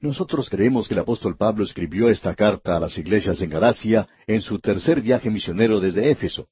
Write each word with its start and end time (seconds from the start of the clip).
Nosotros 0.00 0.48
creemos 0.48 0.88
que 0.88 0.94
el 0.94 1.00
apóstol 1.00 1.36
Pablo 1.36 1.62
escribió 1.62 2.08
esta 2.08 2.34
carta 2.34 2.74
a 2.74 2.80
las 2.80 2.96
iglesias 2.96 3.42
en 3.42 3.50
Galacia 3.50 4.08
en 4.26 4.40
su 4.40 4.58
tercer 4.58 5.02
viaje 5.02 5.28
misionero 5.28 5.78
desde 5.78 6.10
Éfeso. 6.10 6.48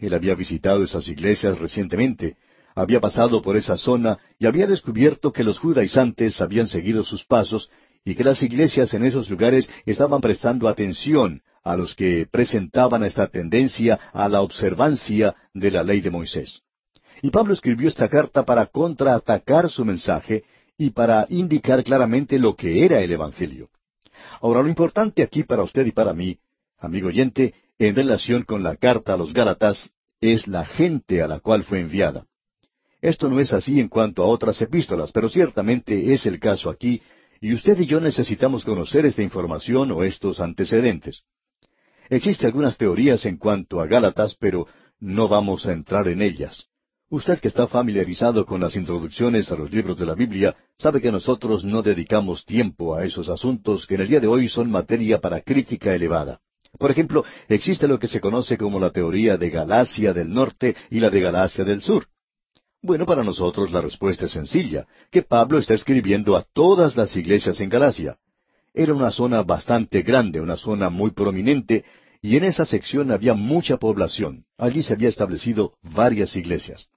Él 0.00 0.12
había 0.12 0.34
visitado 0.34 0.84
esas 0.84 1.08
iglesias 1.08 1.58
recientemente, 1.58 2.36
había 2.74 3.00
pasado 3.00 3.40
por 3.40 3.56
esa 3.56 3.78
zona 3.78 4.18
y 4.38 4.44
había 4.44 4.66
descubierto 4.66 5.32
que 5.32 5.42
los 5.42 5.58
judaizantes 5.58 6.38
habían 6.42 6.68
seguido 6.68 7.02
sus 7.02 7.24
pasos 7.24 7.70
y 8.04 8.14
que 8.14 8.24
las 8.24 8.42
iglesias 8.42 8.92
en 8.92 9.04
esos 9.06 9.30
lugares 9.30 9.70
estaban 9.86 10.20
prestando 10.20 10.68
atención 10.68 11.40
a 11.64 11.76
los 11.76 11.94
que 11.94 12.26
presentaban 12.30 13.04
esta 13.04 13.28
tendencia 13.28 13.98
a 14.12 14.28
la 14.28 14.42
observancia 14.42 15.34
de 15.54 15.70
la 15.70 15.82
ley 15.82 16.02
de 16.02 16.10
Moisés. 16.10 16.60
Y 17.22 17.30
Pablo 17.30 17.54
escribió 17.54 17.88
esta 17.88 18.08
carta 18.08 18.44
para 18.44 18.66
contraatacar 18.66 19.70
su 19.70 19.84
mensaje 19.84 20.42
y 20.78 20.90
para 20.90 21.26
indicar 21.28 21.84
claramente 21.84 22.38
lo 22.38 22.56
que 22.56 22.84
era 22.84 23.00
el 23.00 23.12
Evangelio. 23.12 23.70
Ahora, 24.40 24.62
lo 24.62 24.68
importante 24.68 25.22
aquí 25.22 25.42
para 25.44 25.62
usted 25.62 25.86
y 25.86 25.92
para 25.92 26.12
mí, 26.12 26.38
amigo 26.78 27.08
oyente, 27.08 27.54
en 27.78 27.96
relación 27.96 28.44
con 28.44 28.62
la 28.62 28.76
carta 28.76 29.14
a 29.14 29.16
los 29.16 29.32
Gálatas, 29.32 29.90
es 30.20 30.46
la 30.46 30.64
gente 30.64 31.22
a 31.22 31.28
la 31.28 31.40
cual 31.40 31.64
fue 31.64 31.80
enviada. 31.80 32.26
Esto 33.00 33.28
no 33.28 33.40
es 33.40 33.52
así 33.52 33.80
en 33.80 33.88
cuanto 33.88 34.22
a 34.22 34.26
otras 34.26 34.60
epístolas, 34.62 35.10
pero 35.10 35.28
ciertamente 35.28 36.12
es 36.12 36.24
el 36.26 36.38
caso 36.38 36.70
aquí, 36.70 37.02
y 37.40 37.52
usted 37.52 37.78
y 37.80 37.86
yo 37.86 38.00
necesitamos 38.00 38.64
conocer 38.64 39.04
esta 39.04 39.22
información 39.22 39.90
o 39.90 40.04
estos 40.04 40.38
antecedentes. 40.38 41.22
Existen 42.08 42.46
algunas 42.46 42.78
teorías 42.78 43.26
en 43.26 43.36
cuanto 43.36 43.80
a 43.80 43.86
Gálatas, 43.86 44.36
pero 44.38 44.68
no 45.00 45.26
vamos 45.26 45.66
a 45.66 45.72
entrar 45.72 46.06
en 46.06 46.22
ellas. 46.22 46.68
Usted 47.12 47.40
que 47.40 47.48
está 47.48 47.68
familiarizado 47.68 48.46
con 48.46 48.58
las 48.62 48.74
introducciones 48.74 49.52
a 49.52 49.54
los 49.54 49.70
libros 49.70 49.98
de 49.98 50.06
la 50.06 50.14
Biblia 50.14 50.56
sabe 50.78 51.02
que 51.02 51.12
nosotros 51.12 51.62
no 51.62 51.82
dedicamos 51.82 52.46
tiempo 52.46 52.94
a 52.94 53.04
esos 53.04 53.28
asuntos 53.28 53.86
que 53.86 53.96
en 53.96 54.00
el 54.00 54.08
día 54.08 54.18
de 54.18 54.28
hoy 54.28 54.48
son 54.48 54.70
materia 54.70 55.20
para 55.20 55.42
crítica 55.42 55.94
elevada. 55.94 56.40
Por 56.78 56.90
ejemplo, 56.90 57.22
existe 57.48 57.86
lo 57.86 57.98
que 57.98 58.08
se 58.08 58.18
conoce 58.18 58.56
como 58.56 58.80
la 58.80 58.88
teoría 58.88 59.36
de 59.36 59.50
Galacia 59.50 60.14
del 60.14 60.32
Norte 60.32 60.74
y 60.88 61.00
la 61.00 61.10
de 61.10 61.20
Galacia 61.20 61.64
del 61.64 61.82
Sur. 61.82 62.06
Bueno, 62.80 63.04
para 63.04 63.22
nosotros 63.22 63.70
la 63.72 63.82
respuesta 63.82 64.24
es 64.24 64.32
sencilla, 64.32 64.86
que 65.10 65.20
Pablo 65.20 65.58
está 65.58 65.74
escribiendo 65.74 66.34
a 66.34 66.46
todas 66.54 66.96
las 66.96 67.14
iglesias 67.14 67.60
en 67.60 67.68
Galacia. 67.68 68.16
Era 68.72 68.94
una 68.94 69.10
zona 69.10 69.42
bastante 69.42 70.00
grande, 70.00 70.40
una 70.40 70.56
zona 70.56 70.88
muy 70.88 71.10
prominente, 71.10 71.84
y 72.22 72.38
en 72.38 72.44
esa 72.44 72.64
sección 72.64 73.10
había 73.10 73.34
mucha 73.34 73.76
población. 73.76 74.46
Allí 74.56 74.82
se 74.82 74.94
había 74.94 75.10
establecido 75.10 75.74
varias 75.82 76.34
iglesias. 76.36 76.88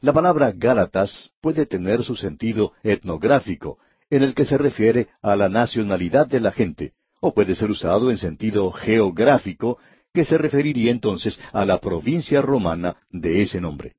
La 0.00 0.12
palabra 0.12 0.52
Gálatas 0.52 1.30
puede 1.40 1.66
tener 1.66 2.02
su 2.02 2.16
sentido 2.16 2.72
etnográfico, 2.82 3.78
en 4.10 4.22
el 4.22 4.34
que 4.34 4.44
se 4.44 4.58
refiere 4.58 5.08
a 5.22 5.36
la 5.36 5.48
nacionalidad 5.48 6.26
de 6.26 6.40
la 6.40 6.52
gente, 6.52 6.92
o 7.20 7.32
puede 7.34 7.54
ser 7.54 7.70
usado 7.70 8.10
en 8.10 8.18
sentido 8.18 8.70
geográfico, 8.70 9.78
que 10.12 10.24
se 10.24 10.38
referiría 10.38 10.90
entonces 10.90 11.40
a 11.52 11.64
la 11.64 11.80
provincia 11.80 12.40
romana 12.40 12.96
de 13.10 13.42
ese 13.42 13.60
nombre. 13.60 13.94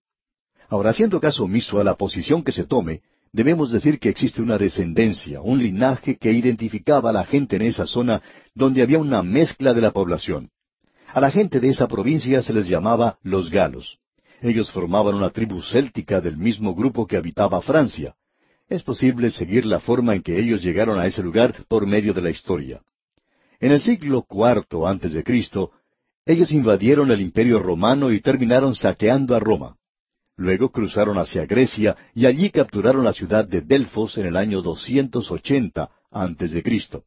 Ahora, 0.70 0.92
haciendo 0.92 1.20
caso 1.20 1.44
omiso 1.44 1.80
a 1.80 1.84
la 1.84 1.96
posición 1.96 2.44
que 2.44 2.52
se 2.52 2.64
tome, 2.64 3.02
debemos 3.34 3.72
decir 3.72 4.00
que 4.00 4.10
existe 4.10 4.42
una 4.42 4.58
descendencia, 4.58 5.42
un 5.42 5.60
linaje 5.60 6.18
que 6.18 6.32
identificaba 6.32 7.10
a 7.10 7.14
la 7.14 7.26
gente 7.26 7.58
en 7.58 7.64
esa 7.64 7.86
zona 7.86 8.22
donde 8.54 8.82
había 8.82 9.00
una 9.00 9.22
mezcla 9.24 9.74
de 9.74 9.82
la 9.82 9.92
población. 9.92 10.50
A 11.08 11.20
la 11.20 11.32
gente 11.32 11.60
de 11.60 11.70
esa 11.70 11.88
provincia 11.88 12.42
se 12.42 12.54
les 12.54 12.68
llamaba 12.68 13.20
los 13.22 13.50
galos. 13.50 14.00
Ellos 14.42 14.72
formaban 14.72 15.16
una 15.16 15.30
tribu 15.30 15.62
céltica 15.62 16.22
del 16.22 16.38
mismo 16.38 16.76
grupo 16.76 17.08
que 17.08 17.18
habitaba 17.18 17.62
Francia. 17.62 18.16
Es 18.68 18.84
posible 18.84 19.32
seguir 19.32 19.66
la 19.66 19.80
forma 19.80 20.16
en 20.16 20.22
que 20.22 20.40
ellos 20.40 20.62
llegaron 20.64 21.00
a 21.00 21.06
ese 21.06 21.22
lugar 21.22 21.66
por 21.68 21.86
medio 21.86 22.14
de 22.14 22.22
la 22.22 22.30
historia. 22.30 22.82
En 23.60 23.72
el 23.72 23.82
siglo 23.82 24.26
IV 24.30 24.86
antes 24.88 25.14
de 25.14 25.24
Cristo, 25.24 25.72
ellos 26.26 26.52
invadieron 26.52 27.12
el 27.12 27.22
imperio 27.22 27.60
romano 27.60 28.12
y 28.12 28.20
terminaron 28.20 28.76
saqueando 28.76 29.36
a 29.36 29.40
Roma. 29.40 29.78
Luego 30.38 30.70
cruzaron 30.70 31.18
hacia 31.18 31.46
Grecia 31.46 31.96
y 32.14 32.26
allí 32.26 32.50
capturaron 32.50 33.04
la 33.04 33.14
ciudad 33.14 33.48
de 33.48 33.62
Delfos 33.62 34.18
en 34.18 34.26
el 34.26 34.36
año 34.36 34.62
280 34.62 35.90
antes 36.12 36.52
de 36.52 36.62
Cristo. 36.62 37.04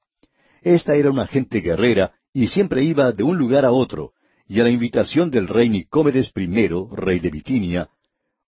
Esta 0.62 0.94
era 0.94 1.10
una 1.10 1.26
gente 1.26 1.60
guerrera 1.60 2.12
y 2.32 2.46
siempre 2.46 2.82
iba 2.84 3.12
de 3.12 3.24
un 3.24 3.36
lugar 3.36 3.64
a 3.64 3.72
otro, 3.72 4.12
y 4.48 4.60
a 4.60 4.64
la 4.64 4.70
invitación 4.70 5.30
del 5.30 5.46
rey 5.46 5.68
Nicómedes 5.68 6.32
I, 6.34 6.68
rey 6.92 7.20
de 7.20 7.30
Bitinia, 7.30 7.90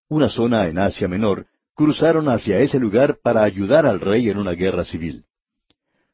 una 0.09 0.29
zona 0.29 0.67
en 0.67 0.79
Asia 0.79 1.07
Menor, 1.07 1.45
cruzaron 1.75 2.27
hacia 2.27 2.59
ese 2.59 2.79
lugar 2.79 3.19
para 3.23 3.43
ayudar 3.43 3.85
al 3.85 3.99
rey 3.99 4.27
en 4.29 4.37
una 4.37 4.53
guerra 4.53 4.83
civil. 4.83 5.25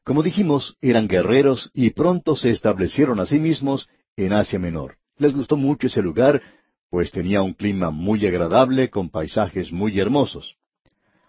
Como 0.04 0.22
dijimos, 0.22 0.76
eran 0.82 1.08
guerreros 1.08 1.70
y 1.72 1.90
pronto 1.90 2.36
se 2.36 2.50
establecieron 2.50 3.18
a 3.18 3.26
sí 3.26 3.40
mismos 3.40 3.88
en 4.16 4.34
Asia 4.34 4.58
Menor. 4.58 4.96
Les 5.16 5.34
gustó 5.34 5.56
mucho 5.56 5.86
ese 5.86 6.02
lugar, 6.02 6.42
pues 6.90 7.10
tenía 7.10 7.40
un 7.40 7.54
clima 7.54 7.90
muy 7.90 8.26
agradable 8.26 8.90
con 8.90 9.08
paisajes 9.08 9.72
muy 9.72 9.98
hermosos. 9.98 10.56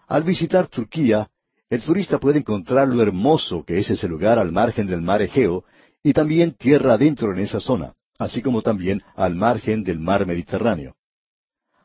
Al 0.06 0.22
visitar 0.22 0.68
Turquía, 0.68 1.30
el 1.70 1.82
turista 1.82 2.18
puede 2.18 2.38
encontrar 2.38 2.88
lo 2.88 3.00
hermoso 3.00 3.64
que 3.64 3.78
es 3.78 3.88
ese 3.88 4.06
lugar 4.06 4.38
al 4.38 4.52
margen 4.52 4.86
del 4.86 5.00
mar 5.00 5.22
Egeo 5.22 5.64
y 6.02 6.12
también 6.12 6.52
tierra 6.52 6.94
adentro 6.94 7.32
en 7.32 7.40
esa 7.40 7.60
zona 7.60 7.94
así 8.20 8.42
como 8.42 8.60
también 8.60 9.02
al 9.16 9.34
margen 9.34 9.82
del 9.82 9.98
mar 9.98 10.26
Mediterráneo. 10.26 10.94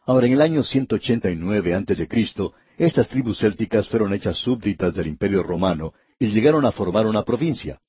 Ahora, 0.06 0.28
en 0.28 0.34
el 0.34 0.42
año 0.42 0.64
189 0.64 1.74
a.C., 1.74 2.08
estas 2.78 3.08
tribus 3.08 3.40
célticas 3.40 3.88
fueron 3.88 4.14
hechas 4.14 4.38
súbditas 4.38 4.94
del 4.94 5.08
Imperio 5.08 5.42
Romano 5.42 5.94
y 6.20 6.28
llegaron 6.28 6.66
a 6.66 6.74
formar 6.74 7.08
una 7.08 7.24
provincia. 7.24 7.80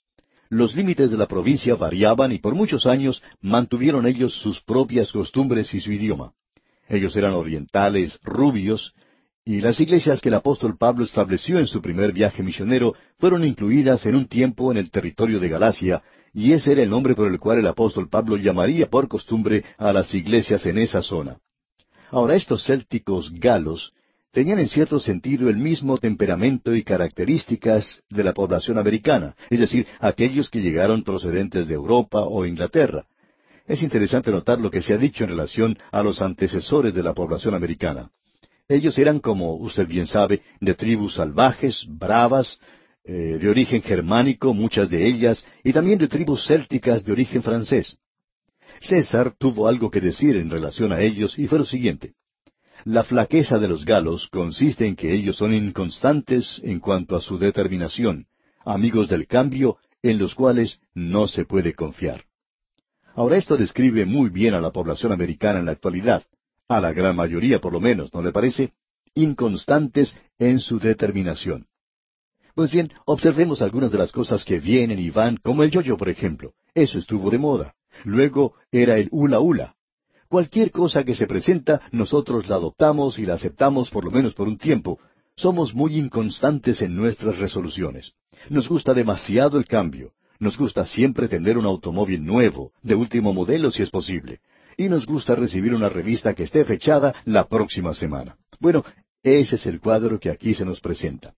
Los 0.49 0.77
límites 0.77 1.11
de 1.11 1.17
la 1.17 1.27
provincia 1.27 1.75
variaban 1.75 2.31
y 2.31 2.39
por 2.39 2.55
muchos 2.55 2.87
años 2.87 3.21
mantuvieron 3.41 4.07
ellos 4.07 4.33
sus 4.41 4.61
propias 4.61 5.11
costumbres 5.11 5.75
y 5.75 5.81
su 5.81 5.91
idioma. 5.91 6.33
Ellos 6.89 7.17
eran 7.17 7.35
orientales, 7.35 8.21
rubios, 8.23 8.95
y 9.49 9.61
las 9.61 9.79
iglesias 9.79 10.21
que 10.21 10.29
el 10.29 10.35
apóstol 10.35 10.77
Pablo 10.77 11.05
estableció 11.05 11.61
en 11.61 11.69
su 11.69 11.81
primer 11.81 12.13
viaje 12.13 12.43
misionero 12.43 12.95
fueron 13.17 13.45
incluidas 13.45 14.05
en 14.05 14.17
un 14.17 14.27
tiempo 14.27 14.73
en 14.73 14.77
el 14.77 14.91
territorio 14.91 15.39
de 15.39 15.49
Galacia 15.49 16.03
y 16.35 16.53
ese 16.53 16.73
era 16.73 16.83
el 16.83 16.91
nombre 16.91 17.15
por 17.15 17.29
el 17.29 17.39
cual 17.39 17.59
el 17.61 17.67
apóstol 17.69 18.09
Pablo 18.09 18.37
llamaría 18.37 18.91
por 18.91 19.07
costumbre 19.07 19.65
a 19.79 19.93
las 19.93 20.13
iglesias 20.15 20.67
en 20.67 20.79
esa 20.79 21.01
zona. 21.01 21.39
Ahora 22.11 22.35
estos 22.35 22.65
célticos 22.65 23.31
galos 23.31 23.93
tenían 24.33 24.59
en 24.59 24.69
cierto 24.69 24.99
sentido 24.99 25.49
el 25.49 25.59
mismo 25.59 25.97
temperamento 25.97 26.75
y 26.75 26.83
características 26.83 28.03
de 28.11 28.25
la 28.25 28.35
población 28.35 28.79
americana, 28.79 29.37
es 29.49 29.61
decir, 29.61 29.87
aquellos 30.01 30.51
que 30.51 30.61
llegaron 30.61 31.05
procedentes 31.05 31.69
de 31.69 31.75
Europa 31.75 32.25
o 32.25 32.45
Inglaterra. 32.45 33.07
Es 33.65 33.81
interesante 33.85 34.33
notar 34.33 34.61
lo 34.61 34.73
que 34.73 34.83
se 34.83 34.93
ha 34.93 34.99
dicho 34.99 35.23
en 35.23 35.31
relación 35.31 35.79
a 35.93 36.03
los 36.03 36.21
antecesores 36.21 36.93
de 36.93 37.03
la 37.05 37.15
población 37.15 37.55
americana. 37.55 38.11
Ellos 38.69 38.99
eran, 38.99 39.21
como 39.21 39.55
usted 39.55 39.87
bien 39.87 40.07
sabe, 40.07 40.43
de 40.61 40.75
tribus 40.75 41.15
salvajes, 41.15 41.87
bravas, 41.89 42.59
eh, 43.05 43.39
de 43.41 43.49
origen 43.49 43.81
germánico, 43.81 44.53
muchas 44.53 44.91
de 44.91 45.07
ellas, 45.07 45.47
y 45.63 45.73
también 45.73 45.99
de 45.99 46.09
tribus 46.09 46.47
célticas 46.47 47.05
de 47.05 47.13
origen 47.13 47.43
francés. 47.43 47.97
César 48.81 49.33
tuvo 49.39 49.69
algo 49.69 49.91
que 49.91 50.01
decir 50.01 50.37
en 50.37 50.51
relación 50.51 50.93
a 50.93 51.01
ellos 51.01 51.39
y 51.39 51.47
fue 51.47 51.61
lo 51.61 51.65
siguiente. 51.65 52.15
La 52.85 53.05
flaqueza 53.05 53.59
de 53.59 53.69
los 53.69 53.85
galos 53.85 54.29
consiste 54.29 54.87
en 54.87 54.97
que 54.97 55.13
ellos 55.13 55.37
son 55.37 55.55
inconstantes 55.55 56.61
en 56.65 56.81
cuanto 56.81 57.17
a 57.17 57.21
su 57.21 57.39
determinación, 57.39 58.27
amigos 58.65 59.09
del 59.09 59.27
cambio 59.29 59.79
en 60.03 60.19
los 60.19 60.35
cuales 60.35 60.81
no 60.93 61.29
se 61.29 61.45
puede 61.45 61.75
confiar. 61.75 62.25
Ahora 63.15 63.39
esto 63.39 63.57
describe 63.57 64.05
muy 64.05 64.29
bien 64.29 64.55
a 64.55 64.61
la 64.61 64.73
población 64.73 65.13
americana 65.13 65.61
en 65.61 65.67
la 65.67 65.73
actualidad, 65.73 66.25
a 66.69 66.81
la 66.81 66.93
gran 66.93 67.17
mayoría 67.17 67.61
por 67.61 67.73
lo 67.73 67.81
menos, 67.81 68.13
¿no 68.13 68.23
le 68.23 68.33
parece? 68.33 68.73
Inconstantes 69.15 70.17
en 70.39 70.61
su 70.61 70.79
determinación. 70.79 71.67
Pues 72.55 72.71
bien, 72.71 72.91
observemos 73.05 73.61
algunas 73.61 73.93
de 73.93 73.99
las 73.99 74.13
cosas 74.13 74.45
que 74.45 74.59
vienen 74.59 74.99
y 74.99 75.11
van, 75.11 75.37
como 75.37 75.63
el 75.63 75.71
yoyo, 75.71 75.97
por 75.97 76.09
ejemplo. 76.09 76.55
Eso 76.75 76.99
estuvo 76.99 77.31
de 77.31 77.39
moda. 77.39 77.75
Luego 78.05 78.55
era 78.71 78.97
el 78.99 79.09
hula 79.11 79.41
hula. 79.41 79.75
Cualquier 80.29 80.71
cosa 80.71 81.05
que 81.05 81.15
se 81.15 81.27
presenta, 81.27 81.83
nosotros 81.93 82.49
la 82.49 82.57
adoptamos 82.57 83.19
y 83.19 83.27
la 83.27 83.35
aceptamos 83.35 83.91
por 83.91 84.05
lo 84.05 84.11
menos 84.11 84.35
por 84.35 84.49
un 84.49 84.59
tiempo. 84.59 84.99
Somos 85.37 85.75
muy 85.75 85.97
inconstantes 85.97 86.83
en 86.83 86.97
nuestras 86.97 87.39
resoluciones. 87.39 88.13
Nos 88.49 88.69
gusta 88.69 88.95
demasiado 88.95 89.59
el 89.59 89.67
cambio. 89.67 90.13
Nos 90.39 90.59
gusta 90.59 90.85
siempre 90.85 91.29
tener 91.29 91.57
un 91.57 91.65
automóvil 91.65 92.25
nuevo, 92.25 92.73
de 92.83 92.95
último 92.95 93.33
modelo 93.33 93.71
si 93.71 93.83
es 93.83 93.91
posible. 93.91 94.41
Y 94.77 94.89
nos 94.89 95.07
gusta 95.07 95.35
recibir 95.35 95.75
una 95.75 95.89
revista 95.89 96.35
que 96.35 96.43
esté 96.43 96.65
fechada 96.65 97.15
la 97.25 97.49
próxima 97.49 97.95
semana. 97.95 98.37
Bueno, 98.61 98.85
ese 99.23 99.57
es 99.57 99.67
el 99.67 99.81
cuadro 99.81 100.21
que 100.21 100.31
aquí 100.31 100.55
se 100.55 100.65
nos 100.65 100.81
presenta. 100.81 101.35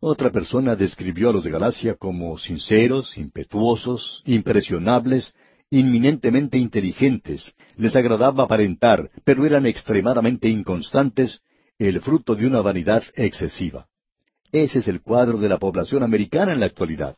Otra 0.00 0.30
persona 0.30 0.76
describió 0.76 1.30
a 1.30 1.32
los 1.32 1.44
de 1.44 1.50
Galacia 1.50 1.94
como 1.94 2.36
sinceros, 2.36 3.16
impetuosos, 3.16 4.22
impresionables, 4.26 5.34
inminentemente 5.70 6.58
inteligentes, 6.58 7.54
les 7.76 7.96
agradaba 7.96 8.44
aparentar, 8.44 9.10
pero 9.24 9.46
eran 9.46 9.66
extremadamente 9.66 10.48
inconstantes, 10.48 11.40
el 11.78 12.00
fruto 12.00 12.34
de 12.34 12.46
una 12.46 12.60
vanidad 12.60 13.02
excesiva. 13.14 13.88
Ese 14.52 14.80
es 14.80 14.88
el 14.88 15.00
cuadro 15.00 15.38
de 15.38 15.48
la 15.48 15.58
población 15.58 16.02
americana 16.02 16.52
en 16.52 16.60
la 16.60 16.66
actualidad. 16.66 17.16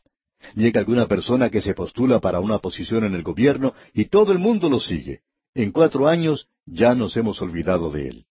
Llega 0.55 0.81
alguna 0.81 1.06
persona 1.06 1.50
que 1.50 1.61
se 1.61 1.75
postula 1.75 2.20
para 2.20 2.41
una 2.41 2.59
posición 2.59 3.05
en 3.05 3.14
el 3.14 3.23
gobierno 3.23 3.75
y 3.93 4.06
todo 4.06 4.32
el 4.32 4.38
mundo 4.38 4.70
lo 4.70 4.81
sigue. 4.81 5.23
En 5.58 5.73
cuatro 5.73 6.06
años 6.06 6.49
ya 6.67 6.94
nos 6.94 7.17
hemos 7.17 7.41
olvidado 7.41 7.91
de 7.91 8.08
él. 8.08 8.26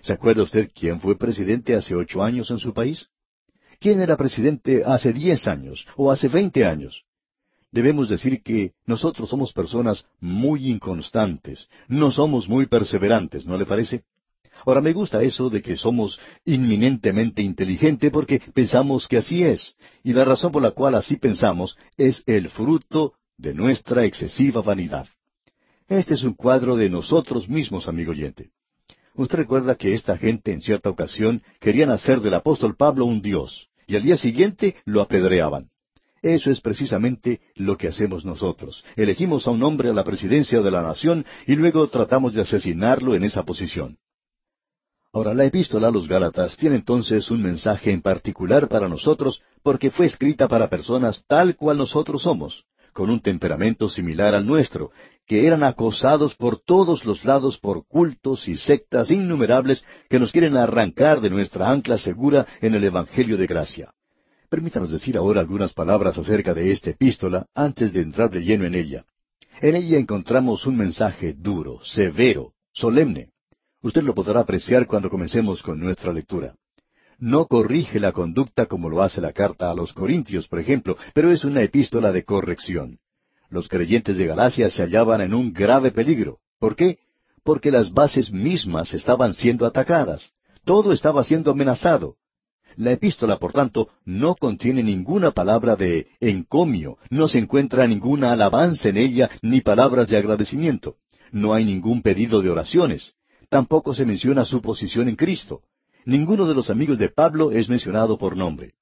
¿Se 0.00 0.14
acuerda 0.14 0.44
usted 0.44 0.70
quién 0.74 0.98
fue 0.98 1.18
presidente 1.18 1.74
hace 1.74 1.94
ocho 1.94 2.22
años 2.22 2.50
en 2.50 2.58
su 2.58 2.72
país? 2.72 3.08
¿Quién 3.78 4.00
era 4.00 4.16
presidente 4.16 4.82
hace 4.86 5.12
diez 5.12 5.46
años 5.46 5.86
o 5.94 6.10
hace 6.10 6.28
veinte 6.28 6.64
años? 6.64 7.04
Debemos 7.70 8.08
decir 8.08 8.42
que 8.42 8.72
nosotros 8.86 9.28
somos 9.28 9.52
personas 9.52 10.06
muy 10.20 10.70
inconstantes, 10.70 11.68
no 11.86 12.10
somos 12.10 12.48
muy 12.48 12.64
perseverantes, 12.64 13.44
¿no 13.44 13.58
le 13.58 13.66
parece? 13.66 14.04
Ahora 14.64 14.80
me 14.80 14.94
gusta 14.94 15.22
eso 15.22 15.50
de 15.50 15.60
que 15.60 15.76
somos 15.76 16.18
inminentemente 16.46 17.42
inteligentes 17.42 18.10
porque 18.10 18.40
pensamos 18.54 19.06
que 19.06 19.18
así 19.18 19.44
es, 19.44 19.76
y 20.02 20.14
la 20.14 20.24
razón 20.24 20.50
por 20.50 20.62
la 20.62 20.70
cual 20.70 20.94
así 20.94 21.18
pensamos 21.18 21.76
es 21.98 22.22
el 22.24 22.48
fruto 22.48 23.16
de 23.36 23.52
nuestra 23.52 24.06
excesiva 24.06 24.62
vanidad. 24.62 25.06
Este 25.90 26.14
es 26.14 26.22
un 26.22 26.34
cuadro 26.34 26.76
de 26.76 26.88
nosotros 26.88 27.48
mismos, 27.48 27.88
amigo 27.88 28.12
oyente. 28.12 28.52
Usted 29.16 29.38
recuerda 29.38 29.74
que 29.74 29.92
esta 29.92 30.16
gente 30.16 30.52
en 30.52 30.62
cierta 30.62 30.88
ocasión 30.88 31.42
querían 31.58 31.90
hacer 31.90 32.20
del 32.20 32.34
apóstol 32.34 32.76
Pablo 32.76 33.06
un 33.06 33.20
dios, 33.20 33.66
y 33.88 33.96
al 33.96 34.04
día 34.04 34.16
siguiente 34.16 34.76
lo 34.84 35.00
apedreaban. 35.00 35.68
Eso 36.22 36.52
es 36.52 36.60
precisamente 36.60 37.40
lo 37.56 37.76
que 37.76 37.88
hacemos 37.88 38.24
nosotros. 38.24 38.84
Elegimos 38.94 39.48
a 39.48 39.50
un 39.50 39.64
hombre 39.64 39.88
a 39.88 39.92
la 39.92 40.04
presidencia 40.04 40.60
de 40.60 40.70
la 40.70 40.80
nación 40.80 41.26
y 41.44 41.56
luego 41.56 41.88
tratamos 41.88 42.34
de 42.34 42.42
asesinarlo 42.42 43.16
en 43.16 43.24
esa 43.24 43.42
posición. 43.42 43.98
Ahora, 45.12 45.34
la 45.34 45.44
epístola 45.44 45.88
a 45.88 45.90
los 45.90 46.06
Gálatas 46.06 46.56
tiene 46.56 46.76
entonces 46.76 47.32
un 47.32 47.42
mensaje 47.42 47.90
en 47.90 48.00
particular 48.00 48.68
para 48.68 48.88
nosotros 48.88 49.42
porque 49.64 49.90
fue 49.90 50.06
escrita 50.06 50.46
para 50.46 50.70
personas 50.70 51.24
tal 51.26 51.56
cual 51.56 51.78
nosotros 51.78 52.22
somos, 52.22 52.64
con 53.00 53.08
un 53.08 53.22
temperamento 53.22 53.88
similar 53.88 54.34
al 54.34 54.46
nuestro, 54.46 54.90
que 55.26 55.46
eran 55.46 55.62
acosados 55.62 56.34
por 56.34 56.60
todos 56.60 57.06
los 57.06 57.24
lados 57.24 57.58
por 57.58 57.86
cultos 57.86 58.46
y 58.46 58.58
sectas 58.58 59.10
innumerables 59.10 59.86
que 60.10 60.18
nos 60.18 60.32
quieren 60.32 60.54
arrancar 60.58 61.22
de 61.22 61.30
nuestra 61.30 61.70
ancla 61.70 61.96
segura 61.96 62.46
en 62.60 62.74
el 62.74 62.84
Evangelio 62.84 63.38
de 63.38 63.46
gracia. 63.46 63.94
Permítanos 64.50 64.92
decir 64.92 65.16
ahora 65.16 65.40
algunas 65.40 65.72
palabras 65.72 66.18
acerca 66.18 66.52
de 66.52 66.72
esta 66.72 66.90
epístola 66.90 67.46
antes 67.54 67.94
de 67.94 68.02
entrar 68.02 68.28
de 68.28 68.42
lleno 68.42 68.66
en 68.66 68.74
ella. 68.74 69.06
En 69.62 69.76
ella 69.76 69.98
encontramos 69.98 70.66
un 70.66 70.76
mensaje 70.76 71.32
duro, 71.32 71.80
severo, 71.82 72.52
solemne. 72.70 73.30
Usted 73.80 74.02
lo 74.02 74.14
podrá 74.14 74.40
apreciar 74.40 74.86
cuando 74.86 75.08
comencemos 75.08 75.62
con 75.62 75.80
nuestra 75.80 76.12
lectura. 76.12 76.54
No 77.20 77.46
corrige 77.46 78.00
la 78.00 78.12
conducta 78.12 78.64
como 78.64 78.88
lo 78.88 79.02
hace 79.02 79.20
la 79.20 79.34
carta 79.34 79.70
a 79.70 79.74
los 79.74 79.92
Corintios, 79.92 80.48
por 80.48 80.58
ejemplo, 80.58 80.96
pero 81.12 81.30
es 81.30 81.44
una 81.44 81.60
epístola 81.60 82.12
de 82.12 82.24
corrección. 82.24 82.98
Los 83.50 83.68
creyentes 83.68 84.16
de 84.16 84.26
Galacia 84.26 84.70
se 84.70 84.82
hallaban 84.82 85.20
en 85.20 85.34
un 85.34 85.52
grave 85.52 85.90
peligro. 85.90 86.38
¿Por 86.58 86.76
qué? 86.76 86.98
Porque 87.44 87.70
las 87.70 87.92
bases 87.92 88.32
mismas 88.32 88.94
estaban 88.94 89.34
siendo 89.34 89.66
atacadas. 89.66 90.30
Todo 90.64 90.94
estaba 90.94 91.22
siendo 91.22 91.50
amenazado. 91.50 92.16
La 92.76 92.92
epístola, 92.92 93.38
por 93.38 93.52
tanto, 93.52 93.90
no 94.06 94.34
contiene 94.34 94.82
ninguna 94.82 95.32
palabra 95.32 95.76
de 95.76 96.06
encomio, 96.20 96.96
no 97.10 97.28
se 97.28 97.38
encuentra 97.38 97.86
ninguna 97.86 98.32
alabanza 98.32 98.88
en 98.88 98.96
ella, 98.96 99.28
ni 99.42 99.60
palabras 99.60 100.08
de 100.08 100.16
agradecimiento. 100.16 100.96
No 101.32 101.52
hay 101.52 101.66
ningún 101.66 102.00
pedido 102.00 102.40
de 102.40 102.48
oraciones. 102.48 103.12
Tampoco 103.50 103.92
se 103.92 104.06
menciona 104.06 104.46
su 104.46 104.62
posición 104.62 105.08
en 105.08 105.16
Cristo. 105.16 105.60
Ninguno 106.04 106.46
de 106.46 106.54
los 106.54 106.70
amigos 106.70 106.98
de 106.98 107.10
Pablo 107.10 107.52
es 107.52 107.68
mencionado 107.68 108.16
por 108.16 108.36
nombre. 108.36 108.74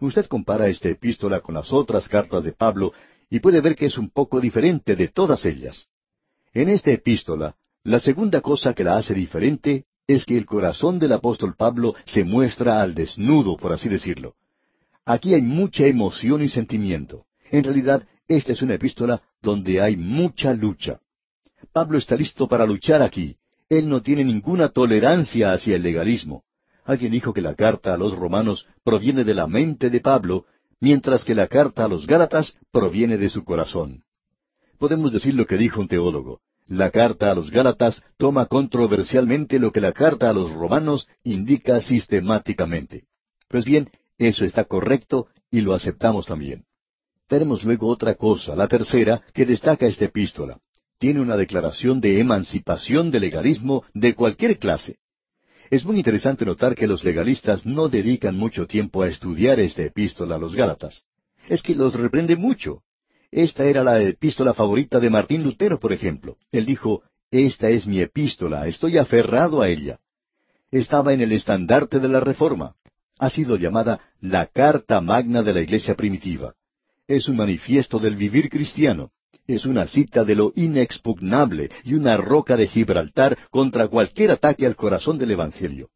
Usted 0.00 0.26
compara 0.26 0.68
esta 0.68 0.88
epístola 0.88 1.40
con 1.40 1.54
las 1.54 1.72
otras 1.72 2.08
cartas 2.08 2.42
de 2.42 2.52
Pablo 2.52 2.92
y 3.28 3.38
puede 3.38 3.60
ver 3.60 3.76
que 3.76 3.86
es 3.86 3.98
un 3.98 4.10
poco 4.10 4.40
diferente 4.40 4.96
de 4.96 5.08
todas 5.08 5.44
ellas. 5.44 5.86
En 6.52 6.68
esta 6.68 6.90
epístola, 6.90 7.54
la 7.84 8.00
segunda 8.00 8.40
cosa 8.40 8.74
que 8.74 8.82
la 8.82 8.96
hace 8.96 9.14
diferente 9.14 9.84
es 10.06 10.24
que 10.24 10.36
el 10.36 10.46
corazón 10.46 10.98
del 10.98 11.12
apóstol 11.12 11.54
Pablo 11.56 11.94
se 12.04 12.24
muestra 12.24 12.80
al 12.80 12.94
desnudo, 12.94 13.56
por 13.56 13.72
así 13.72 13.88
decirlo. 13.88 14.34
Aquí 15.04 15.34
hay 15.34 15.42
mucha 15.42 15.86
emoción 15.86 16.42
y 16.42 16.48
sentimiento. 16.48 17.26
En 17.50 17.62
realidad, 17.62 18.06
esta 18.26 18.52
es 18.52 18.62
una 18.62 18.74
epístola 18.74 19.22
donde 19.40 19.80
hay 19.80 19.96
mucha 19.96 20.52
lucha. 20.52 21.00
Pablo 21.72 21.98
está 21.98 22.16
listo 22.16 22.48
para 22.48 22.66
luchar 22.66 23.02
aquí, 23.02 23.36
él 23.70 23.88
no 23.88 24.02
tiene 24.02 24.24
ninguna 24.24 24.68
tolerancia 24.68 25.52
hacia 25.52 25.76
el 25.76 25.82
legalismo. 25.82 26.42
Alguien 26.84 27.12
dijo 27.12 27.32
que 27.32 27.40
la 27.40 27.54
carta 27.54 27.94
a 27.94 27.96
los 27.96 28.16
romanos 28.16 28.66
proviene 28.82 29.22
de 29.22 29.32
la 29.32 29.46
mente 29.46 29.90
de 29.90 30.00
Pablo, 30.00 30.44
mientras 30.80 31.24
que 31.24 31.36
la 31.36 31.46
carta 31.46 31.84
a 31.84 31.88
los 31.88 32.04
Gálatas 32.06 32.56
proviene 32.72 33.16
de 33.16 33.28
su 33.28 33.44
corazón. 33.44 34.02
Podemos 34.78 35.12
decir 35.12 35.34
lo 35.34 35.46
que 35.46 35.56
dijo 35.56 35.80
un 35.80 35.86
teólogo. 35.86 36.40
La 36.66 36.90
carta 36.90 37.30
a 37.30 37.34
los 37.34 37.50
Gálatas 37.50 38.02
toma 38.16 38.46
controversialmente 38.46 39.60
lo 39.60 39.70
que 39.70 39.80
la 39.80 39.92
carta 39.92 40.28
a 40.28 40.32
los 40.32 40.50
romanos 40.50 41.06
indica 41.22 41.80
sistemáticamente. 41.80 43.04
Pues 43.48 43.64
bien, 43.64 43.90
eso 44.18 44.44
está 44.44 44.64
correcto 44.64 45.28
y 45.50 45.60
lo 45.60 45.74
aceptamos 45.74 46.26
también. 46.26 46.64
Tenemos 47.28 47.62
luego 47.62 47.86
otra 47.86 48.14
cosa, 48.14 48.56
la 48.56 48.66
tercera, 48.66 49.22
que 49.32 49.46
destaca 49.46 49.86
esta 49.86 50.06
epístola 50.06 50.58
tiene 51.00 51.22
una 51.22 51.38
declaración 51.38 51.98
de 52.02 52.20
emancipación 52.20 53.10
del 53.10 53.22
legalismo 53.22 53.84
de 53.94 54.14
cualquier 54.14 54.58
clase. 54.58 54.98
Es 55.70 55.82
muy 55.82 55.96
interesante 55.96 56.44
notar 56.44 56.74
que 56.74 56.86
los 56.86 57.02
legalistas 57.04 57.64
no 57.64 57.88
dedican 57.88 58.36
mucho 58.36 58.66
tiempo 58.66 59.02
a 59.02 59.08
estudiar 59.08 59.58
esta 59.60 59.82
epístola 59.82 60.34
a 60.34 60.38
los 60.38 60.54
Gálatas. 60.54 61.04
Es 61.48 61.62
que 61.62 61.74
los 61.74 61.94
reprende 61.94 62.36
mucho. 62.36 62.82
Esta 63.30 63.64
era 63.64 63.82
la 63.82 64.02
epístola 64.02 64.52
favorita 64.52 65.00
de 65.00 65.08
Martín 65.08 65.42
Lutero, 65.42 65.80
por 65.80 65.94
ejemplo. 65.94 66.36
Él 66.52 66.66
dijo, 66.66 67.02
Esta 67.30 67.70
es 67.70 67.86
mi 67.86 68.00
epístola, 68.02 68.66
estoy 68.66 68.98
aferrado 68.98 69.62
a 69.62 69.70
ella. 69.70 70.00
Estaba 70.70 71.14
en 71.14 71.22
el 71.22 71.32
estandarte 71.32 71.98
de 71.98 72.08
la 72.08 72.20
Reforma. 72.20 72.74
Ha 73.18 73.30
sido 73.30 73.56
llamada 73.56 74.00
la 74.20 74.48
Carta 74.48 75.00
Magna 75.00 75.42
de 75.42 75.54
la 75.54 75.62
Iglesia 75.62 75.94
Primitiva. 75.94 76.52
Es 77.08 77.26
un 77.26 77.36
manifiesto 77.36 77.98
del 77.98 78.16
vivir 78.16 78.50
cristiano 78.50 79.12
es 79.54 79.66
una 79.66 79.86
cita 79.86 80.24
de 80.24 80.34
lo 80.34 80.52
inexpugnable 80.54 81.70
y 81.84 81.94
una 81.94 82.16
roca 82.16 82.56
de 82.56 82.68
Gibraltar 82.68 83.36
contra 83.50 83.88
cualquier 83.88 84.30
ataque 84.30 84.66
al 84.66 84.76
corazón 84.76 85.18
del 85.18 85.32
Evangelio. 85.32 85.90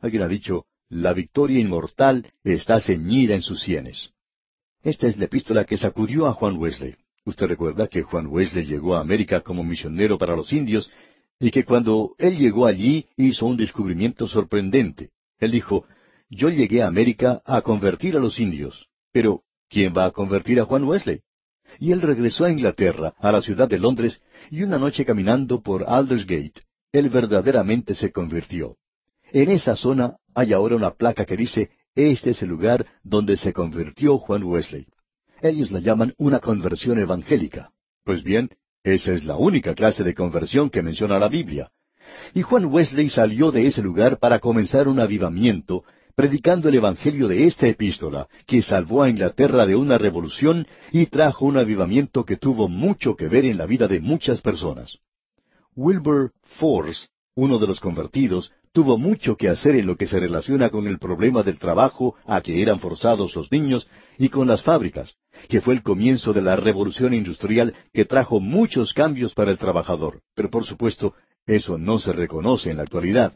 Alguien 0.00 0.22
ha 0.22 0.28
dicho, 0.28 0.66
la 0.88 1.12
victoria 1.12 1.60
inmortal 1.60 2.32
está 2.44 2.80
ceñida 2.80 3.34
en 3.34 3.42
sus 3.42 3.60
sienes. 3.60 4.10
Esta 4.82 5.06
es 5.06 5.16
la 5.16 5.26
epístola 5.26 5.64
que 5.64 5.76
sacudió 5.76 6.26
a 6.26 6.32
Juan 6.32 6.56
Wesley. 6.56 6.96
Usted 7.24 7.46
recuerda 7.46 7.86
que 7.86 8.02
Juan 8.02 8.26
Wesley 8.26 8.66
llegó 8.66 8.96
a 8.96 9.00
América 9.00 9.40
como 9.42 9.62
misionero 9.62 10.18
para 10.18 10.34
los 10.34 10.52
indios 10.52 10.90
y 11.38 11.50
que 11.50 11.64
cuando 11.64 12.14
él 12.18 12.36
llegó 12.36 12.66
allí 12.66 13.06
hizo 13.16 13.46
un 13.46 13.56
descubrimiento 13.56 14.26
sorprendente. 14.26 15.10
Él 15.38 15.52
dijo, 15.52 15.86
yo 16.28 16.48
llegué 16.48 16.82
a 16.82 16.86
América 16.86 17.42
a 17.44 17.62
convertir 17.62 18.16
a 18.16 18.20
los 18.20 18.40
indios, 18.40 18.88
pero 19.12 19.42
¿quién 19.68 19.92
va 19.96 20.06
a 20.06 20.10
convertir 20.10 20.60
a 20.60 20.64
Juan 20.64 20.84
Wesley? 20.84 21.20
Y 21.78 21.92
él 21.92 22.02
regresó 22.02 22.44
a 22.44 22.50
Inglaterra, 22.50 23.14
a 23.18 23.32
la 23.32 23.42
ciudad 23.42 23.68
de 23.68 23.78
Londres, 23.78 24.20
y 24.50 24.62
una 24.62 24.78
noche 24.78 25.04
caminando 25.04 25.62
por 25.62 25.84
Aldersgate, 25.86 26.62
él 26.92 27.08
verdaderamente 27.08 27.94
se 27.94 28.12
convirtió. 28.12 28.76
En 29.32 29.50
esa 29.50 29.76
zona 29.76 30.16
hay 30.34 30.52
ahora 30.52 30.76
una 30.76 30.90
placa 30.90 31.24
que 31.24 31.36
dice, 31.36 31.70
este 31.94 32.30
es 32.30 32.42
el 32.42 32.48
lugar 32.48 32.86
donde 33.02 33.36
se 33.36 33.52
convirtió 33.52 34.18
Juan 34.18 34.42
Wesley. 34.44 34.86
Ellos 35.40 35.70
la 35.70 35.80
llaman 35.80 36.14
una 36.18 36.38
conversión 36.38 36.98
evangélica. 36.98 37.70
Pues 38.04 38.22
bien, 38.22 38.50
esa 38.84 39.12
es 39.12 39.24
la 39.24 39.36
única 39.36 39.74
clase 39.74 40.04
de 40.04 40.14
conversión 40.14 40.70
que 40.70 40.82
menciona 40.82 41.18
la 41.18 41.28
Biblia. 41.28 41.70
Y 42.34 42.42
Juan 42.42 42.66
Wesley 42.66 43.10
salió 43.10 43.50
de 43.50 43.66
ese 43.66 43.82
lugar 43.82 44.18
para 44.18 44.38
comenzar 44.38 44.88
un 44.88 45.00
avivamiento 45.00 45.84
predicando 46.14 46.68
el 46.68 46.76
Evangelio 46.76 47.28
de 47.28 47.46
esta 47.46 47.66
epístola, 47.66 48.28
que 48.46 48.62
salvó 48.62 49.02
a 49.02 49.10
Inglaterra 49.10 49.66
de 49.66 49.76
una 49.76 49.98
revolución 49.98 50.66
y 50.90 51.06
trajo 51.06 51.46
un 51.46 51.56
avivamiento 51.56 52.24
que 52.24 52.36
tuvo 52.36 52.68
mucho 52.68 53.16
que 53.16 53.28
ver 53.28 53.44
en 53.44 53.58
la 53.58 53.66
vida 53.66 53.88
de 53.88 54.00
muchas 54.00 54.40
personas. 54.40 54.98
Wilbur 55.74 56.32
Force, 56.58 57.08
uno 57.34 57.58
de 57.58 57.66
los 57.66 57.80
convertidos, 57.80 58.52
tuvo 58.72 58.98
mucho 58.98 59.36
que 59.36 59.48
hacer 59.48 59.76
en 59.76 59.86
lo 59.86 59.96
que 59.96 60.06
se 60.06 60.18
relaciona 60.18 60.70
con 60.70 60.86
el 60.86 60.98
problema 60.98 61.42
del 61.42 61.58
trabajo 61.58 62.14
a 62.26 62.40
que 62.40 62.62
eran 62.62 62.78
forzados 62.80 63.36
los 63.36 63.52
niños 63.52 63.88
y 64.18 64.28
con 64.28 64.48
las 64.48 64.62
fábricas, 64.62 65.14
que 65.48 65.60
fue 65.60 65.74
el 65.74 65.82
comienzo 65.82 66.32
de 66.32 66.42
la 66.42 66.56
revolución 66.56 67.14
industrial 67.14 67.74
que 67.92 68.04
trajo 68.04 68.40
muchos 68.40 68.92
cambios 68.94 69.34
para 69.34 69.50
el 69.50 69.58
trabajador. 69.58 70.20
Pero 70.34 70.50
por 70.50 70.64
supuesto, 70.64 71.14
eso 71.46 71.76
no 71.76 71.98
se 71.98 72.12
reconoce 72.12 72.70
en 72.70 72.78
la 72.78 72.82
actualidad. 72.82 73.34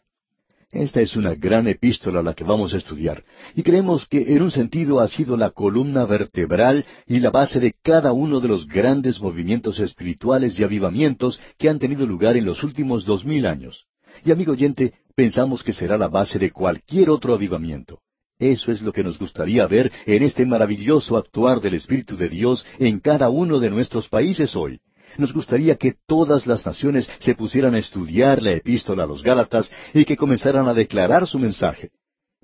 Esta 0.78 1.00
es 1.00 1.16
una 1.16 1.34
gran 1.34 1.66
epístola 1.68 2.22
la 2.22 2.34
que 2.34 2.44
vamos 2.44 2.74
a 2.74 2.76
estudiar, 2.76 3.24
y 3.54 3.62
creemos 3.62 4.06
que 4.06 4.34
en 4.34 4.42
un 4.42 4.50
sentido 4.50 5.00
ha 5.00 5.08
sido 5.08 5.38
la 5.38 5.48
columna 5.48 6.04
vertebral 6.04 6.84
y 7.06 7.18
la 7.18 7.30
base 7.30 7.60
de 7.60 7.74
cada 7.82 8.12
uno 8.12 8.40
de 8.40 8.48
los 8.48 8.66
grandes 8.66 9.18
movimientos 9.18 9.80
espirituales 9.80 10.58
y 10.58 10.64
avivamientos 10.64 11.40
que 11.56 11.70
han 11.70 11.78
tenido 11.78 12.04
lugar 12.06 12.36
en 12.36 12.44
los 12.44 12.62
últimos 12.62 13.06
dos 13.06 13.24
mil 13.24 13.46
años. 13.46 13.86
Y 14.22 14.30
amigo 14.30 14.52
oyente, 14.52 14.92
pensamos 15.14 15.64
que 15.64 15.72
será 15.72 15.96
la 15.96 16.08
base 16.08 16.38
de 16.38 16.50
cualquier 16.50 17.08
otro 17.08 17.32
avivamiento. 17.32 18.00
Eso 18.38 18.70
es 18.70 18.82
lo 18.82 18.92
que 18.92 19.02
nos 19.02 19.18
gustaría 19.18 19.66
ver 19.66 19.90
en 20.04 20.24
este 20.24 20.44
maravilloso 20.44 21.16
actuar 21.16 21.62
del 21.62 21.72
Espíritu 21.72 22.18
de 22.18 22.28
Dios 22.28 22.66
en 22.78 23.00
cada 23.00 23.30
uno 23.30 23.60
de 23.60 23.70
nuestros 23.70 24.10
países 24.10 24.54
hoy. 24.54 24.78
Nos 25.18 25.32
gustaría 25.32 25.76
que 25.76 25.94
todas 26.06 26.46
las 26.46 26.66
naciones 26.66 27.10
se 27.18 27.34
pusieran 27.34 27.74
a 27.74 27.78
estudiar 27.78 28.42
la 28.42 28.52
epístola 28.52 29.04
a 29.04 29.06
los 29.06 29.22
Gálatas 29.22 29.70
y 29.94 30.04
que 30.04 30.16
comenzaran 30.16 30.68
a 30.68 30.74
declarar 30.74 31.26
su 31.26 31.38
mensaje. 31.38 31.90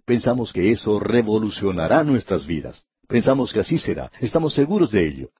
Pensamos 0.04 0.52
que 0.52 0.72
eso 0.72 0.98
revolucionará 0.98 2.02
nuestras 2.04 2.46
vidas. 2.46 2.84
Pensamos 3.06 3.52
que 3.52 3.60
así 3.60 3.78
será. 3.78 4.10
Estamos 4.20 4.54
seguros 4.54 4.90
de 4.90 5.06
ello. 5.06 5.30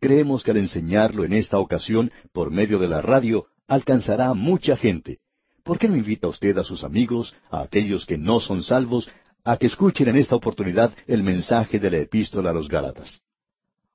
Creemos 0.00 0.42
que 0.42 0.50
al 0.50 0.58
enseñarlo 0.58 1.24
en 1.24 1.32
esta 1.32 1.58
ocasión 1.58 2.10
por 2.32 2.50
medio 2.50 2.78
de 2.78 2.88
la 2.88 3.00
radio 3.00 3.46
alcanzará 3.68 4.28
a 4.28 4.34
mucha 4.34 4.76
gente. 4.76 5.18
¿Por 5.62 5.78
qué 5.78 5.88
no 5.88 5.96
invita 5.96 6.28
usted 6.28 6.58
a 6.58 6.64
sus 6.64 6.82
amigos, 6.84 7.34
a 7.50 7.62
aquellos 7.62 8.04
que 8.04 8.18
no 8.18 8.40
son 8.40 8.62
salvos, 8.62 9.08
a 9.44 9.56
que 9.56 9.66
escuchen 9.66 10.08
en 10.08 10.16
esta 10.16 10.36
oportunidad 10.36 10.92
el 11.06 11.22
mensaje 11.22 11.78
de 11.78 11.90
la 11.90 11.98
epístola 11.98 12.50
a 12.50 12.52
los 12.52 12.68
Gálatas? 12.68 13.20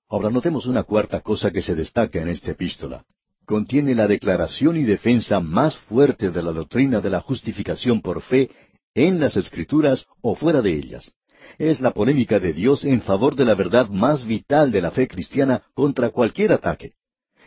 Ahora 0.10 0.30
notemos 0.30 0.66
una 0.66 0.84
cuarta 0.84 1.20
cosa 1.20 1.52
que 1.52 1.62
se 1.62 1.76
destaca 1.76 2.22
en 2.22 2.30
esta 2.30 2.52
epístola. 2.52 3.04
Contiene 3.46 3.94
la 3.94 4.08
declaración 4.08 4.78
y 4.78 4.84
defensa 4.84 5.42
más 5.42 5.76
fuerte 5.76 6.32
de 6.32 6.42
la 6.42 6.52
doctrina 6.52 7.02
de 7.02 7.10
la 7.10 7.20
justificación 7.20 8.02
por 8.02 8.22
fe 8.22 8.50
en 8.96 9.20
las 9.20 9.36
Escrituras 9.36 10.06
o 10.22 10.36
fuera 10.36 10.62
de 10.62 10.74
ellas. 10.74 11.12
Es 11.58 11.82
la 11.82 11.92
polémica 11.92 12.40
de 12.40 12.54
Dios 12.54 12.86
en 12.86 13.02
favor 13.02 13.36
de 13.36 13.46
la 13.46 13.56
verdad 13.56 13.90
más 13.90 14.26
vital 14.26 14.72
de 14.72 14.82
la 14.82 14.92
fe 14.92 15.10
cristiana 15.10 15.64
contra 15.74 16.10
cualquier 16.10 16.54
ataque. 16.54 16.94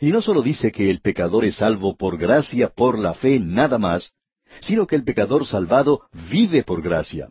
Y 0.01 0.11
no 0.11 0.21
solo 0.21 0.43
dice 0.43 0.71
que 0.71 0.91
el 0.91 1.01
pecador 1.01 1.47
es 1.47 1.57
salvo 1.57 1.97
por 1.97 2.19
gracia, 2.19 2.69
por 2.69 2.99
la 2.99 3.15
fe, 3.15 3.41
nada 3.41 3.79
más, 3.79 4.13
sino 4.61 4.87
que 4.87 4.97
el 4.97 5.05
pecador 5.05 5.47
salvado 5.47 6.03
vive 6.31 6.63
por 6.63 6.83
gracia. 6.83 7.31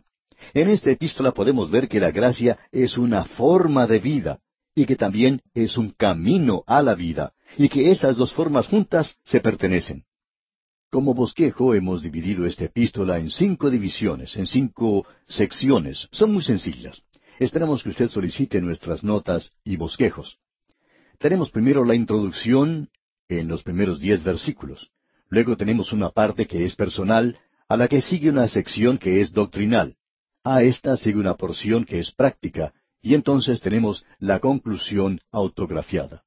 En 0.54 0.68
esta 0.68 0.90
epístola 0.90 1.32
podemos 1.32 1.70
ver 1.70 1.88
que 1.88 2.00
la 2.00 2.10
gracia 2.10 2.58
es 2.72 2.96
una 2.96 3.24
forma 3.24 3.86
de 3.86 3.98
vida, 3.98 4.38
y 4.74 4.86
que 4.86 4.96
también 4.96 5.40
es 5.54 5.76
un 5.76 5.90
camino 5.90 6.62
a 6.66 6.82
la 6.82 6.94
vida, 6.94 7.32
y 7.58 7.68
que 7.68 7.90
esas 7.90 8.16
dos 8.16 8.32
formas 8.32 8.66
juntas 8.66 9.18
se 9.24 9.40
pertenecen. 9.40 10.04
Como 10.90 11.14
bosquejo 11.14 11.74
hemos 11.74 12.02
dividido 12.02 12.46
esta 12.46 12.64
epístola 12.64 13.18
en 13.18 13.30
cinco 13.30 13.70
divisiones, 13.70 14.36
en 14.36 14.46
cinco 14.46 15.06
secciones. 15.28 16.08
Son 16.10 16.32
muy 16.32 16.42
sencillas. 16.42 17.02
Esperamos 17.38 17.82
que 17.82 17.90
usted 17.90 18.08
solicite 18.08 18.60
nuestras 18.60 19.04
notas 19.04 19.52
y 19.64 19.76
bosquejos. 19.76 20.38
Tenemos 21.18 21.50
primero 21.50 21.84
la 21.84 21.94
introducción 21.94 22.90
en 23.28 23.46
los 23.46 23.62
primeros 23.62 24.00
diez 24.00 24.24
versículos. 24.24 24.90
Luego 25.28 25.56
tenemos 25.56 25.92
una 25.92 26.10
parte 26.10 26.46
que 26.46 26.64
es 26.64 26.74
personal, 26.74 27.38
a 27.68 27.76
la 27.76 27.86
que 27.86 28.02
sigue 28.02 28.30
una 28.30 28.48
sección 28.48 28.98
que 28.98 29.20
es 29.20 29.32
doctrinal. 29.32 29.96
A 30.42 30.64
esta 30.64 30.96
sigue 30.96 31.18
una 31.18 31.34
porción 31.34 31.84
que 31.84 32.00
es 32.00 32.10
práctica, 32.10 32.74
y 33.02 33.14
entonces 33.14 33.60
tenemos 33.60 34.04
la 34.18 34.38
conclusión 34.38 35.20
autografiada. 35.30 36.22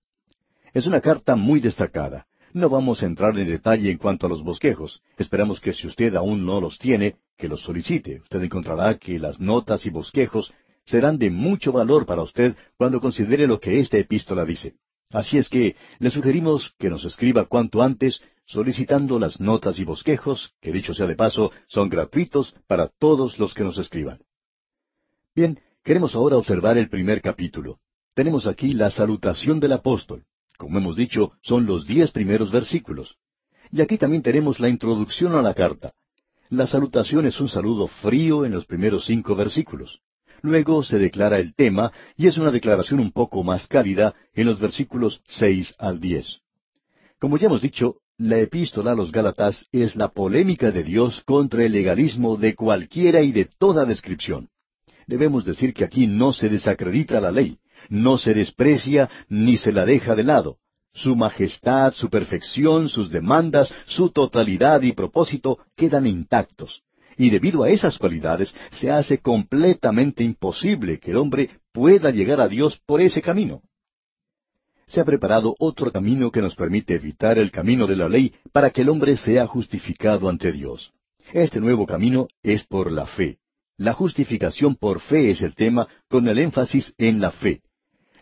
Es 0.74 0.88
una 0.88 1.02
carta 1.02 1.36
muy 1.36 1.60
destacada. 1.60 2.26
No 2.54 2.70
vamos 2.70 3.02
a 3.02 3.06
entrar 3.06 3.38
en 3.38 3.48
detalle 3.48 3.92
en 3.92 3.98
cuanto 3.98 4.26
a 4.26 4.30
los 4.30 4.44
bosquejos. 4.44 5.02
Esperamos 5.18 5.60
que 5.60 5.74
si 5.74 5.88
usted 5.88 6.16
aún 6.16 6.46
no 6.46 6.62
los 6.62 6.78
tiene, 6.78 7.16
que 7.38 7.48
los 7.48 7.62
solicite. 7.62 8.22
Usted 8.22 8.44
encontrará 8.44 8.98
que 8.98 9.20
las 9.20 9.40
notas 9.40 9.86
y 9.86 9.90
bosquejos 9.90 10.54
serán 10.86 11.18
de 11.18 11.30
mucho 11.30 11.72
valor 11.72 12.06
para 12.06 12.22
usted 12.22 12.56
cuando 12.78 13.00
considere 13.00 13.48
lo 13.48 13.60
que 13.60 13.80
esta 13.80 13.98
epístola 13.98 14.46
dice. 14.46 14.76
Así 15.10 15.38
es 15.38 15.50
que 15.50 15.76
le 16.00 16.10
sugerimos 16.10 16.74
que 16.78 16.90
nos 16.90 17.06
escriba 17.06 17.46
cuanto 17.46 17.82
antes 17.82 18.22
solicitando 18.46 19.20
las 19.20 19.40
notas 19.40 19.80
y 19.80 19.84
bosquejos, 19.84 20.54
que 20.60 20.72
dicho 20.72 20.94
sea 20.94 21.08
de 21.08 21.16
paso, 21.16 21.52
son 21.68 21.90
gratuitos 21.90 22.56
para 22.68 22.88
todos 22.88 23.40
los 23.40 23.54
que 23.54 23.64
nos 23.64 23.78
escriban. 23.78 24.20
Bien, 25.36 25.60
Queremos 25.84 26.16
ahora 26.16 26.38
observar 26.38 26.78
el 26.78 26.88
primer 26.88 27.22
capítulo. 27.22 27.80
Tenemos 28.14 28.48
aquí 28.48 28.72
la 28.72 28.90
salutación 28.90 29.60
del 29.60 29.74
apóstol. 29.74 30.24
Como 30.58 30.78
hemos 30.78 30.96
dicho, 30.96 31.34
son 31.42 31.66
los 31.66 31.86
diez 31.86 32.12
primeros 32.12 32.54
versículos. 32.54 33.18
Y 33.70 33.82
aquí 33.82 33.98
también 33.98 34.24
tenemos 34.24 34.62
la 34.62 34.70
introducción 34.70 35.36
a 35.36 35.42
la 35.42 35.54
carta. 35.54 35.92
La 36.50 36.68
salutación 36.68 37.26
es 37.26 37.42
un 37.42 37.50
saludo 37.50 37.88
frío 37.88 38.46
en 38.46 38.54
los 38.54 38.66
primeros 38.66 39.04
cinco 39.06 39.36
versículos. 39.36 40.00
Luego 40.42 40.84
se 40.84 41.00
declara 41.00 41.38
el 41.40 41.54
tema 41.54 41.92
y 42.16 42.28
es 42.28 42.38
una 42.38 42.52
declaración 42.52 43.02
un 43.02 43.12
poco 43.12 43.44
más 43.44 43.68
cálida 43.68 44.16
en 44.34 44.46
los 44.46 44.62
versículos 44.62 45.22
seis 45.26 45.76
al 45.78 46.00
diez. 46.00 46.40
Como 47.20 47.38
ya 47.38 47.48
hemos 47.48 47.62
dicho, 47.62 47.98
la 48.18 48.40
epístola 48.40 48.94
a 48.94 48.96
los 48.96 49.12
Gálatas 49.12 49.66
es 49.74 49.98
la 49.98 50.08
polémica 50.08 50.72
de 50.72 50.84
Dios 50.84 51.22
contra 51.26 51.66
el 51.66 51.74
legalismo 51.74 52.38
de 52.38 52.56
cualquiera 52.56 53.22
y 53.22 53.34
de 53.34 53.50
toda 53.60 53.84
descripción 53.84 54.48
debemos 55.08 55.46
decir 55.46 55.74
que 55.74 55.84
aquí 55.84 56.08
no 56.08 56.34
se 56.34 56.50
desacredita 56.50 57.20
la 57.20 57.32
ley, 57.32 57.58
no 57.90 58.18
se 58.18 58.34
desprecia 58.34 59.10
ni 59.30 59.58
se 59.58 59.72
la 59.72 59.86
deja 59.86 60.16
de 60.16 60.24
lado. 60.24 60.58
Su 60.94 61.16
majestad, 61.16 61.94
su 61.94 62.10
perfección, 62.10 62.88
sus 62.88 63.10
demandas, 63.10 63.74
su 63.86 64.10
totalidad 64.10 64.82
y 64.84 64.92
propósito 64.92 65.58
quedan 65.76 66.06
intactos. 66.06 66.84
Y 67.18 67.30
debido 67.30 67.64
a 67.64 67.70
esas 67.70 67.98
cualidades 67.98 68.56
se 68.72 68.92
hace 68.92 69.20
completamente 69.20 70.24
imposible 70.24 71.00
que 71.00 71.12
el 71.12 71.18
hombre 71.18 71.50
pueda 71.72 72.12
llegar 72.12 72.40
a 72.40 72.48
Dios 72.48 72.80
por 72.86 73.02
ese 73.02 73.22
camino. 73.22 73.62
Se 74.86 75.00
ha 75.00 75.06
preparado 75.06 75.56
otro 75.60 75.92
camino 75.92 76.32
que 76.32 76.42
nos 76.42 76.56
permite 76.56 76.96
evitar 76.96 77.38
el 77.40 77.52
camino 77.52 77.88
de 77.88 77.96
la 77.96 78.10
ley 78.10 78.34
para 78.52 78.70
que 78.70 78.82
el 78.82 78.90
hombre 78.90 79.16
sea 79.16 79.48
justificado 79.48 80.30
ante 80.30 80.52
Dios. 80.52 80.92
Este 81.32 81.60
nuevo 81.60 81.86
camino 81.86 82.28
es 82.44 82.64
por 82.64 82.92
la 82.92 83.08
fe. 83.08 83.40
La 83.78 83.94
justificación 83.94 84.76
por 84.76 85.00
fe 85.00 85.32
es 85.32 85.42
el 85.42 85.56
tema, 85.56 85.88
con 86.08 86.28
el 86.28 86.38
énfasis 86.38 86.94
en 86.98 87.20
la 87.20 87.32
fe. 87.32 87.62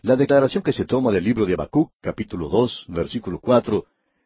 La 0.00 0.16
declaración 0.16 0.62
que 0.62 0.72
se 0.72 0.86
toma 0.86 1.12
del 1.12 1.24
libro 1.24 1.44
de 1.44 1.52
Habacuc, 1.52 1.92
capítulo 2.00 2.48
dos, 2.48 2.86
versículo 2.88 3.38
cuatro, 3.38 3.84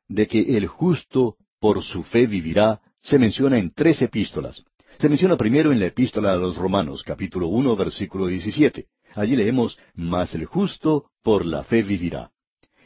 de 0.09 0.29
que 0.29 0.57
el 0.57 0.69
justo 0.69 1.37
por 1.59 1.83
su 1.83 2.05
fe 2.05 2.27
vivirá, 2.27 2.81
se 3.03 3.19
menciona 3.19 3.59
en 3.59 3.73
tres 3.73 4.03
epístolas. 4.03 4.63
Se 4.99 5.09
menciona 5.09 5.37
primero 5.37 5.73
en 5.73 5.81
la 5.81 5.87
epístola 5.87 6.33
a 6.33 6.37
los 6.37 6.57
Romanos, 6.57 7.03
capítulo 7.03 7.49
uno, 7.49 7.75
versículo 7.75 8.27
diecisiete. 8.29 8.87
Allí 9.15 9.35
leemos, 9.35 9.79
Mas 9.95 10.35
el 10.35 10.47
justo 10.47 11.11
por 11.23 11.45
la 11.45 11.65
fe 11.65 11.83
vivirá. 11.83 12.31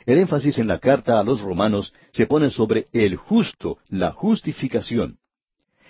El 0.06 0.18
énfasis 0.18 0.58
en 0.58 0.66
la 0.66 0.78
carta 0.78 1.20
a 1.20 1.24
los 1.24 1.42
Romanos 1.42 1.92
se 2.12 2.26
pone 2.26 2.48
sobre 2.48 2.88
el 2.92 3.16
justo, 3.16 3.78
la 3.88 4.12
justificación. 4.12 5.18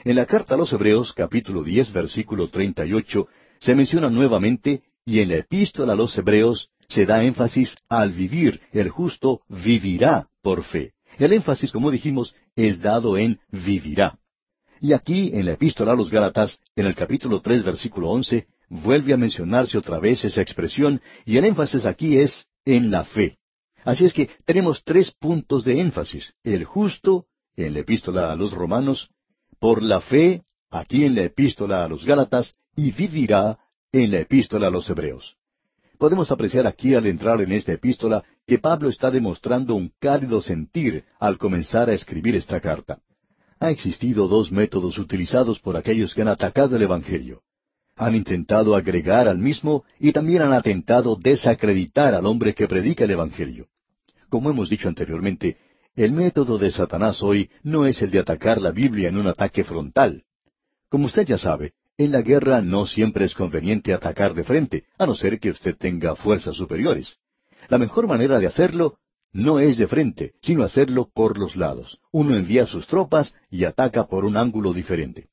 En 0.02 0.16
la 0.16 0.24
carta 0.24 0.54
a 0.54 0.56
los 0.56 0.72
Hebreos, 0.72 1.12
capítulo 1.12 1.62
diez, 1.62 1.92
versículo 1.92 2.48
treinta 2.48 2.86
y 2.86 2.94
ocho, 2.94 3.28
se 3.58 3.74
menciona 3.74 4.08
nuevamente, 4.08 4.82
y 5.04 5.20
en 5.20 5.28
la 5.28 5.36
epístola 5.36 5.92
a 5.92 5.96
los 5.96 6.16
Hebreos 6.16 6.70
se 6.88 7.04
da 7.04 7.22
énfasis 7.22 7.76
al 7.86 8.12
vivir, 8.12 8.62
el 8.72 8.88
justo 8.88 9.42
vivirá 9.48 10.28
por 10.40 10.62
fe. 10.64 10.94
El 11.18 11.34
énfasis, 11.34 11.70
como 11.70 11.90
dijimos, 11.90 12.34
es 12.56 12.80
dado 12.80 13.18
en 13.18 13.40
vivirá. 13.50 14.18
Y 14.80 14.94
aquí, 14.94 15.32
en 15.34 15.44
la 15.44 15.52
epístola 15.52 15.92
a 15.92 15.96
los 15.96 16.10
Gálatas, 16.10 16.58
en 16.76 16.86
el 16.86 16.94
capítulo 16.94 17.42
tres, 17.42 17.62
versículo 17.62 18.08
once, 18.08 18.46
vuelve 18.70 19.12
a 19.12 19.18
mencionarse 19.18 19.76
otra 19.76 19.98
vez 19.98 20.24
esa 20.24 20.40
expresión, 20.40 21.02
y 21.26 21.36
el 21.36 21.44
énfasis 21.44 21.84
aquí 21.84 22.16
es 22.16 22.46
en 22.64 22.90
la 22.90 23.04
fe. 23.04 23.36
Así 23.84 24.06
es 24.06 24.14
que 24.14 24.30
tenemos 24.46 24.82
tres 24.82 25.10
puntos 25.10 25.62
de 25.64 25.78
énfasis. 25.78 26.32
El 26.42 26.64
justo, 26.64 27.26
en 27.54 27.74
la 27.74 27.80
epístola 27.80 28.32
a 28.32 28.36
los 28.36 28.52
Romanos, 28.52 29.10
por 29.60 29.82
la 29.82 30.00
fe, 30.00 30.42
aquí 30.70 31.04
en 31.04 31.14
la 31.14 31.22
epístola 31.22 31.84
a 31.84 31.88
los 31.88 32.04
Gálatas, 32.04 32.54
y 32.74 32.90
vivirá 32.90 33.58
en 33.92 34.10
la 34.10 34.20
epístola 34.20 34.68
a 34.68 34.70
los 34.70 34.88
Hebreos. 34.88 35.36
Podemos 35.98 36.30
apreciar 36.32 36.66
aquí 36.66 36.94
al 36.94 37.06
entrar 37.06 37.42
en 37.42 37.52
esta 37.52 37.72
epístola 37.72 38.24
que 38.46 38.58
Pablo 38.58 38.88
está 38.88 39.10
demostrando 39.10 39.74
un 39.74 39.92
cálido 40.00 40.40
sentir 40.40 41.04
al 41.18 41.36
comenzar 41.36 41.90
a 41.90 41.92
escribir 41.92 42.34
esta 42.36 42.58
carta. 42.58 43.00
Ha 43.58 43.70
existido 43.70 44.26
dos 44.26 44.50
métodos 44.50 44.96
utilizados 44.96 45.60
por 45.60 45.76
aquellos 45.76 46.14
que 46.14 46.22
han 46.22 46.28
atacado 46.28 46.76
el 46.76 46.82
Evangelio. 46.82 47.42
Han 47.96 48.14
intentado 48.14 48.74
agregar 48.74 49.28
al 49.28 49.36
mismo 49.36 49.84
y 49.98 50.12
también 50.12 50.40
han 50.40 50.54
atentado 50.54 51.16
desacreditar 51.16 52.14
al 52.14 52.24
hombre 52.24 52.54
que 52.54 52.66
predica 52.66 53.04
el 53.04 53.10
Evangelio. 53.10 53.66
Como 54.30 54.48
hemos 54.48 54.70
dicho 54.70 54.88
anteriormente, 54.88 55.58
el 55.96 56.12
método 56.12 56.58
de 56.58 56.70
Satanás 56.70 57.22
hoy 57.22 57.50
no 57.62 57.86
es 57.86 58.00
el 58.02 58.10
de 58.10 58.20
atacar 58.20 58.60
la 58.60 58.70
Biblia 58.70 59.08
en 59.08 59.18
un 59.18 59.26
ataque 59.26 59.64
frontal. 59.64 60.24
Como 60.88 61.06
usted 61.06 61.26
ya 61.26 61.38
sabe, 61.38 61.74
en 61.98 62.12
la 62.12 62.22
guerra 62.22 62.62
no 62.62 62.86
siempre 62.86 63.24
es 63.24 63.34
conveniente 63.34 63.92
atacar 63.92 64.34
de 64.34 64.44
frente, 64.44 64.84
a 64.98 65.06
no 65.06 65.14
ser 65.14 65.38
que 65.38 65.50
usted 65.50 65.76
tenga 65.76 66.16
fuerzas 66.16 66.56
superiores. 66.56 67.18
La 67.68 67.78
mejor 67.78 68.06
manera 68.06 68.38
de 68.38 68.46
hacerlo 68.46 68.96
no 69.32 69.60
es 69.60 69.76
de 69.78 69.86
frente, 69.86 70.32
sino 70.42 70.64
hacerlo 70.64 71.10
por 71.12 71.38
los 71.38 71.56
lados. 71.56 72.00
Uno 72.10 72.36
envía 72.36 72.66
sus 72.66 72.86
tropas 72.86 73.34
y 73.50 73.64
ataca 73.64 74.06
por 74.06 74.24
un 74.24 74.36
ángulo 74.36 74.72
diferente. 74.72 75.28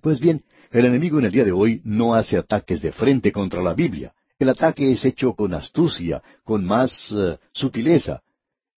Pues 0.00 0.20
bien, 0.20 0.44
el 0.70 0.86
enemigo 0.86 1.18
en 1.18 1.26
el 1.26 1.32
día 1.32 1.44
de 1.44 1.52
hoy 1.52 1.82
no 1.84 2.14
hace 2.14 2.38
ataques 2.38 2.80
de 2.80 2.92
frente 2.92 3.32
contra 3.32 3.62
la 3.62 3.74
Biblia. 3.74 4.14
El 4.38 4.48
ataque 4.48 4.90
es 4.90 5.04
hecho 5.04 5.34
con 5.34 5.52
astucia, 5.52 6.22
con 6.44 6.64
más 6.64 7.12
eh, 7.12 7.38
sutileza, 7.52 8.22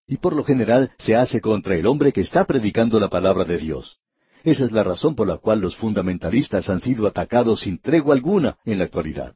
y 0.07 0.19
por 0.19 0.35
lo 0.35 0.45
general 0.45 0.93
se 0.99 1.17
hace 1.17 1.41
contra 1.41 1.77
el 1.77 1.87
hombre 1.87 2.13
que 2.13 2.21
está 2.21 2.45
predicando 2.45 3.01
la 3.01 3.09
palabra 3.09 3.45
de 3.45 3.59
Dios. 3.59 3.99
Esa 4.43 4.65
es 4.65 4.73
la 4.73 4.85
razón 4.85 5.15
por 5.15 5.27
la 5.27 5.39
cual 5.39 5.61
los 5.61 5.77
fundamentalistas 5.77 6.69
han 6.69 6.81
sido 6.81 7.07
atacados 7.07 7.61
sin 7.61 7.79
tregua 7.79 8.15
alguna 8.15 8.59
en 8.65 8.79
la 8.79 8.85
actualidad. 8.85 9.35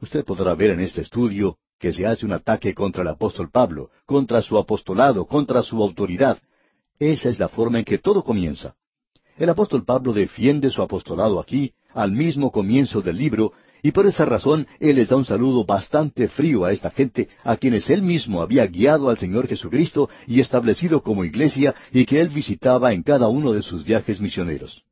Usted 0.00 0.24
podrá 0.24 0.54
ver 0.54 0.70
en 0.70 0.80
este 0.80 1.02
estudio 1.02 1.58
que 1.78 1.92
se 1.92 2.06
hace 2.06 2.24
un 2.24 2.32
ataque 2.32 2.74
contra 2.74 3.02
el 3.02 3.08
apóstol 3.08 3.50
Pablo, 3.50 3.90
contra 4.06 4.40
su 4.40 4.56
apostolado, 4.56 5.26
contra 5.26 5.62
su 5.62 5.82
autoridad. 5.82 6.38
Esa 6.98 7.28
es 7.28 7.38
la 7.38 7.48
forma 7.48 7.78
en 7.78 7.84
que 7.84 7.98
todo 7.98 8.22
comienza. 8.24 8.76
El 9.36 9.48
apóstol 9.48 9.84
Pablo 9.84 10.12
defiende 10.12 10.70
su 10.70 10.82
apostolado 10.82 11.40
aquí, 11.40 11.72
al 11.92 12.12
mismo 12.12 12.50
comienzo 12.50 13.00
del 13.02 13.16
libro, 13.16 13.52
y 13.82 13.92
por 13.92 14.06
esa 14.06 14.24
razón 14.24 14.66
Él 14.78 14.96
les 14.96 15.08
da 15.08 15.16
un 15.16 15.24
saludo 15.24 15.64
bastante 15.64 16.28
frío 16.28 16.64
a 16.64 16.72
esta 16.72 16.90
gente 16.90 17.28
a 17.44 17.56
quienes 17.56 17.90
Él 17.90 18.02
mismo 18.02 18.42
había 18.42 18.66
guiado 18.66 19.10
al 19.10 19.18
Señor 19.18 19.48
Jesucristo 19.48 20.08
y 20.26 20.40
establecido 20.40 21.02
como 21.02 21.24
iglesia 21.24 21.74
y 21.92 22.04
que 22.04 22.20
Él 22.20 22.28
visitaba 22.28 22.92
en 22.92 23.02
cada 23.02 23.28
uno 23.28 23.52
de 23.52 23.62
sus 23.62 23.84
viajes 23.84 24.20
misioneros. 24.20 24.82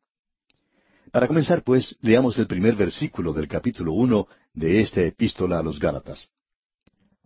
Para 1.10 1.26
comenzar, 1.26 1.62
pues, 1.62 1.96
leamos 2.00 2.38
el 2.38 2.46
primer 2.46 2.74
versículo 2.74 3.32
del 3.32 3.48
capítulo 3.48 3.92
uno 3.92 4.28
de 4.52 4.80
esta 4.80 5.02
epístola 5.02 5.58
a 5.58 5.62
los 5.62 5.78
Gálatas. 5.78 6.28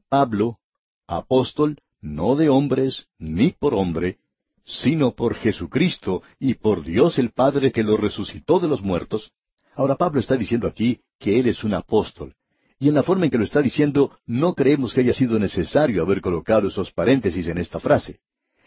Pablo, 0.09 0.59
apóstol, 1.07 1.79
no 2.01 2.37
de 2.37 2.49
hombres, 2.49 3.07
ni 3.19 3.51
por 3.51 3.75
hombre, 3.75 4.19
sino 4.65 5.13
por 5.13 5.35
Jesucristo 5.35 6.23
y 6.39 6.55
por 6.55 6.85
Dios 6.85 7.19
el 7.19 7.31
Padre 7.31 7.73
que 7.73 7.83
lo 7.83 7.97
resucitó 7.97 8.61
de 8.61 8.69
los 8.69 8.83
muertos. 8.83 9.33
Ahora 9.75 9.97
Pablo 9.97 10.21
está 10.21 10.37
diciendo 10.37 10.67
aquí 10.67 11.01
que 11.19 11.39
él 11.39 11.49
es 11.49 11.65
un 11.65 11.75
apóstol. 11.75 12.35
Y 12.79 12.89
en 12.89 12.95
la 12.95 13.03
forma 13.03 13.27
en 13.27 13.31
que 13.31 13.39
lo 13.39 13.45
está 13.45 13.63
diciendo, 13.63 14.19
no 14.27 14.55
creemos 14.55 14.93
que 14.93 15.01
haya 15.01 15.13
sido 15.13 15.39
necesario 15.39 16.03
haber 16.03 16.21
colocado 16.21 16.69
esos 16.69 16.93
paréntesis 16.93 17.47
en 17.47 17.59
esta 17.59 17.79
frase. 17.79 18.19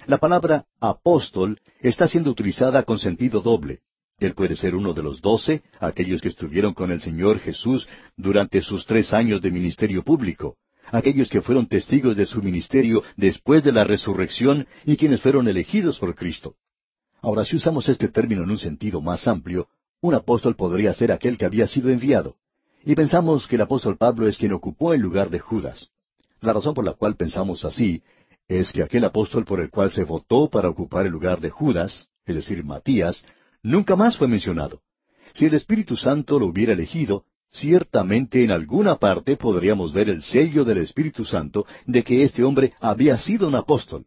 La 0.07 0.17
palabra 0.19 0.65
apóstol 0.79 1.59
está 1.79 2.07
siendo 2.07 2.31
utilizada 2.31 2.83
con 2.83 2.97
sentido 2.97 3.41
doble. 3.41 3.81
Él 4.19 4.33
puede 4.33 4.55
ser 4.55 4.75
uno 4.75 4.93
de 4.93 5.03
los 5.03 5.21
doce, 5.21 5.63
aquellos 5.79 6.21
que 6.21 6.29
estuvieron 6.29 6.74
con 6.74 6.91
el 6.91 7.01
Señor 7.01 7.39
Jesús 7.39 7.88
durante 8.15 8.62
sus 8.62 8.85
tres 8.85 9.13
años 9.13 9.41
de 9.41 9.51
ministerio 9.51 10.03
público, 10.03 10.55
aquellos 10.91 11.29
que 11.29 11.41
fueron 11.41 11.67
testigos 11.67 12.15
de 12.15 12.25
su 12.25 12.41
ministerio 12.41 13.03
después 13.17 13.63
de 13.63 13.74
la 13.74 13.83
resurrección 13.83 14.67
y 14.85 14.95
quienes 14.95 15.21
fueron 15.21 15.47
elegidos 15.47 16.00
por 16.00 16.15
Cristo. 16.15 16.55
Ahora, 17.21 17.43
si 17.43 17.55
usamos 17.57 17.89
este 17.89 18.07
término 18.07 18.43
en 18.43 18.51
un 18.51 18.57
sentido 18.57 19.01
más 19.01 19.27
amplio, 19.27 19.67
un 20.01 20.13
apóstol 20.13 20.55
podría 20.55 20.93
ser 20.93 21.11
aquel 21.11 21.37
que 21.37 21.45
había 21.45 21.67
sido 21.67 21.89
enviado. 21.89 22.35
Y 22.83 22.95
pensamos 22.95 23.47
que 23.47 23.55
el 23.55 23.61
apóstol 23.61 23.97
Pablo 23.97 24.27
es 24.27 24.37
quien 24.37 24.53
ocupó 24.53 24.93
el 24.93 25.01
lugar 25.01 25.29
de 25.29 25.39
Judas. 25.39 25.89
La 26.41 26.53
razón 26.53 26.73
por 26.73 26.85
la 26.85 26.93
cual 26.93 27.15
pensamos 27.15 27.65
así 27.65 28.03
es 28.47 28.71
que 28.71 28.83
aquel 28.83 29.03
apóstol 29.03 29.45
por 29.45 29.59
el 29.59 29.69
cual 29.69 29.91
se 29.91 30.03
votó 30.03 30.49
para 30.49 30.69
ocupar 30.69 31.05
el 31.05 31.11
lugar 31.11 31.41
de 31.41 31.49
Judas, 31.49 32.07
es 32.25 32.35
decir, 32.35 32.63
Matías, 32.63 33.25
nunca 33.63 33.95
más 33.95 34.17
fue 34.17 34.27
mencionado. 34.27 34.81
Si 35.33 35.45
el 35.45 35.55
Espíritu 35.55 35.97
Santo 35.97 36.39
lo 36.39 36.45
hubiera 36.45 36.73
elegido, 36.73 37.25
ciertamente 37.51 38.43
en 38.43 38.51
alguna 38.51 38.97
parte 38.97 39.37
podríamos 39.37 39.91
ver 39.93 40.09
el 40.09 40.21
sello 40.21 40.63
del 40.63 40.77
Espíritu 40.79 41.25
Santo 41.25 41.65
de 41.85 42.03
que 42.03 42.23
este 42.23 42.43
hombre 42.43 42.73
había 42.79 43.17
sido 43.17 43.47
un 43.47 43.55
apóstol. 43.55 44.05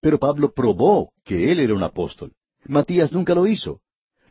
Pero 0.00 0.18
Pablo 0.18 0.52
probó 0.52 1.12
que 1.24 1.50
él 1.52 1.60
era 1.60 1.74
un 1.74 1.82
apóstol. 1.82 2.32
Matías 2.64 3.12
nunca 3.12 3.34
lo 3.34 3.46
hizo. 3.46 3.80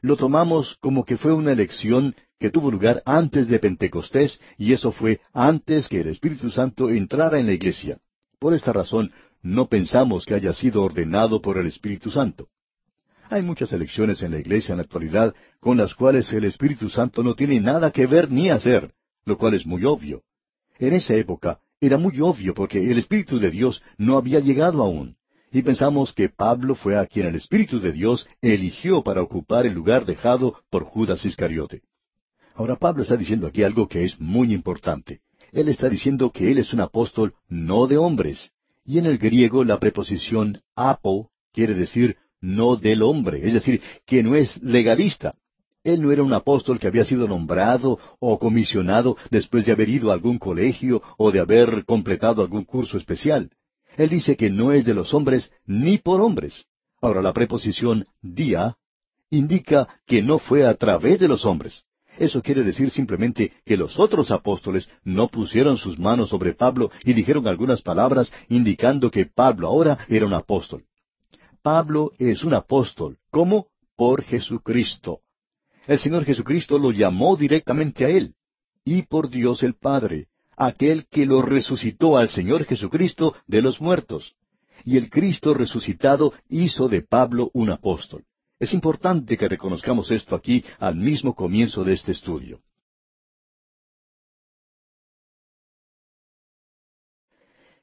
Lo 0.05 0.17
tomamos 0.17 0.77
como 0.81 1.03
que 1.03 1.17
fue 1.17 1.33
una 1.33 1.51
elección 1.51 2.13
que 2.39 2.51
tuvo 2.51 2.69
lugar 2.69 3.01
antes 3.07 3.47
de 3.47 3.57
Pentecostés, 3.57 4.39
y 4.55 4.71
eso 4.71 4.91
fue 4.91 5.19
antes 5.33 5.89
que 5.89 6.01
el 6.01 6.09
Espíritu 6.09 6.51
Santo 6.51 6.91
entrara 6.91 7.39
en 7.39 7.47
la 7.47 7.53
iglesia. 7.53 7.97
Por 8.37 8.53
esta 8.53 8.71
razón, 8.71 9.11
no 9.41 9.65
pensamos 9.67 10.27
que 10.27 10.35
haya 10.35 10.53
sido 10.53 10.83
ordenado 10.83 11.41
por 11.41 11.57
el 11.57 11.65
Espíritu 11.65 12.11
Santo. 12.11 12.49
Hay 13.31 13.41
muchas 13.41 13.73
elecciones 13.73 14.21
en 14.21 14.29
la 14.29 14.37
iglesia 14.37 14.73
en 14.73 14.77
la 14.77 14.83
actualidad 14.83 15.33
con 15.59 15.75
las 15.75 15.95
cuales 15.95 16.31
el 16.33 16.43
Espíritu 16.43 16.87
Santo 16.87 17.23
no 17.23 17.33
tiene 17.33 17.59
nada 17.59 17.89
que 17.89 18.05
ver 18.05 18.29
ni 18.29 18.51
hacer, 18.51 18.93
lo 19.25 19.39
cual 19.39 19.55
es 19.55 19.65
muy 19.65 19.85
obvio. 19.85 20.21
En 20.77 20.93
esa 20.93 21.15
época 21.15 21.61
era 21.81 21.97
muy 21.97 22.21
obvio 22.21 22.53
porque 22.53 22.91
el 22.91 22.99
Espíritu 22.99 23.39
de 23.39 23.49
Dios 23.49 23.81
no 23.97 24.17
había 24.17 24.39
llegado 24.39 24.83
aún. 24.83 25.14
Y 25.55 25.61
pensamos 25.61 26.11
que 26.11 26.27
Pablo 26.27 26.75
fue 26.75 26.97
a 26.97 27.05
quien 27.05 27.27
el 27.27 27.35
Espíritu 27.35 27.79
de 27.79 27.93
Dios 27.93 28.27
eligió 28.41 29.03
para 29.03 29.21
ocupar 29.21 29.65
el 29.65 29.71
lugar 29.71 30.05
dejado 30.05 30.59
por 30.69 30.83
Judas 30.83 31.23
Iscariote. 31.23 31.81
Ahora 32.55 32.75
Pablo 32.75 33.03
está 33.03 33.15
diciendo 33.15 33.47
aquí 33.47 33.63
algo 33.63 33.87
que 33.87 34.03
es 34.03 34.19
muy 34.19 34.53
importante. 34.53 35.21
Él 35.53 35.69
está 35.69 35.87
diciendo 35.87 36.29
que 36.29 36.51
él 36.51 36.57
es 36.57 36.73
un 36.73 36.81
apóstol 36.81 37.35
no 37.47 37.87
de 37.87 37.95
hombres. 37.95 38.51
Y 38.83 38.97
en 38.97 39.05
el 39.05 39.17
griego 39.17 39.63
la 39.63 39.79
preposición 39.79 40.61
apo 40.75 41.31
quiere 41.53 41.73
decir 41.73 42.17
no 42.41 42.75
del 42.75 43.01
hombre, 43.01 43.47
es 43.47 43.53
decir, 43.53 43.81
que 44.05 44.23
no 44.23 44.35
es 44.35 44.61
legalista. 44.61 45.35
Él 45.85 46.01
no 46.01 46.11
era 46.11 46.21
un 46.21 46.33
apóstol 46.33 46.79
que 46.79 46.87
había 46.87 47.05
sido 47.05 47.29
nombrado 47.29 47.97
o 48.19 48.37
comisionado 48.39 49.15
después 49.31 49.65
de 49.65 49.71
haber 49.71 49.87
ido 49.87 50.11
a 50.11 50.15
algún 50.15 50.37
colegio 50.37 51.01
o 51.17 51.31
de 51.31 51.39
haber 51.39 51.85
completado 51.85 52.41
algún 52.41 52.65
curso 52.65 52.97
especial. 52.97 53.51
Él 53.97 54.09
dice 54.09 54.35
que 54.35 54.49
no 54.49 54.71
es 54.71 54.85
de 54.85 54.93
los 54.93 55.13
hombres 55.13 55.51
ni 55.65 55.97
por 55.97 56.21
hombres. 56.21 56.65
Ahora 57.01 57.21
la 57.21 57.33
preposición 57.33 58.05
dia 58.21 58.77
indica 59.29 59.87
que 60.05 60.21
no 60.21 60.39
fue 60.39 60.65
a 60.65 60.73
través 60.75 61.19
de 61.19 61.27
los 61.27 61.45
hombres. 61.45 61.83
Eso 62.17 62.41
quiere 62.41 62.63
decir 62.63 62.91
simplemente 62.91 63.51
que 63.65 63.75
los 63.75 63.99
otros 63.99 64.31
apóstoles 64.31 64.89
no 65.03 65.27
pusieron 65.27 65.77
sus 65.77 65.99
manos 65.99 66.29
sobre 66.29 66.53
Pablo 66.53 66.89
y 67.03 67.13
dijeron 67.13 67.47
algunas 67.47 67.81
palabras 67.81 68.33
indicando 68.47 69.11
que 69.11 69.25
Pablo 69.25 69.67
ahora 69.67 69.97
era 70.07 70.25
un 70.25 70.33
apóstol. 70.33 70.85
Pablo 71.61 72.11
es 72.17 72.43
un 72.43 72.53
apóstol. 72.53 73.17
¿Cómo? 73.31 73.67
Por 73.97 74.23
Jesucristo. 74.23 75.19
El 75.87 75.99
Señor 75.99 76.23
Jesucristo 76.25 76.77
lo 76.77 76.91
llamó 76.91 77.35
directamente 77.35 78.05
a 78.05 78.09
él. 78.09 78.35
Y 78.85 79.03
por 79.03 79.29
Dios 79.29 79.63
el 79.63 79.73
Padre, 79.73 80.27
aquel 80.57 81.07
que 81.07 81.25
lo 81.25 81.41
resucitó 81.41 82.17
al 82.17 82.29
Señor 82.29 82.65
Jesucristo 82.65 83.35
de 83.47 83.61
los 83.61 83.81
muertos. 83.81 84.35
Y 84.83 84.97
el 84.97 85.09
Cristo 85.09 85.53
resucitado 85.53 86.33
hizo 86.49 86.87
de 86.87 87.01
Pablo 87.01 87.49
un 87.53 87.71
apóstol. 87.71 88.23
Es 88.59 88.73
importante 88.73 89.37
que 89.37 89.47
reconozcamos 89.47 90.11
esto 90.11 90.35
aquí 90.35 90.63
al 90.79 90.95
mismo 90.95 91.35
comienzo 91.35 91.83
de 91.83 91.93
este 91.93 92.11
estudio. 92.11 92.61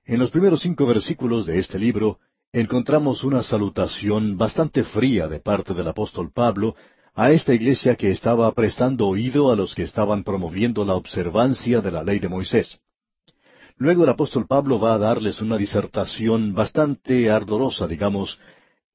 En 0.05 0.19
los 0.19 0.31
primeros 0.31 0.61
cinco 0.63 0.87
versículos 0.87 1.47
de 1.47 1.59
este 1.59 1.79
libro 1.79 2.19
encontramos 2.53 3.23
una 3.25 3.43
salutación 3.43 4.37
bastante 4.37 4.83
fría 4.83 5.29
de 5.29 5.41
parte 5.41 5.75
del 5.75 5.89
apóstol 5.89 6.33
Pablo 6.33 6.75
a 7.15 7.31
esta 7.31 7.53
iglesia 7.53 7.95
que 7.95 8.11
estaba 8.11 8.51
prestando 8.53 9.07
oído 9.07 9.53
a 9.53 9.57
los 9.57 9.75
que 9.75 9.83
estaban 9.83 10.25
promoviendo 10.25 10.85
la 10.85 10.95
observancia 10.95 11.81
de 11.81 11.91
la 11.91 12.03
ley 12.03 12.19
de 12.19 12.29
Moisés. 12.29 12.81
Luego 13.77 14.05
el 14.05 14.11
apóstol 14.11 14.47
Pablo 14.47 14.81
va 14.81 14.95
a 14.95 14.99
darles 14.99 15.41
una 15.41 15.57
disertación 15.57 16.55
bastante 16.55 17.31
ardorosa, 17.31 17.87
digamos, 17.87 18.39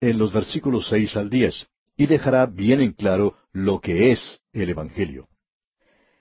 en 0.02 0.18
los 0.18 0.34
versículos 0.34 0.88
seis 0.88 1.16
al 1.16 1.30
diez, 1.30 1.68
y 1.96 2.06
dejará 2.06 2.46
bien 2.46 2.82
en 2.82 2.94
claro 2.94 3.36
lo 3.52 3.80
que 3.80 4.12
es 4.12 4.40
el 4.54 4.70
Evangelio. 4.70 5.28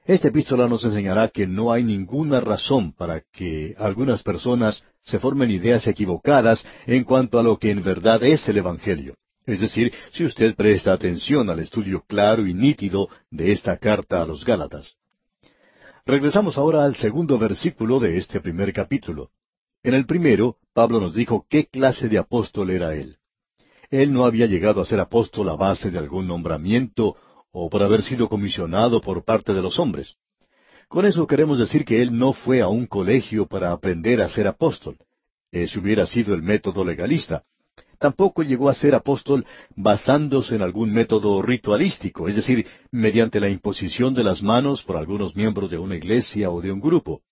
Esta 0.05 0.29
epístola 0.29 0.69
nos 0.69 0.85
enseñará 0.85 1.29
que 1.29 1.47
no 1.47 1.73
hay 1.73 1.83
ninguna 1.83 2.41
razón 2.41 2.93
para 2.93 3.23
que 3.33 3.75
algunas 3.79 4.23
personas 4.23 4.83
se 5.03 5.19
formen 5.19 5.51
ideas 5.51 5.87
equivocadas 5.87 6.65
en 6.87 7.05
cuanto 7.05 7.39
a 7.39 7.43
lo 7.43 7.59
que 7.59 7.71
en 7.71 7.83
verdad 7.83 8.23
es 8.23 8.49
el 8.49 8.59
Evangelio. 8.59 9.17
Es 9.47 9.61
decir, 9.61 9.93
si 10.13 10.25
usted 10.25 10.57
presta 10.57 10.93
atención 10.93 11.49
al 11.49 11.61
estudio 11.61 12.05
claro 12.07 12.47
y 12.47 12.53
nítido 12.53 13.09
de 13.31 13.53
esta 13.53 13.77
carta 13.79 14.21
a 14.21 14.27
los 14.27 14.45
Gálatas. 14.45 14.97
Regresamos 16.05 16.59
ahora 16.59 16.85
al 16.85 16.97
segundo 16.97 17.39
versículo 17.39 18.01
de 18.01 18.19
este 18.19 18.41
primer 18.41 18.73
capítulo. 18.73 19.31
En 19.85 19.95
el 19.95 20.05
primero, 20.05 20.57
Pablo 20.73 21.01
nos 21.01 21.15
dijo 21.15 21.47
qué 21.49 21.67
clase 21.67 22.09
de 22.09 22.19
apóstol 22.19 22.71
era 22.71 22.95
él. 22.95 23.19
Él 23.91 24.13
no 24.13 24.25
había 24.25 24.47
llegado 24.47 24.81
a 24.81 24.87
ser 24.87 24.99
apóstol 24.99 25.49
a 25.49 25.57
base 25.57 25.93
de 25.93 25.99
algún 25.99 26.27
nombramiento 26.27 27.15
o 27.53 27.71
por 27.71 27.85
haber 27.85 28.03
sido 28.03 28.29
comisionado 28.29 29.01
por 29.01 29.25
parte 29.25 29.55
de 29.55 29.63
los 29.63 29.79
hombres. 29.79 30.17
Con 30.89 31.07
eso 31.07 31.27
queremos 31.27 31.59
decir 31.59 31.85
que 31.85 32.03
él 32.03 32.17
no 32.17 32.33
fue 32.33 32.63
a 32.63 32.69
un 32.69 32.87
colegio 32.87 33.47
para 33.47 33.71
aprender 33.71 34.21
a 34.21 34.29
ser 34.29 34.49
apóstol. 34.49 34.97
Ese 35.53 35.79
hubiera 35.79 36.07
sido 36.07 36.35
el 36.35 36.43
método 36.43 36.85
legalista. 36.85 37.45
Tampoco 37.99 38.43
llegó 38.43 38.69
a 38.69 38.75
ser 38.75 38.95
apóstol 38.95 39.47
basándose 39.75 40.57
en 40.57 40.63
algún 40.63 40.93
método 40.93 41.41
ritualístico, 41.43 42.29
es 42.29 42.37
decir, 42.37 42.67
mediante 42.91 43.41
la 43.41 43.49
imposición 43.49 44.15
de 44.15 44.25
las 44.25 44.43
manos 44.43 44.83
por 44.83 44.97
algunos 44.97 45.35
miembros 45.35 45.71
de 45.71 45.79
una 45.79 45.97
iglesia 45.97 46.51
o 46.51 46.61
de 46.61 46.73
un 46.73 46.81
grupo. 46.81 47.23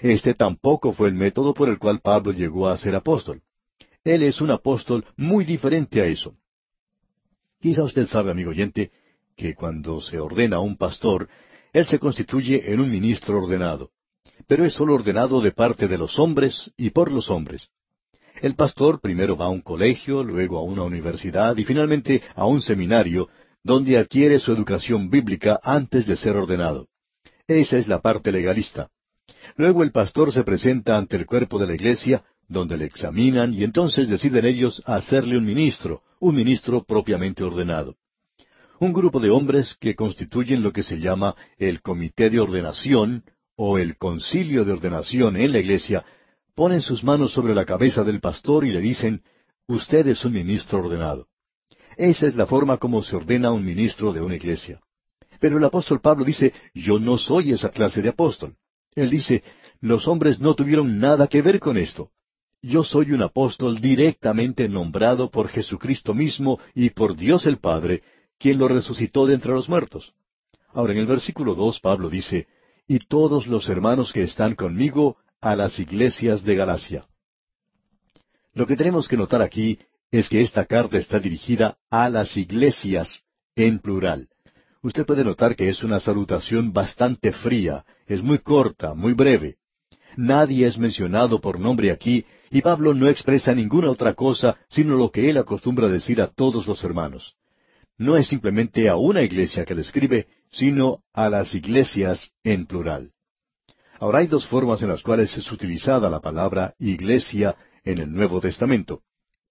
Este 0.00 0.34
tampoco 0.34 0.92
fue 0.92 1.08
el 1.08 1.14
método 1.14 1.54
por 1.54 1.68
el 1.68 1.78
cual 1.78 2.00
Pablo 2.00 2.32
llegó 2.32 2.68
a 2.68 2.78
ser 2.78 2.94
apóstol. 2.94 3.42
Él 4.04 4.22
es 4.22 4.40
un 4.40 4.50
apóstol 4.50 5.04
muy 5.16 5.44
diferente 5.44 6.00
a 6.00 6.06
eso. 6.06 6.34
Quizá 7.60 7.84
usted 7.84 8.06
sabe, 8.06 8.30
amigo 8.30 8.50
oyente, 8.50 8.90
que 9.36 9.54
cuando 9.54 10.00
se 10.00 10.18
ordena 10.18 10.56
a 10.56 10.60
un 10.60 10.76
pastor, 10.76 11.28
él 11.72 11.86
se 11.86 11.98
constituye 11.98 12.72
en 12.72 12.80
un 12.80 12.90
ministro 12.90 13.38
ordenado. 13.38 13.90
Pero 14.46 14.64
es 14.64 14.74
sólo 14.74 14.94
ordenado 14.94 15.40
de 15.40 15.52
parte 15.52 15.88
de 15.88 15.98
los 15.98 16.18
hombres 16.18 16.72
y 16.76 16.90
por 16.90 17.10
los 17.10 17.30
hombres. 17.30 17.68
El 18.42 18.56
pastor 18.56 19.00
primero 19.00 19.36
va 19.36 19.44
a 19.44 19.50
un 19.50 19.60
colegio, 19.60 20.24
luego 20.24 20.58
a 20.58 20.64
una 20.64 20.82
universidad 20.82 21.56
y 21.56 21.64
finalmente 21.64 22.22
a 22.34 22.44
un 22.44 22.60
seminario, 22.60 23.28
donde 23.62 23.96
adquiere 23.96 24.40
su 24.40 24.50
educación 24.50 25.10
bíblica 25.10 25.60
antes 25.62 26.08
de 26.08 26.16
ser 26.16 26.36
ordenado. 26.36 26.88
Esa 27.46 27.78
es 27.78 27.86
la 27.86 28.00
parte 28.00 28.32
legalista. 28.32 28.88
Luego 29.54 29.84
el 29.84 29.92
pastor 29.92 30.32
se 30.32 30.42
presenta 30.42 30.98
ante 30.98 31.16
el 31.16 31.24
cuerpo 31.24 31.60
de 31.60 31.68
la 31.68 31.74
iglesia, 31.74 32.24
donde 32.48 32.76
le 32.76 32.86
examinan 32.86 33.54
y 33.54 33.62
entonces 33.62 34.08
deciden 34.08 34.44
ellos 34.44 34.82
hacerle 34.86 35.38
un 35.38 35.44
ministro, 35.44 36.02
un 36.18 36.34
ministro 36.34 36.82
propiamente 36.82 37.44
ordenado. 37.44 37.94
Un 38.80 38.92
grupo 38.92 39.20
de 39.20 39.30
hombres 39.30 39.76
que 39.78 39.94
constituyen 39.94 40.64
lo 40.64 40.72
que 40.72 40.82
se 40.82 40.98
llama 40.98 41.36
el 41.58 41.80
comité 41.80 42.28
de 42.28 42.40
ordenación 42.40 43.22
o 43.54 43.78
el 43.78 43.96
concilio 43.96 44.64
de 44.64 44.72
ordenación 44.72 45.36
en 45.36 45.52
la 45.52 45.60
iglesia, 45.60 46.04
ponen 46.54 46.82
sus 46.82 47.02
manos 47.02 47.32
sobre 47.32 47.54
la 47.54 47.64
cabeza 47.64 48.04
del 48.04 48.20
pastor 48.20 48.64
y 48.64 48.70
le 48.70 48.80
dicen, 48.80 49.22
Usted 49.66 50.06
es 50.08 50.24
un 50.24 50.32
ministro 50.32 50.80
ordenado. 50.80 51.28
Esa 51.96 52.26
es 52.26 52.34
la 52.34 52.46
forma 52.46 52.78
como 52.78 53.02
se 53.02 53.16
ordena 53.16 53.52
un 53.52 53.64
ministro 53.64 54.12
de 54.12 54.20
una 54.20 54.34
iglesia. 54.34 54.80
Pero 55.40 55.58
el 55.58 55.64
apóstol 55.64 56.00
Pablo 56.00 56.24
dice, 56.24 56.52
yo 56.74 56.98
no 56.98 57.18
soy 57.18 57.52
esa 57.52 57.70
clase 57.70 58.02
de 58.02 58.10
apóstol. 58.10 58.56
Él 58.94 59.10
dice, 59.10 59.42
los 59.80 60.06
hombres 60.08 60.40
no 60.40 60.54
tuvieron 60.54 60.98
nada 60.98 61.26
que 61.26 61.42
ver 61.42 61.58
con 61.58 61.76
esto. 61.76 62.10
Yo 62.60 62.84
soy 62.84 63.12
un 63.12 63.22
apóstol 63.22 63.80
directamente 63.80 64.68
nombrado 64.68 65.30
por 65.30 65.48
Jesucristo 65.48 66.14
mismo 66.14 66.60
y 66.74 66.90
por 66.90 67.16
Dios 67.16 67.46
el 67.46 67.58
Padre, 67.58 68.02
quien 68.38 68.58
lo 68.58 68.68
resucitó 68.68 69.26
de 69.26 69.34
entre 69.34 69.52
los 69.52 69.68
muertos. 69.68 70.12
Ahora 70.72 70.92
en 70.92 71.00
el 71.00 71.06
versículo 71.06 71.54
dos 71.54 71.80
Pablo 71.80 72.08
dice, 72.08 72.46
y 72.86 73.00
todos 73.00 73.46
los 73.46 73.68
hermanos 73.68 74.12
que 74.12 74.22
están 74.22 74.54
conmigo 74.54 75.16
a 75.42 75.56
las 75.56 75.78
iglesias 75.78 76.44
de 76.44 76.54
Galacia. 76.54 77.06
Lo 78.54 78.66
que 78.66 78.76
tenemos 78.76 79.08
que 79.08 79.16
notar 79.16 79.42
aquí 79.42 79.78
es 80.10 80.28
que 80.28 80.40
esta 80.40 80.64
carta 80.64 80.98
está 80.98 81.18
dirigida 81.18 81.76
a 81.90 82.08
las 82.08 82.36
iglesias 82.36 83.24
en 83.56 83.80
plural. 83.80 84.28
Usted 84.82 85.04
puede 85.04 85.24
notar 85.24 85.56
que 85.56 85.68
es 85.68 85.82
una 85.82 86.00
salutación 86.00 86.72
bastante 86.72 87.32
fría, 87.32 87.84
es 88.06 88.22
muy 88.22 88.38
corta, 88.38 88.94
muy 88.94 89.14
breve. 89.14 89.56
Nadie 90.16 90.66
es 90.66 90.78
mencionado 90.78 91.40
por 91.40 91.58
nombre 91.58 91.90
aquí, 91.90 92.24
y 92.50 92.60
Pablo 92.60 92.94
no 92.94 93.08
expresa 93.08 93.54
ninguna 93.54 93.90
otra 93.90 94.14
cosa 94.14 94.58
sino 94.68 94.94
lo 94.96 95.10
que 95.10 95.28
él 95.28 95.38
acostumbra 95.38 95.88
decir 95.88 96.20
a 96.20 96.28
todos 96.28 96.66
los 96.66 96.84
hermanos. 96.84 97.34
No 97.98 98.16
es 98.16 98.28
simplemente 98.28 98.88
a 98.88 98.96
una 98.96 99.22
iglesia 99.22 99.64
que 99.64 99.74
le 99.74 99.82
escribe, 99.82 100.26
sino 100.50 101.02
a 101.12 101.28
las 101.28 101.54
iglesias 101.54 102.32
en 102.44 102.66
plural. 102.66 103.12
Ahora 104.02 104.18
hay 104.18 104.26
dos 104.26 104.48
formas 104.48 104.82
en 104.82 104.88
las 104.88 105.00
cuales 105.00 105.38
es 105.38 105.52
utilizada 105.52 106.10
la 106.10 106.18
palabra 106.18 106.74
iglesia 106.80 107.54
en 107.84 107.98
el 107.98 108.12
Nuevo 108.12 108.40
Testamento. 108.40 109.02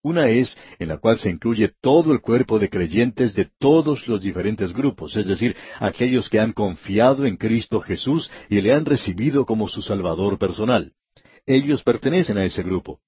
Una 0.04 0.28
es 0.28 0.58
en 0.78 0.90
la 0.90 0.98
cual 0.98 1.20
se 1.20 1.30
incluye 1.30 1.72
todo 1.80 2.12
el 2.12 2.20
cuerpo 2.20 2.60
de 2.60 2.70
creyentes 2.70 3.34
de 3.34 3.50
todos 3.60 4.10
los 4.10 4.20
diferentes 4.22 4.74
grupos, 4.74 5.16
es 5.16 5.26
decir, 5.26 5.56
aquellos 5.80 6.30
que 6.30 6.42
han 6.42 6.52
confiado 6.52 7.26
en 7.26 7.38
Cristo 7.38 7.80
Jesús 7.80 8.30
y 8.50 8.60
le 8.60 8.74
han 8.74 8.84
recibido 8.84 9.46
como 9.46 9.70
su 9.70 9.82
Salvador 9.82 10.38
personal. 10.38 10.92
Ellos 11.46 11.82
pertenecen 11.82 12.38
a 12.38 12.44
ese 12.44 12.62
grupo. 12.62 13.00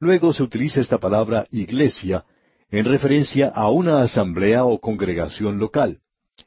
Luego 0.00 0.32
se 0.32 0.42
utiliza 0.42 0.80
esta 0.80 0.98
palabra 0.98 1.46
iglesia 1.52 2.24
en 2.72 2.86
referencia 2.86 3.50
a 3.50 3.70
una 3.70 4.02
asamblea 4.02 4.64
o 4.64 4.80
congregación 4.80 5.60
local. 5.60 6.00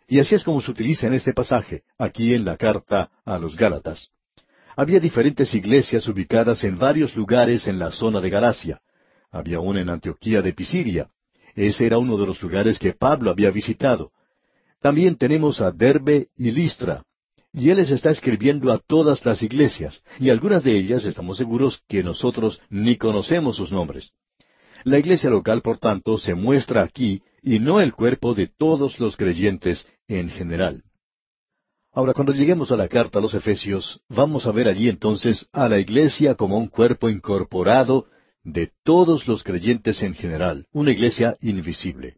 Y 0.10 0.20
así 0.20 0.34
es 0.34 0.44
como 0.44 0.60
se 0.60 0.72
utiliza 0.72 1.06
en 1.06 1.14
este 1.14 1.34
pasaje, 1.34 1.84
aquí 2.00 2.34
en 2.34 2.44
la 2.44 2.58
carta 2.58 3.12
a 3.24 3.38
los 3.38 3.56
Gálatas. 3.56 4.10
Había 4.76 5.00
diferentes 5.00 5.54
iglesias 5.54 6.08
ubicadas 6.08 6.64
en 6.64 6.80
varios 6.80 7.16
lugares 7.16 7.68
en 7.68 7.78
la 7.78 7.92
zona 7.92 8.20
de 8.20 8.32
Galacia. 8.32 8.82
Había 9.30 9.60
una 9.60 9.82
en 9.82 9.90
Antioquía 9.90 10.42
de 10.42 10.54
Pisidia. 10.54 11.10
Ese 11.54 11.86
era 11.86 12.00
uno 12.00 12.18
de 12.18 12.26
los 12.26 12.42
lugares 12.42 12.80
que 12.80 12.94
Pablo 12.94 13.30
había 13.30 13.52
visitado. 13.52 14.12
También 14.82 15.16
tenemos 15.16 15.62
a 15.62 15.72
Derbe 15.72 16.30
y 16.36 16.50
Listra. 16.50 17.04
Y 17.54 17.70
él 17.70 17.78
les 17.78 17.92
está 17.92 18.10
escribiendo 18.10 18.72
a 18.72 18.80
todas 18.80 19.24
las 19.26 19.44
iglesias, 19.44 20.02
y 20.20 20.32
algunas 20.32 20.64
de 20.64 20.76
ellas 20.76 21.06
estamos 21.06 21.38
seguros 21.38 21.84
que 21.88 22.04
nosotros 22.04 22.60
ni 22.70 22.98
conocemos 22.98 23.58
sus 23.58 23.72
nombres. 23.72 24.10
La 24.86 24.98
iglesia 24.98 25.30
local, 25.30 25.62
por 25.62 25.78
tanto, 25.78 26.18
se 26.18 26.34
muestra 26.34 26.82
aquí 26.82 27.22
y 27.42 27.60
no 27.60 27.80
el 27.82 27.94
cuerpo 27.94 28.34
de 28.34 28.48
todos 28.48 29.00
los 29.00 29.18
creyentes 29.18 29.88
en 30.08 30.30
general. 30.30 30.84
Ahora, 31.92 32.14
cuando 32.14 32.34
lleguemos 32.34 32.72
a 32.72 32.78
la 32.78 32.88
carta 32.88 33.20
a 33.20 33.22
los 33.22 33.34
Efesios, 33.34 34.02
vamos 34.10 34.46
a 34.46 34.52
ver 34.52 34.68
allí 34.68 34.90
entonces 34.90 35.48
a 35.52 35.68
la 35.68 35.80
iglesia 35.80 36.36
como 36.36 36.58
un 36.58 36.68
cuerpo 36.68 37.10
incorporado 37.10 38.06
de 38.44 38.72
todos 38.84 39.28
los 39.28 39.44
creyentes 39.44 40.02
en 40.04 40.14
general, 40.14 40.68
una 40.72 40.92
iglesia 40.92 41.38
invisible. 41.42 42.18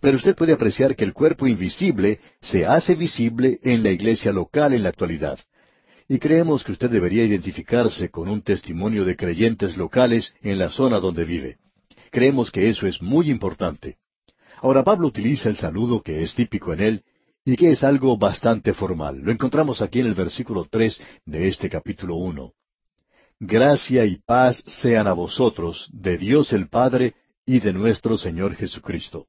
Pero 0.00 0.16
usted 0.16 0.34
puede 0.34 0.52
apreciar 0.52 0.96
que 0.96 1.04
el 1.04 1.12
cuerpo 1.12 1.46
invisible 1.46 2.20
se 2.40 2.66
hace 2.66 2.94
visible 2.94 3.58
en 3.62 3.82
la 3.82 3.90
iglesia 3.90 4.32
local 4.32 4.74
en 4.74 4.82
la 4.82 4.90
actualidad. 4.90 5.38
Y 6.08 6.18
creemos 6.18 6.62
que 6.62 6.72
usted 6.72 6.90
debería 6.90 7.24
identificarse 7.24 8.10
con 8.10 8.28
un 8.28 8.42
testimonio 8.42 9.04
de 9.04 9.16
creyentes 9.16 9.76
locales 9.76 10.34
en 10.42 10.58
la 10.58 10.70
zona 10.70 11.00
donde 11.00 11.24
vive. 11.24 11.56
Creemos 12.10 12.50
que 12.50 12.68
eso 12.68 12.86
es 12.86 13.02
muy 13.02 13.30
importante. 13.30 13.96
Ahora 14.62 14.82
Pablo 14.84 15.08
utiliza 15.08 15.48
el 15.48 15.56
saludo 15.56 16.02
que 16.02 16.22
es 16.22 16.34
típico 16.34 16.72
en 16.72 16.80
él 16.80 17.04
y 17.44 17.56
que 17.56 17.70
es 17.70 17.84
algo 17.84 18.16
bastante 18.16 18.74
formal. 18.74 19.20
Lo 19.20 19.30
encontramos 19.30 19.82
aquí 19.82 20.00
en 20.00 20.06
el 20.06 20.14
versículo 20.14 20.66
tres 20.70 21.00
de 21.24 21.48
este 21.48 21.70
capítulo 21.70 22.16
uno. 22.16 22.52
Gracia 23.38 24.04
y 24.06 24.16
paz 24.16 24.64
sean 24.66 25.06
a 25.06 25.12
vosotros, 25.12 25.88
de 25.92 26.16
Dios 26.16 26.52
el 26.52 26.68
Padre 26.68 27.14
y 27.44 27.60
de 27.60 27.72
nuestro 27.72 28.16
Señor 28.16 28.54
Jesucristo. 28.54 29.26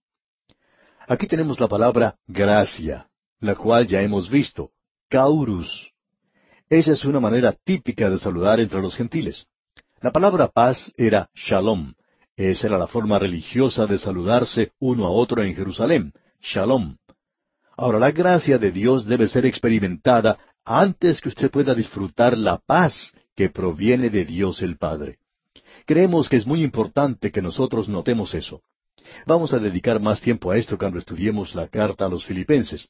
Aquí 1.07 1.27
tenemos 1.27 1.59
la 1.59 1.67
palabra 1.67 2.15
gracia, 2.25 3.07
la 3.39 3.55
cual 3.55 3.87
ya 3.87 4.01
hemos 4.01 4.29
visto, 4.29 4.71
caurus. 5.09 5.91
Esa 6.69 6.93
es 6.93 7.05
una 7.05 7.19
manera 7.19 7.53
típica 7.53 8.09
de 8.09 8.17
saludar 8.17 8.59
entre 8.59 8.81
los 8.81 8.95
gentiles. 8.95 9.45
La 10.01 10.11
palabra 10.11 10.47
paz 10.47 10.91
era 10.97 11.29
shalom. 11.33 11.93
Esa 12.37 12.67
era 12.67 12.77
la 12.77 12.85
forma 12.85 13.17
religiosa 13.17 13.87
de 13.87 13.97
saludarse 13.97 14.71
uno 14.79 15.07
a 15.07 15.09
otro 15.09 15.41
en 15.41 15.55
Jerusalén, 15.55 16.13
shalom. 16.39 16.97
Ahora, 17.75 17.97
la 17.97 18.11
gracia 18.11 18.59
de 18.59 18.71
Dios 18.71 19.07
debe 19.07 19.27
ser 19.27 19.47
experimentada 19.47 20.37
antes 20.63 21.19
que 21.19 21.29
usted 21.29 21.49
pueda 21.49 21.73
disfrutar 21.73 22.37
la 22.37 22.59
paz 22.59 23.11
que 23.35 23.49
proviene 23.49 24.11
de 24.11 24.23
Dios 24.23 24.61
el 24.61 24.77
Padre. 24.77 25.17
Creemos 25.87 26.29
que 26.29 26.37
es 26.37 26.45
muy 26.45 26.61
importante 26.61 27.31
que 27.31 27.41
nosotros 27.41 27.89
notemos 27.89 28.35
eso. 28.35 28.61
Vamos 29.25 29.51
a 29.51 29.57
dedicar 29.57 29.99
más 29.99 30.21
tiempo 30.21 30.51
a 30.51 30.57
esto 30.57 30.77
cuando 30.77 30.99
estudiemos 30.99 31.55
la 31.55 31.67
carta 31.67 32.05
a 32.05 32.09
los 32.09 32.23
filipenses. 32.23 32.87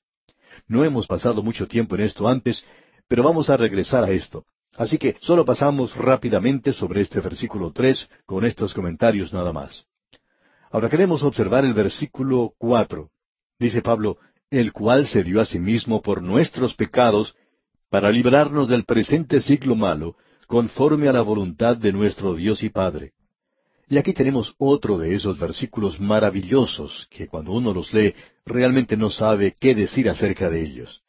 No 0.67 0.83
hemos 0.83 1.07
pasado 1.07 1.41
mucho 1.41 1.67
tiempo 1.67 1.95
en 1.95 2.01
esto 2.01 2.27
antes, 2.27 2.65
pero 3.07 3.23
vamos 3.23 3.49
a 3.49 3.55
regresar 3.55 4.03
a 4.03 4.11
esto. 4.11 4.43
Así 4.77 4.99
que 4.99 5.17
solo 5.21 5.43
pasamos 5.43 5.95
rápidamente 5.95 6.71
sobre 6.71 7.01
este 7.01 7.19
versículo 7.19 7.71
tres 7.71 8.07
con 8.25 8.45
estos 8.45 8.75
comentarios 8.75 9.33
nada 9.33 9.51
más. 9.51 9.85
Ahora 10.71 10.87
queremos 10.87 11.23
observar 11.23 11.65
el 11.65 11.73
versículo 11.73 12.53
cuatro. 12.59 13.09
Dice 13.57 13.81
Pablo, 13.81 14.17
el 14.51 14.71
cual 14.71 15.07
se 15.07 15.23
dio 15.23 15.41
a 15.41 15.45
sí 15.45 15.59
mismo 15.59 16.01
por 16.01 16.21
nuestros 16.21 16.75
pecados, 16.75 17.35
para 17.89 18.11
librarnos 18.11 18.69
del 18.69 18.85
presente 18.85 19.41
siglo 19.41 19.75
malo, 19.75 20.15
conforme 20.45 21.07
a 21.07 21.13
la 21.13 21.21
voluntad 21.21 21.75
de 21.75 21.91
nuestro 21.91 22.35
Dios 22.35 22.61
y 22.61 22.69
Padre. 22.69 23.13
Y 23.89 23.97
aquí 23.97 24.13
tenemos 24.13 24.53
otro 24.59 24.97
de 24.99 25.15
esos 25.15 25.39
versículos 25.39 25.99
maravillosos 25.99 27.07
que 27.09 27.27
cuando 27.27 27.53
uno 27.53 27.73
los 27.73 27.93
lee 27.93 28.13
realmente 28.45 28.95
no 28.95 29.09
sabe 29.09 29.55
qué 29.59 29.73
decir 29.73 30.07
acerca 30.09 30.49
de 30.49 30.61
ellos. 30.61 31.01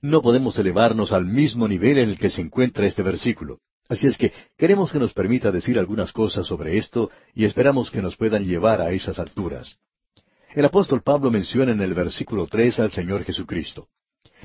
No 0.00 0.22
podemos 0.22 0.58
elevarnos 0.58 1.12
al 1.12 1.26
mismo 1.26 1.66
nivel 1.66 1.98
en 1.98 2.10
el 2.10 2.18
que 2.18 2.30
se 2.30 2.40
encuentra 2.40 2.86
este 2.86 3.02
versículo. 3.02 3.60
Así 3.88 4.06
es 4.06 4.16
que 4.18 4.32
queremos 4.56 4.92
que 4.92 4.98
nos 4.98 5.14
permita 5.14 5.50
decir 5.50 5.78
algunas 5.78 6.12
cosas 6.12 6.46
sobre 6.46 6.76
esto 6.76 7.10
y 7.34 7.44
esperamos 7.44 7.90
que 7.90 8.02
nos 8.02 8.16
puedan 8.16 8.44
llevar 8.44 8.80
a 8.80 8.90
esas 8.90 9.18
alturas. 9.18 9.78
El 10.54 10.64
apóstol 10.64 11.02
Pablo 11.02 11.30
menciona 11.30 11.72
en 11.72 11.80
el 11.80 11.94
versículo 11.94 12.46
tres 12.46 12.78
al 12.80 12.90
Señor 12.90 13.24
Jesucristo. 13.24 13.88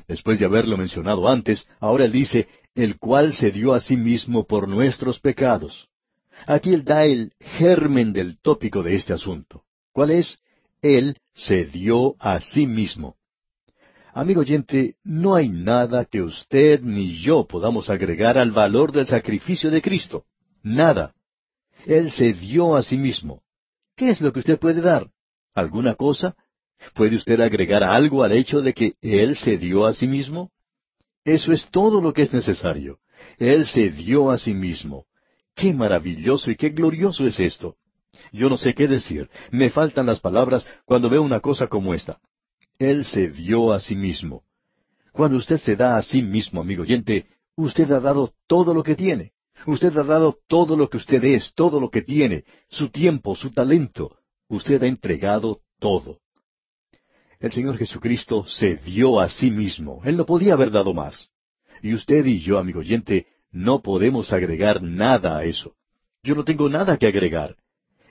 Después 0.08 0.38
de 0.38 0.46
haberlo 0.46 0.76
mencionado 0.76 1.28
antes, 1.28 1.66
ahora 1.78 2.04
él 2.04 2.12
dice, 2.12 2.48
el 2.74 2.98
cual 2.98 3.32
se 3.32 3.50
dio 3.50 3.74
a 3.74 3.80
sí 3.80 3.96
mismo 3.96 4.46
por 4.46 4.68
nuestros 4.68 5.20
pecados. 5.20 5.88
Aquí 6.46 6.74
él 6.74 6.84
da 6.84 7.04
el 7.04 7.32
germen 7.40 8.12
del 8.12 8.38
tópico 8.38 8.82
de 8.82 8.96
este 8.96 9.12
asunto. 9.12 9.62
¿Cuál 9.92 10.10
es? 10.10 10.40
Él 10.82 11.18
se 11.34 11.64
dio 11.64 12.16
a 12.18 12.40
sí 12.40 12.66
mismo. 12.66 13.16
Amigo 14.16 14.42
oyente, 14.42 14.94
no 15.02 15.34
hay 15.34 15.48
nada 15.48 16.04
que 16.04 16.22
usted 16.22 16.80
ni 16.82 17.18
yo 17.18 17.48
podamos 17.48 17.90
agregar 17.90 18.38
al 18.38 18.52
valor 18.52 18.92
del 18.92 19.06
sacrificio 19.06 19.72
de 19.72 19.82
Cristo. 19.82 20.24
Nada. 20.62 21.14
Él 21.84 22.12
se 22.12 22.32
dio 22.32 22.76
a 22.76 22.82
sí 22.84 22.96
mismo. 22.96 23.42
¿Qué 23.96 24.10
es 24.10 24.20
lo 24.20 24.32
que 24.32 24.38
usted 24.38 24.56
puede 24.56 24.80
dar? 24.80 25.10
¿Alguna 25.52 25.96
cosa? 25.96 26.36
¿Puede 26.94 27.16
usted 27.16 27.40
agregar 27.40 27.82
algo 27.82 28.22
al 28.22 28.30
hecho 28.30 28.62
de 28.62 28.72
que 28.72 28.94
Él 29.02 29.34
se 29.34 29.58
dio 29.58 29.84
a 29.84 29.92
sí 29.92 30.06
mismo? 30.06 30.52
Eso 31.24 31.50
es 31.50 31.68
todo 31.72 32.00
lo 32.00 32.12
que 32.12 32.22
es 32.22 32.32
necesario. 32.32 33.00
Él 33.38 33.66
se 33.66 33.90
dio 33.90 34.30
a 34.30 34.38
sí 34.38 34.54
mismo. 34.54 35.06
Qué 35.56 35.74
maravilloso 35.74 36.52
y 36.52 36.56
qué 36.56 36.68
glorioso 36.68 37.26
es 37.26 37.40
esto. 37.40 37.74
Yo 38.30 38.48
no 38.48 38.58
sé 38.58 38.74
qué 38.74 38.86
decir. 38.86 39.28
Me 39.50 39.70
faltan 39.70 40.06
las 40.06 40.20
palabras 40.20 40.64
cuando 40.84 41.10
veo 41.10 41.22
una 41.22 41.40
cosa 41.40 41.66
como 41.66 41.94
esta. 41.94 42.20
Él 42.78 43.04
se 43.04 43.28
dio 43.28 43.72
a 43.72 43.80
sí 43.80 43.94
mismo. 43.94 44.42
Cuando 45.12 45.36
usted 45.36 45.58
se 45.58 45.76
da 45.76 45.96
a 45.96 46.02
sí 46.02 46.22
mismo, 46.22 46.60
amigo 46.60 46.82
oyente, 46.82 47.26
usted 47.56 47.90
ha 47.92 48.00
dado 48.00 48.34
todo 48.46 48.74
lo 48.74 48.82
que 48.82 48.96
tiene. 48.96 49.32
Usted 49.66 49.96
ha 49.96 50.02
dado 50.02 50.38
todo 50.48 50.76
lo 50.76 50.90
que 50.90 50.96
usted 50.96 51.22
es, 51.24 51.54
todo 51.54 51.80
lo 51.80 51.90
que 51.90 52.02
tiene, 52.02 52.44
su 52.68 52.90
tiempo, 52.90 53.36
su 53.36 53.50
talento. 53.52 54.18
Usted 54.48 54.82
ha 54.82 54.86
entregado 54.86 55.60
todo. 55.78 56.18
El 57.38 57.52
Señor 57.52 57.78
Jesucristo 57.78 58.44
se 58.46 58.76
dio 58.76 59.20
a 59.20 59.28
sí 59.28 59.50
mismo. 59.50 60.02
Él 60.04 60.16
no 60.16 60.26
podía 60.26 60.54
haber 60.54 60.70
dado 60.70 60.94
más. 60.94 61.30
Y 61.82 61.94
usted 61.94 62.24
y 62.26 62.40
yo, 62.40 62.58
amigo 62.58 62.80
oyente, 62.80 63.26
no 63.50 63.82
podemos 63.82 64.32
agregar 64.32 64.82
nada 64.82 65.38
a 65.38 65.44
eso. 65.44 65.74
Yo 66.22 66.34
no 66.34 66.44
tengo 66.44 66.68
nada 66.68 66.96
que 66.96 67.06
agregar. 67.06 67.56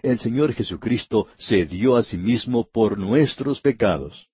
El 0.01 0.19
Señor 0.19 0.53
Jesucristo 0.53 1.27
se 1.37 1.65
dio 1.65 1.95
a 1.95 2.03
sí 2.03 2.17
mismo 2.17 2.69
por 2.71 2.97
nuestros 2.97 3.59
pecados. 3.59 4.29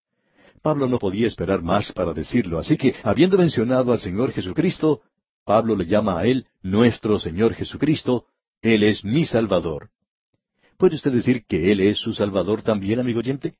Pablo 0.62 0.88
no 0.88 1.00
podía 1.00 1.28
esperar 1.28 1.62
más 1.62 1.92
para 1.94 2.14
decirlo, 2.14 2.60
así 2.60 2.78
que, 2.78 2.96
habiendo 3.04 3.38
mencionado 3.38 3.92
al 3.92 4.00
Señor 4.00 4.32
Jesucristo, 4.32 5.02
Pablo 5.46 5.76
le 5.76 5.86
llama 5.86 6.20
a 6.20 6.26
Él 6.26 6.46
nuestro 6.62 7.18
Señor 7.20 7.54
Jesucristo, 7.56 8.26
Él 8.62 8.84
es 8.84 9.04
mi 9.04 9.26
Salvador. 9.26 9.90
¿Puede 10.78 10.96
usted 10.96 11.12
decir 11.12 11.46
que 11.46 11.72
Él 11.72 11.82
es 11.82 11.98
su 11.98 12.14
Salvador 12.14 12.62
también, 12.62 13.00
amigo 13.00 13.20
oyente? 13.20 13.56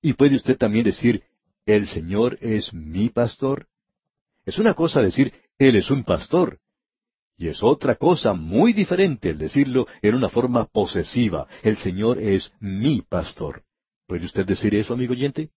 ¿Y 0.00 0.14
puede 0.14 0.36
usted 0.36 0.56
también 0.56 0.84
decir, 0.84 1.22
el 1.66 1.86
Señor 1.86 2.38
es 2.40 2.72
mi 2.72 3.10
pastor? 3.10 3.66
Es 4.46 4.58
una 4.58 4.74
cosa 4.74 5.02
decir, 5.02 5.32
Él 5.58 5.76
es 5.76 5.90
un 5.90 6.04
pastor. 6.04 6.58
Y 7.36 7.48
es 7.48 7.62
otra 7.62 7.94
cosa 7.94 8.32
muy 8.34 8.72
diferente 8.72 9.30
el 9.30 9.38
decirlo 9.38 9.86
en 10.02 10.14
una 10.14 10.28
forma 10.28 10.64
posesiva. 10.64 11.46
El 11.62 11.76
Señor 11.76 12.18
es 12.18 12.52
mi 12.58 13.02
pastor. 13.02 13.62
¿Puede 14.06 14.24
usted 14.24 14.46
decir 14.46 14.74
eso, 14.74 14.94
amigo 14.94 15.12
oyente? 15.12 15.50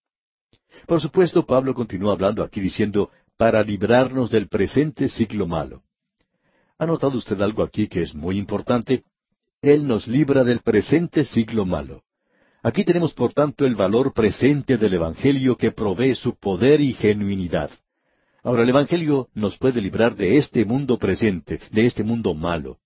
Por 0.86 1.00
supuesto, 1.00 1.44
Pablo 1.46 1.74
continúa 1.74 2.12
hablando 2.12 2.42
aquí 2.42 2.60
diciendo, 2.60 3.10
para 3.36 3.62
librarnos 3.62 4.30
del 4.30 4.48
presente 4.48 5.08
siglo 5.08 5.46
malo. 5.46 5.82
¿Ha 6.78 6.86
notado 6.86 7.18
usted 7.18 7.40
algo 7.40 7.62
aquí 7.62 7.88
que 7.88 8.02
es 8.02 8.14
muy 8.14 8.38
importante? 8.38 9.04
Él 9.60 9.86
nos 9.86 10.08
libra 10.08 10.44
del 10.44 10.60
presente 10.60 11.24
siglo 11.24 11.64
malo. 11.64 12.02
Aquí 12.62 12.84
tenemos 12.84 13.12
por 13.12 13.32
tanto 13.32 13.64
el 13.66 13.74
valor 13.74 14.12
presente 14.12 14.78
del 14.78 14.94
Evangelio 14.94 15.56
que 15.56 15.72
provee 15.72 16.14
su 16.14 16.36
poder 16.36 16.80
y 16.80 16.92
genuinidad. 16.92 17.70
Ahora 18.44 18.62
el 18.62 18.68
Evangelio 18.68 19.28
nos 19.34 19.56
puede 19.58 19.80
librar 19.80 20.16
de 20.16 20.36
este 20.36 20.64
mundo 20.64 20.98
presente, 20.98 21.60
de 21.70 21.86
este 21.86 22.02
mundo 22.02 22.34
malo. 22.34 22.78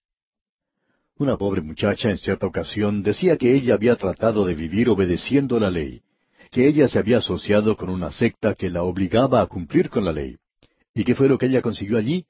Una 1.18 1.38
pobre 1.38 1.62
muchacha 1.62 2.10
en 2.10 2.18
cierta 2.18 2.46
ocasión 2.46 3.02
decía 3.02 3.38
que 3.38 3.54
ella 3.54 3.74
había 3.74 3.96
tratado 3.96 4.44
de 4.44 4.54
vivir 4.54 4.90
obedeciendo 4.90 5.58
la 5.58 5.70
ley, 5.70 6.02
que 6.50 6.66
ella 6.66 6.88
se 6.88 6.98
había 6.98 7.18
asociado 7.18 7.76
con 7.76 7.90
una 7.90 8.10
secta 8.10 8.54
que 8.54 8.70
la 8.70 8.82
obligaba 8.82 9.40
a 9.40 9.46
cumplir 9.46 9.90
con 9.90 10.04
la 10.04 10.12
ley. 10.12 10.36
¿Y 10.94 11.04
qué 11.04 11.14
fue 11.14 11.28
lo 11.28 11.38
que 11.38 11.46
ella 11.46 11.62
consiguió 11.62 11.98
allí? 11.98 12.26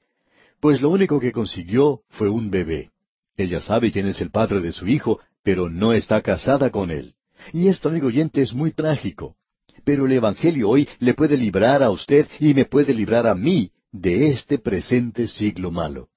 Pues 0.59 0.81
lo 0.81 0.89
único 0.89 1.19
que 1.19 1.31
consiguió 1.31 2.01
fue 2.09 2.29
un 2.29 2.49
bebé. 2.49 2.89
Ella 3.35 3.61
sabe 3.61 3.91
quién 3.91 4.07
es 4.07 4.19
el 4.19 4.31
padre 4.31 4.59
de 4.61 4.71
su 4.71 4.87
hijo, 4.87 5.19
pero 5.43 5.69
no 5.69 5.93
está 5.93 6.21
casada 6.21 6.71
con 6.71 6.91
él. 6.91 7.13
Y 7.53 7.67
esto, 7.67 7.89
amigo 7.89 8.07
oyente, 8.07 8.41
es 8.41 8.53
muy 8.53 8.71
trágico. 8.71 9.35
Pero 9.83 10.05
el 10.05 10.11
Evangelio 10.11 10.69
hoy 10.69 10.89
le 10.99 11.13
puede 11.13 11.37
librar 11.37 11.83
a 11.83 11.91
usted 11.91 12.27
y 12.39 12.53
me 12.53 12.65
puede 12.65 12.93
librar 12.93 13.27
a 13.27 13.35
mí 13.35 13.71
de 13.91 14.27
este 14.29 14.57
presente 14.57 15.27
siglo 15.27 15.71
malo. 15.71 16.09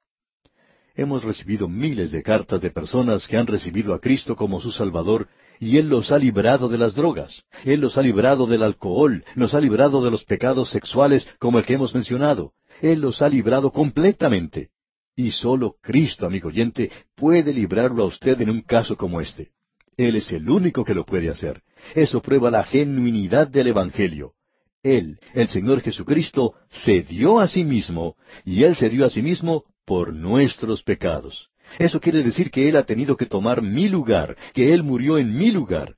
Hemos 1.00 1.24
recibido 1.24 1.66
miles 1.66 2.10
de 2.10 2.22
cartas 2.22 2.60
de 2.60 2.70
personas 2.70 3.26
que 3.26 3.38
han 3.38 3.46
recibido 3.46 3.94
a 3.94 4.00
Cristo 4.00 4.36
como 4.36 4.60
su 4.60 4.70
Salvador 4.70 5.28
y 5.58 5.78
Él 5.78 5.88
los 5.88 6.12
ha 6.12 6.18
librado 6.18 6.68
de 6.68 6.76
las 6.76 6.94
drogas, 6.94 7.42
Él 7.64 7.80
los 7.80 7.96
ha 7.96 8.02
librado 8.02 8.46
del 8.46 8.62
alcohol, 8.62 9.24
nos 9.34 9.54
ha 9.54 9.62
librado 9.62 10.04
de 10.04 10.10
los 10.10 10.24
pecados 10.24 10.68
sexuales 10.68 11.26
como 11.38 11.58
el 11.58 11.64
que 11.64 11.72
hemos 11.72 11.94
mencionado, 11.94 12.52
Él 12.82 13.00
los 13.00 13.22
ha 13.22 13.30
librado 13.30 13.72
completamente. 13.72 14.68
Y 15.16 15.30
solo 15.30 15.76
Cristo, 15.80 16.26
amigo 16.26 16.48
oyente, 16.48 16.90
puede 17.16 17.54
librarlo 17.54 18.02
a 18.02 18.06
usted 18.06 18.38
en 18.38 18.50
un 18.50 18.60
caso 18.60 18.94
como 18.98 19.22
este. 19.22 19.52
Él 19.96 20.16
es 20.16 20.30
el 20.32 20.50
único 20.50 20.84
que 20.84 20.94
lo 20.94 21.06
puede 21.06 21.30
hacer. 21.30 21.62
Eso 21.94 22.20
prueba 22.20 22.50
la 22.50 22.62
genuinidad 22.62 23.48
del 23.48 23.68
Evangelio. 23.68 24.34
Él, 24.82 25.18
el 25.32 25.48
Señor 25.48 25.80
Jesucristo, 25.80 26.56
se 26.68 27.00
dio 27.00 27.40
a 27.40 27.48
sí 27.48 27.64
mismo, 27.64 28.16
y 28.44 28.64
Él 28.64 28.76
se 28.76 28.90
dio 28.90 29.06
a 29.06 29.10
sí 29.10 29.22
mismo 29.22 29.64
por 29.84 30.14
nuestros 30.14 30.82
pecados. 30.82 31.50
Eso 31.78 32.00
quiere 32.00 32.22
decir 32.22 32.50
que 32.50 32.68
Él 32.68 32.76
ha 32.76 32.84
tenido 32.84 33.16
que 33.16 33.26
tomar 33.26 33.62
mi 33.62 33.88
lugar, 33.88 34.36
que 34.54 34.72
Él 34.72 34.82
murió 34.82 35.18
en 35.18 35.36
mi 35.36 35.50
lugar, 35.50 35.96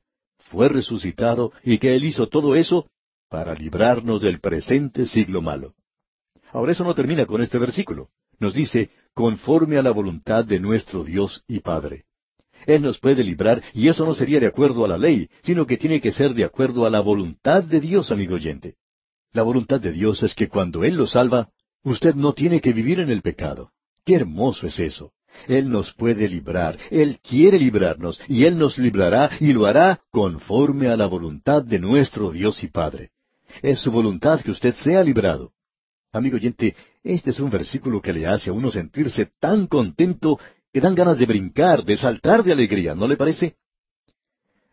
fue 0.53 0.69
resucitado 0.69 1.53
y 1.65 1.79
que 1.79 1.95
Él 1.95 2.05
hizo 2.05 2.29
todo 2.29 2.55
eso 2.55 2.91
para 3.31 3.55
librarnos 3.55 4.21
del 4.21 4.39
presente 4.39 5.07
siglo 5.07 5.41
malo. 5.41 5.75
Ahora 6.53 6.73
eso 6.73 6.85
no 6.85 6.95
termina 6.95 7.25
con 7.25 7.41
este 7.43 7.59
versículo. 7.59 8.11
Nos 8.39 8.53
dice, 8.53 8.91
conforme 9.15 9.79
a 9.79 9.83
la 9.83 9.93
voluntad 9.93 10.45
de 10.45 10.61
nuestro 10.61 11.05
Dios 11.05 11.43
y 11.49 11.61
Padre. 11.61 12.05
Él 12.67 12.83
nos 12.83 12.99
puede 12.99 13.25
librar 13.25 13.63
y 13.73 13.89
eso 13.89 14.05
no 14.05 14.15
sería 14.15 14.41
de 14.41 14.47
acuerdo 14.47 14.85
a 14.85 14.89
la 14.89 14.99
ley, 14.99 15.31
sino 15.43 15.67
que 15.67 15.79
tiene 15.79 16.03
que 16.03 16.13
ser 16.13 16.35
de 16.35 16.45
acuerdo 16.45 16.85
a 16.85 16.91
la 16.91 17.01
voluntad 17.01 17.63
de 17.65 17.81
Dios, 17.81 18.13
amigo 18.13 18.35
oyente. 18.35 18.75
La 19.33 19.43
voluntad 19.43 19.81
de 19.81 19.93
Dios 19.93 20.23
es 20.23 20.35
que 20.35 20.49
cuando 20.49 20.85
Él 20.85 20.97
lo 20.97 21.07
salva, 21.07 21.49
usted 21.85 22.15
no 22.15 22.33
tiene 22.33 22.61
que 22.61 22.73
vivir 22.73 23.01
en 23.01 23.11
el 23.11 23.23
pecado. 23.23 23.71
Qué 24.05 24.15
hermoso 24.15 24.67
es 24.67 24.79
eso. 24.79 25.13
Él 25.49 25.71
nos 25.71 25.93
puede 25.95 26.29
librar, 26.29 26.79
Él 26.91 27.19
quiere 27.23 27.59
librarnos, 27.59 28.21
y 28.29 28.45
Él 28.45 28.59
nos 28.59 28.79
librará 28.79 29.31
y 29.41 29.53
lo 29.53 29.67
hará 29.67 30.01
conforme 30.11 30.89
a 30.89 30.97
la 30.97 31.07
voluntad 31.07 31.65
de 31.65 31.79
nuestro 31.79 32.31
Dios 32.31 32.63
y 32.63 32.69
Padre. 32.69 33.11
Es 33.63 33.81
su 33.81 33.91
voluntad 33.91 34.41
que 34.41 34.51
usted 34.51 34.75
sea 34.75 35.03
librado. 35.03 35.53
Amigo 36.13 36.37
oyente, 36.37 36.77
este 37.03 37.31
es 37.31 37.41
un 37.41 37.51
versículo 37.51 38.01
que 38.03 38.13
le 38.13 38.27
hace 38.27 38.51
a 38.51 38.53
uno 38.53 38.71
sentirse 38.71 39.31
tan 39.41 39.67
contento 39.67 40.39
que 40.73 40.81
dan 40.81 40.95
ganas 40.95 41.19
de 41.19 41.27
brincar, 41.27 41.85
de 41.85 41.97
saltar 41.97 42.45
de 42.45 42.53
alegría, 42.53 42.95
¿no 42.95 43.09
le 43.09 43.17
parece? 43.17 43.57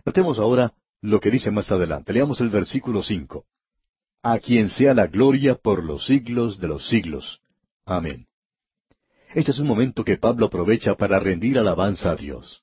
Notemos 0.06 0.40
ahora 0.40 0.74
lo 1.02 1.20
que 1.20 1.32
dice 1.32 1.52
más 1.52 1.72
adelante. 1.72 2.14
Leamos 2.14 2.42
el 2.42 2.50
versículo 2.50 3.04
cinco. 3.04 3.46
A 4.22 4.40
quien 4.40 4.68
sea 4.68 4.94
la 4.94 5.08
gloria 5.08 5.56
por 5.56 5.82
los 5.82 6.06
siglos 6.06 6.60
de 6.60 6.68
los 6.68 6.90
siglos. 6.90 7.40
Amén. 7.86 8.28
Este 9.34 9.52
es 9.52 9.60
un 9.60 9.68
momento 9.68 10.04
que 10.04 10.18
Pablo 10.18 10.48
aprovecha 10.48 10.96
para 10.96 11.22
rendir 11.22 11.58
alabanza 11.58 12.12
a 12.12 12.16
Dios. 12.18 12.62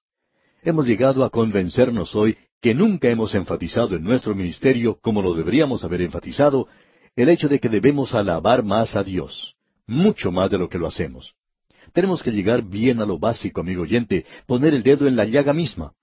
Hemos 0.62 0.86
llegado 0.86 1.24
a 1.24 1.30
convencernos 1.30 2.14
hoy 2.14 2.36
que 2.60 2.74
nunca 2.74 3.08
hemos 3.08 3.34
enfatizado 3.34 3.96
en 3.96 4.04
nuestro 4.04 4.34
ministerio, 4.34 4.98
como 5.00 5.22
lo 5.22 5.32
deberíamos 5.32 5.82
haber 5.82 6.02
enfatizado, 6.02 6.68
el 7.14 7.30
hecho 7.30 7.48
de 7.48 7.58
que 7.58 7.70
debemos 7.70 8.12
alabar 8.14 8.62
más 8.62 8.94
a 8.94 9.02
Dios, 9.02 9.56
mucho 9.86 10.30
más 10.30 10.50
de 10.50 10.58
lo 10.58 10.68
que 10.68 10.78
lo 10.78 10.86
hacemos. 10.86 11.34
Tenemos 11.94 12.22
que 12.22 12.32
llegar 12.32 12.62
bien 12.62 13.00
a 13.00 13.06
lo 13.06 13.18
básico, 13.18 13.62
amigo 13.62 13.82
oyente, 13.82 14.26
poner 14.46 14.74
el 14.74 14.82
dedo 14.82 15.06
en 15.06 15.16
la 15.16 15.24
llaga 15.24 15.54
misma. 15.54 15.94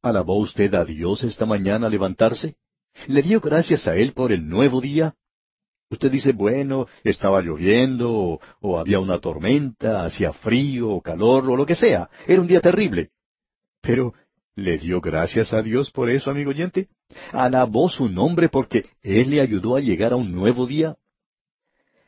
¿Alabó 0.00 0.38
usted 0.38 0.74
a 0.74 0.86
Dios 0.86 1.22
esta 1.22 1.44
mañana 1.44 1.86
al 1.86 1.92
levantarse? 1.92 2.56
¿Le 3.06 3.22
dio 3.22 3.40
gracias 3.40 3.86
a 3.86 3.96
Él 3.96 4.12
por 4.12 4.32
el 4.32 4.48
nuevo 4.48 4.80
día? 4.80 5.14
Usted 5.90 6.10
dice, 6.10 6.32
bueno, 6.32 6.86
estaba 7.02 7.40
lloviendo, 7.40 8.38
o, 8.60 8.78
había 8.78 9.00
una 9.00 9.18
tormenta, 9.18 10.04
hacía 10.04 10.32
frío 10.32 10.90
o 10.90 11.00
calor, 11.00 11.50
o 11.50 11.56
lo 11.56 11.66
que 11.66 11.74
sea. 11.74 12.08
Era 12.26 12.40
un 12.40 12.46
día 12.46 12.60
terrible. 12.60 13.10
Pero, 13.80 14.14
¿le 14.54 14.78
dio 14.78 15.00
gracias 15.00 15.52
a 15.52 15.62
Dios 15.62 15.90
por 15.90 16.08
eso, 16.08 16.30
amigo 16.30 16.50
oyente? 16.50 16.88
¿Alabó 17.32 17.88
su 17.88 18.08
nombre 18.08 18.48
porque 18.48 18.86
Él 19.02 19.30
le 19.30 19.40
ayudó 19.40 19.74
a 19.74 19.80
llegar 19.80 20.12
a 20.12 20.16
un 20.16 20.32
nuevo 20.32 20.66
día? 20.66 20.96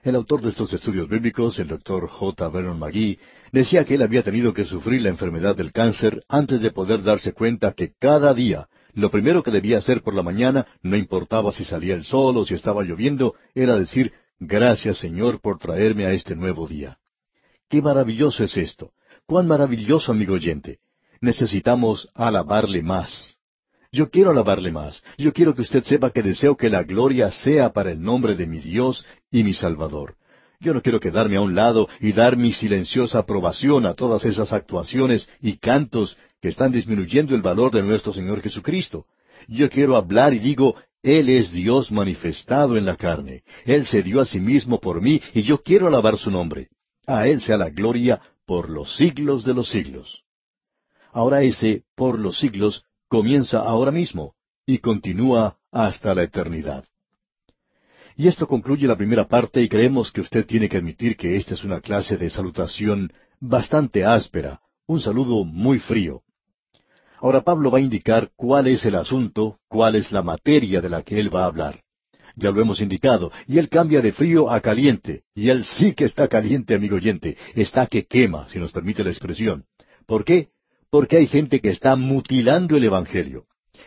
El 0.05 0.17
autor 0.17 0.43
de 0.43 0.51
estos 0.51 0.73
estudios 0.73 1.09
bíblicos, 1.09 1.59
el 1.59 1.69
doctor 1.69 2.09
J. 2.09 2.49
Vernon 2.49 2.79
McGee, 2.79 3.19
decía 3.53 3.85
que 3.85 3.95
él 3.95 4.03
había 4.03 4.25
tenido 4.25 4.53
que 4.53 4.65
sufrir 4.65 5.01
la 5.01 5.11
enfermedad 5.11 5.55
del 5.55 5.71
cáncer 5.71 6.25
antes 6.29 6.61
de 6.61 6.73
poder 6.73 7.05
darse 7.05 7.33
cuenta 7.33 7.73
que 7.73 7.93
cada 8.01 8.35
día 8.35 8.69
lo 8.95 9.11
primero 9.11 9.43
que 9.43 9.51
debía 9.51 9.79
hacer 9.79 10.03
por 10.03 10.15
la 10.15 10.23
mañana, 10.23 10.67
no 10.83 10.97
importaba 10.97 11.53
si 11.53 11.65
salía 11.65 11.95
el 11.95 12.05
sol 12.05 12.37
o 12.37 12.45
si 12.45 12.55
estaba 12.55 12.83
lloviendo, 12.83 13.35
era 13.55 13.77
decir, 13.77 14.13
gracias 14.39 14.99
Señor 14.99 15.41
por 15.41 15.59
traerme 15.59 16.05
a 16.05 16.13
este 16.13 16.37
nuevo 16.37 16.67
día. 16.67 16.99
Qué 17.69 17.81
maravilloso 17.81 18.45
es 18.45 18.57
esto. 18.57 18.93
Cuán 19.27 19.47
maravilloso, 19.47 20.13
amigo 20.13 20.35
oyente. 20.35 20.81
Necesitamos 21.21 22.09
alabarle 22.15 22.83
más. 22.83 23.39
Yo 23.91 24.11
quiero 24.11 24.31
alabarle 24.31 24.71
más. 24.71 25.03
Yo 25.17 25.33
quiero 25.33 25.55
que 25.55 25.63
usted 25.63 25.85
sepa 25.85 26.11
que 26.11 26.23
deseo 26.23 26.57
que 26.57 26.69
la 26.69 26.83
gloria 26.83 27.31
sea 27.31 27.73
para 27.73 27.93
el 27.93 28.03
nombre 28.03 28.35
de 28.35 28.47
mi 28.47 28.59
Dios 28.59 29.07
y 29.31 29.45
mi 29.45 29.53
Salvador. 29.53 30.17
Yo 30.63 30.73
no 30.73 30.81
quiero 30.81 31.01
quedarme 31.01 31.37
a 31.37 31.41
un 31.41 31.57
lado 31.57 31.89
y 31.99 32.13
dar 32.13 32.37
mi 32.37 32.53
silenciosa 32.53 33.19
aprobación 33.19 33.85
a 33.85 33.95
todas 33.95 34.25
esas 34.25 34.53
actuaciones 34.53 35.29
y 35.41 35.57
cantos 35.57 36.17
que 36.41 36.51
están 36.51 36.71
disminuyendo 36.71 37.35
el 37.35 37.43
valor 37.43 37.73
de 37.73 37.83
nuestro 37.83 38.13
Señor 38.13 38.41
Jesucristo. 38.43 39.07
Yo 39.49 39.69
quiero 39.69 39.97
hablar 39.97 40.35
y 40.35 40.39
digo, 40.39 40.77
Él 41.03 41.31
es 41.31 41.51
Dios 41.51 41.91
manifestado 41.91 42.77
en 42.77 42.85
la 42.85 42.95
carne. 42.95 43.43
Él 43.65 43.87
se 43.87 44.05
dio 44.05 44.21
a 44.21 44.25
sí 44.25 44.39
mismo 44.39 44.79
por 44.79 45.01
mí 45.03 45.21
y 45.35 45.43
yo 45.43 45.61
quiero 45.61 45.89
alabar 45.89 46.17
su 46.17 46.31
nombre. 46.31 46.69
A 47.09 47.27
Él 47.27 47.41
sea 47.41 47.57
la 47.57 47.71
gloria 47.71 48.21
por 48.47 48.71
los 48.71 48.97
siglos 48.97 49.45
de 49.45 49.55
los 49.55 49.69
siglos. 49.69 50.23
Ahora 51.13 51.43
ese 51.43 51.83
por 51.97 52.21
los 52.21 52.39
siglos 52.39 52.85
comienza 53.09 53.59
ahora 53.59 53.91
mismo 53.91 54.35
y 54.65 54.79
continúa 54.79 55.57
hasta 55.73 56.15
la 56.15 56.23
eternidad. 56.23 56.85
Y 58.17 58.29
esto 58.29 58.47
concluye 58.47 58.87
la 58.87 58.97
primera 58.97 59.27
parte 59.27 59.63
y 59.63 59.69
creemos 59.69 60.13
que 60.13 60.21
usted 60.21 60.47
tiene 60.47 60.69
que 60.69 60.77
admitir 60.77 61.17
que 61.17 61.37
esta 61.37 61.55
es 61.55 61.65
una 61.65 61.81
clase 61.81 62.17
de 62.17 62.29
salutación 62.29 63.13
bastante 63.41 64.05
áspera, 64.05 64.61
un 64.87 65.01
saludo 65.01 65.45
muy 65.45 65.79
frío. 65.79 66.23
Ahora 67.21 67.43
Pablo 67.43 67.71
va 67.71 67.79
a 67.79 67.83
indicar 67.83 68.31
cuál 68.37 68.67
es 68.67 68.85
el 68.85 68.97
asunto, 68.97 69.59
cuál 69.69 69.95
es 69.95 70.13
la 70.13 70.23
materia 70.23 70.81
de 70.81 70.91
la 70.91 71.03
que 71.03 71.19
él 71.19 71.35
va 71.35 71.45
a 71.45 71.47
hablar. 71.47 71.81
Ya 72.35 72.51
lo 72.51 72.61
hemos 72.61 72.81
indicado, 72.81 73.31
y 73.47 73.59
él 73.59 73.69
cambia 73.69 74.01
de 74.01 74.13
frío 74.13 74.51
a 74.51 74.61
caliente, 74.61 75.23
y 75.35 75.51
él 75.51 75.65
sí 75.65 75.93
que 75.95 76.05
está 76.05 76.29
caliente, 76.29 76.75
amigo 76.75 76.97
oyente, 76.97 77.37
está 77.55 77.87
que 77.87 78.07
quema, 78.07 78.49
si 78.49 78.59
nos 78.59 78.73
permite 78.73 79.05
la 79.05 79.11
expresión. 79.11 79.65
¿Por 80.07 80.25
qué? 80.25 80.49
Porque 80.91 81.17
hay 81.17 81.27
gente 81.27 81.61
que 81.61 81.71
está 81.71 81.95
mutilando 81.95 82.77
el 82.77 82.85
Evangelio. 82.85 83.45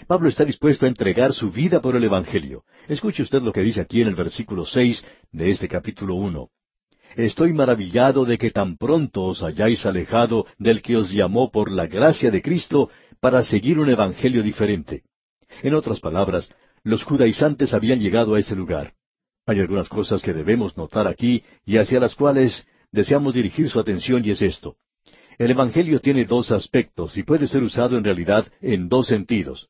Pablo 0.08 0.30
está 0.30 0.46
dispuesto 0.46 0.86
a 0.86 0.90
entregar 0.90 1.34
su 1.34 1.52
vida 1.52 1.82
por 1.82 1.96
el 1.96 2.04
Evangelio. 2.04 2.64
Escuche 2.88 3.24
usted 3.24 3.42
lo 3.42 3.52
que 3.52 3.62
dice 3.62 3.82
aquí 3.82 4.02
en 4.02 4.08
el 4.08 4.16
versículo 4.16 4.66
seis 4.66 5.04
de 5.32 5.50
este 5.50 5.68
capítulo 5.68 6.16
uno. 6.16 6.50
Estoy 7.16 7.54
maravillado 7.54 8.26
de 8.26 8.38
que 8.38 8.52
tan 8.52 8.78
pronto 8.78 9.24
os 9.24 9.42
hayáis 9.42 9.86
alejado 9.86 10.46
del 10.58 10.82
que 10.82 10.98
os 10.98 11.12
llamó 11.12 11.50
por 11.50 11.72
la 11.72 11.88
gracia 11.88 12.30
de 12.30 12.42
Cristo 12.42 12.90
para 13.22 13.42
seguir 13.42 13.80
un 13.80 13.90
Evangelio 13.90 14.44
diferente. 14.44 15.04
En 15.64 15.74
otras 15.74 16.00
palabras, 16.00 16.50
los 16.84 17.04
judaizantes 17.04 17.74
habían 17.74 18.00
llegado 18.00 18.36
a 18.36 18.40
ese 18.40 18.56
lugar. 18.56 18.94
Hay 19.46 19.60
algunas 19.60 19.88
cosas 19.88 20.22
que 20.22 20.34
debemos 20.34 20.76
notar 20.76 21.08
aquí 21.08 21.44
y 21.66 21.78
hacia 21.78 22.00
las 22.00 22.16
cuales 22.16 22.68
deseamos 22.92 23.34
dirigir 23.34 23.70
su 23.70 23.80
atención 23.80 24.26
y 24.26 24.32
es 24.32 24.42
esto. 24.42 24.76
El 25.38 25.52
Evangelio 25.52 26.00
tiene 26.00 26.26
dos 26.26 26.52
aspectos 26.52 27.18
y 27.18 27.24
puede 27.24 27.48
ser 27.48 27.64
usado 27.64 27.98
en 27.98 28.04
realidad 28.04 28.48
en 28.62 28.90
dos 28.90 29.08
sentidos. 29.08 29.70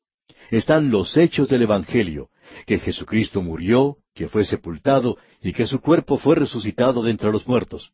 Están 0.52 0.92
los 0.92 1.18
hechos 1.18 1.50
del 1.50 1.64
Evangelio, 1.64 2.30
que 2.66 2.80
Jesucristo 2.80 3.42
murió, 3.42 3.98
que 4.14 4.30
fue 4.30 4.46
sepultado 4.46 5.18
y 5.42 5.54
que 5.54 5.68
su 5.68 5.82
cuerpo 5.82 6.18
fue 6.18 6.36
resucitado 6.36 7.04
de 7.04 7.12
entre 7.12 7.32
los 7.32 7.48
muertos. 7.48 7.92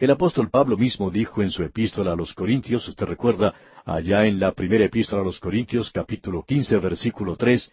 El 0.00 0.10
apóstol 0.10 0.50
Pablo 0.50 0.76
mismo 0.76 1.10
dijo 1.10 1.42
en 1.42 1.50
su 1.50 1.62
epístola 1.62 2.12
a 2.12 2.16
los 2.16 2.34
Corintios, 2.34 2.88
usted 2.88 3.06
recuerda, 3.06 3.54
allá 3.84 4.26
en 4.26 4.40
la 4.40 4.52
primera 4.52 4.84
epístola 4.84 5.22
a 5.22 5.24
los 5.24 5.38
Corintios, 5.38 5.90
capítulo 5.92 6.44
quince, 6.46 6.76
versículo 6.78 7.36
tres, 7.36 7.70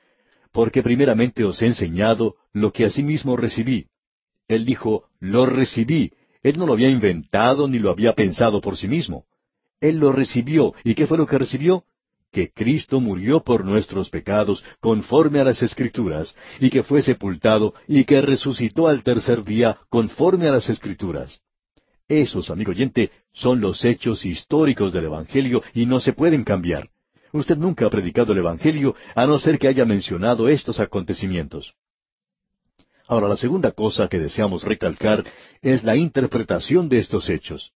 porque 0.52 0.84
primeramente 0.84 1.44
os 1.44 1.62
he 1.62 1.68
enseñado 1.68 2.36
lo 2.54 2.72
que 2.72 2.86
asimismo 2.86 3.38
recibí. 3.38 3.88
Él 4.48 4.66
dijo, 4.66 5.06
lo 5.20 5.46
recibí. 5.46 6.12
Él 6.44 6.60
no 6.60 6.66
lo 6.66 6.74
había 6.74 6.90
inventado 6.90 7.68
ni 7.68 7.80
lo 7.80 7.90
había 7.90 8.14
pensado 8.14 8.62
por 8.62 8.78
sí 8.78 8.88
mismo. 8.88 9.26
Él 9.80 9.98
lo 9.98 10.12
recibió. 10.12 10.74
¿Y 10.84 10.94
qué 10.94 11.08
fue 11.08 11.18
lo 11.18 11.26
que 11.26 11.38
recibió? 11.38 11.86
Que 12.32 12.52
Cristo 12.52 13.02
murió 13.02 13.44
por 13.44 13.66
nuestros 13.66 14.10
pecados 14.10 14.64
conforme 14.80 15.40
a 15.40 15.44
las 15.44 15.62
Escrituras, 15.62 16.36
y 16.60 16.70
que 16.70 16.84
fue 16.84 17.02
sepultado, 17.02 17.74
y 17.88 18.06
que 18.06 18.22
resucitó 18.22 18.88
al 18.88 19.04
tercer 19.04 19.44
día 19.44 19.78
conforme 19.90 20.48
a 20.48 20.52
las 20.52 20.70
Escrituras. 20.70 21.42
Esos, 22.08 22.50
amigo 22.50 22.72
oyente, 22.72 23.12
son 23.34 23.62
los 23.62 23.86
hechos 23.86 24.26
históricos 24.26 24.92
del 24.92 25.06
Evangelio 25.06 25.64
y 25.74 25.86
no 25.86 26.00
se 26.00 26.14
pueden 26.14 26.44
cambiar. 26.44 26.90
Usted 27.32 27.58
nunca 27.58 27.86
ha 27.86 27.90
predicado 27.90 28.34
el 28.34 28.40
Evangelio 28.40 28.96
a 29.16 29.26
no 29.26 29.40
ser 29.40 29.58
que 29.58 29.68
haya 29.68 29.86
mencionado 29.86 30.50
estos 30.50 30.80
acontecimientos. 30.80 31.74
Ahora, 33.08 33.28
la 33.28 33.38
segunda 33.38 33.72
cosa 33.72 34.08
que 34.08 34.20
deseamos 34.20 34.64
recalcar 34.64 35.26
es 35.62 35.84
la 35.84 35.96
interpretación 35.96 36.90
de 36.90 37.00
estos 37.00 37.30
hechos. 37.30 37.72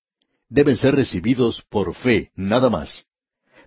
Deben 0.49 0.77
ser 0.77 0.95
recibidos 0.95 1.63
por 1.69 1.93
fe, 1.93 2.31
nada 2.35 2.69
más. 2.69 3.05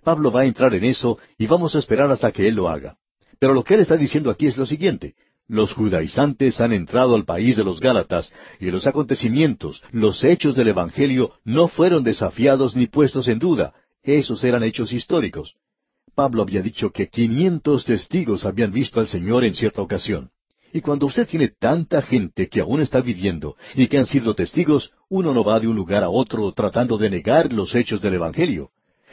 Pablo 0.03 0.31
va 0.31 0.43
a 0.43 0.47
entrar 0.47 0.75
en 0.75 0.85
eso 0.85 1.19
y 1.39 1.47
vamos 1.47 1.75
a 1.75 1.79
esperar 1.79 2.11
hasta 2.11 2.33
que 2.33 2.49
él 2.49 2.55
lo 2.55 2.69
haga. 2.69 2.97
Pero 3.39 3.55
lo 3.55 3.63
que 3.65 3.75
él 3.75 3.81
está 3.81 3.97
diciendo 3.97 4.31
aquí 4.31 4.47
es 4.47 4.57
lo 4.57 4.67
siguiente. 4.67 5.15
Los 5.47 5.73
judaizantes 5.73 6.61
han 6.61 6.73
entrado 6.73 7.15
al 7.15 7.25
país 7.25 7.57
de 7.57 7.65
los 7.65 7.81
Gálatas 7.81 8.33
y 8.61 8.71
los 8.71 8.87
acontecimientos, 8.87 9.83
los 9.93 10.23
hechos 10.23 10.55
del 10.55 10.69
Evangelio 10.69 11.33
no 11.45 11.69
fueron 11.69 12.05
desafiados 12.05 12.77
ni 12.77 12.87
puestos 12.87 13.29
en 13.29 13.39
duda. 13.39 13.73
Esos 14.03 14.45
eran 14.45 14.63
hechos 14.63 14.93
históricos. 14.93 15.55
Pablo 16.15 16.43
había 16.43 16.63
dicho 16.63 16.91
que 16.91 17.09
quinientos 17.09 17.85
testigos 17.85 18.45
habían 18.45 18.73
visto 18.73 19.01
al 19.01 19.09
Señor 19.09 19.45
en 19.45 19.55
cierta 19.55 19.81
ocasión. 19.81 20.31
Y 20.73 20.83
cuando 20.83 21.07
usted 21.07 21.27
tiene 21.27 21.49
tanta 21.49 22.03
gente 22.03 22.49
que 22.49 22.61
aún 22.61 22.83
está 22.83 23.01
viviendo 23.01 23.57
y 23.75 23.87
que 23.87 23.99
han 23.99 24.07
sido 24.07 24.35
testigos, 24.35 24.93
uno 25.09 25.33
no 25.33 25.43
va 25.45 25.61
de 25.61 25.69
un 25.69 25.77
lugar 25.77 26.05
a 26.05 26.11
otro 26.11 26.53
tratando 26.53 26.99
de 26.99 27.09
negar 27.09 27.53
los 27.53 27.75
hechos 27.75 28.03
del 28.03 28.15
Evangelio. 28.15 28.71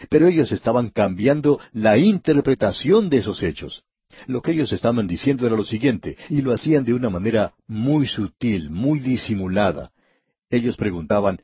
Pero 0.10 0.28
ellos 0.28 0.52
estaban 0.52 0.90
cambiando 0.90 1.60
la 1.72 1.98
interpretación 1.98 3.10
de 3.10 3.18
esos 3.18 3.42
hechos. 3.44 3.84
Lo 4.28 4.42
que 4.42 4.52
ellos 4.52 4.72
estaban 4.72 5.08
diciendo 5.08 5.46
era 5.46 5.56
lo 5.56 5.64
siguiente, 5.64 6.18
y 6.30 6.42
lo 6.42 6.54
hacían 6.54 6.86
de 6.86 6.94
una 6.94 7.10
manera 7.10 7.54
muy 7.68 8.08
sutil, 8.08 8.70
muy 8.70 9.00
disimulada. 9.00 9.92
Ellos 10.50 10.78
preguntaban, 10.78 11.40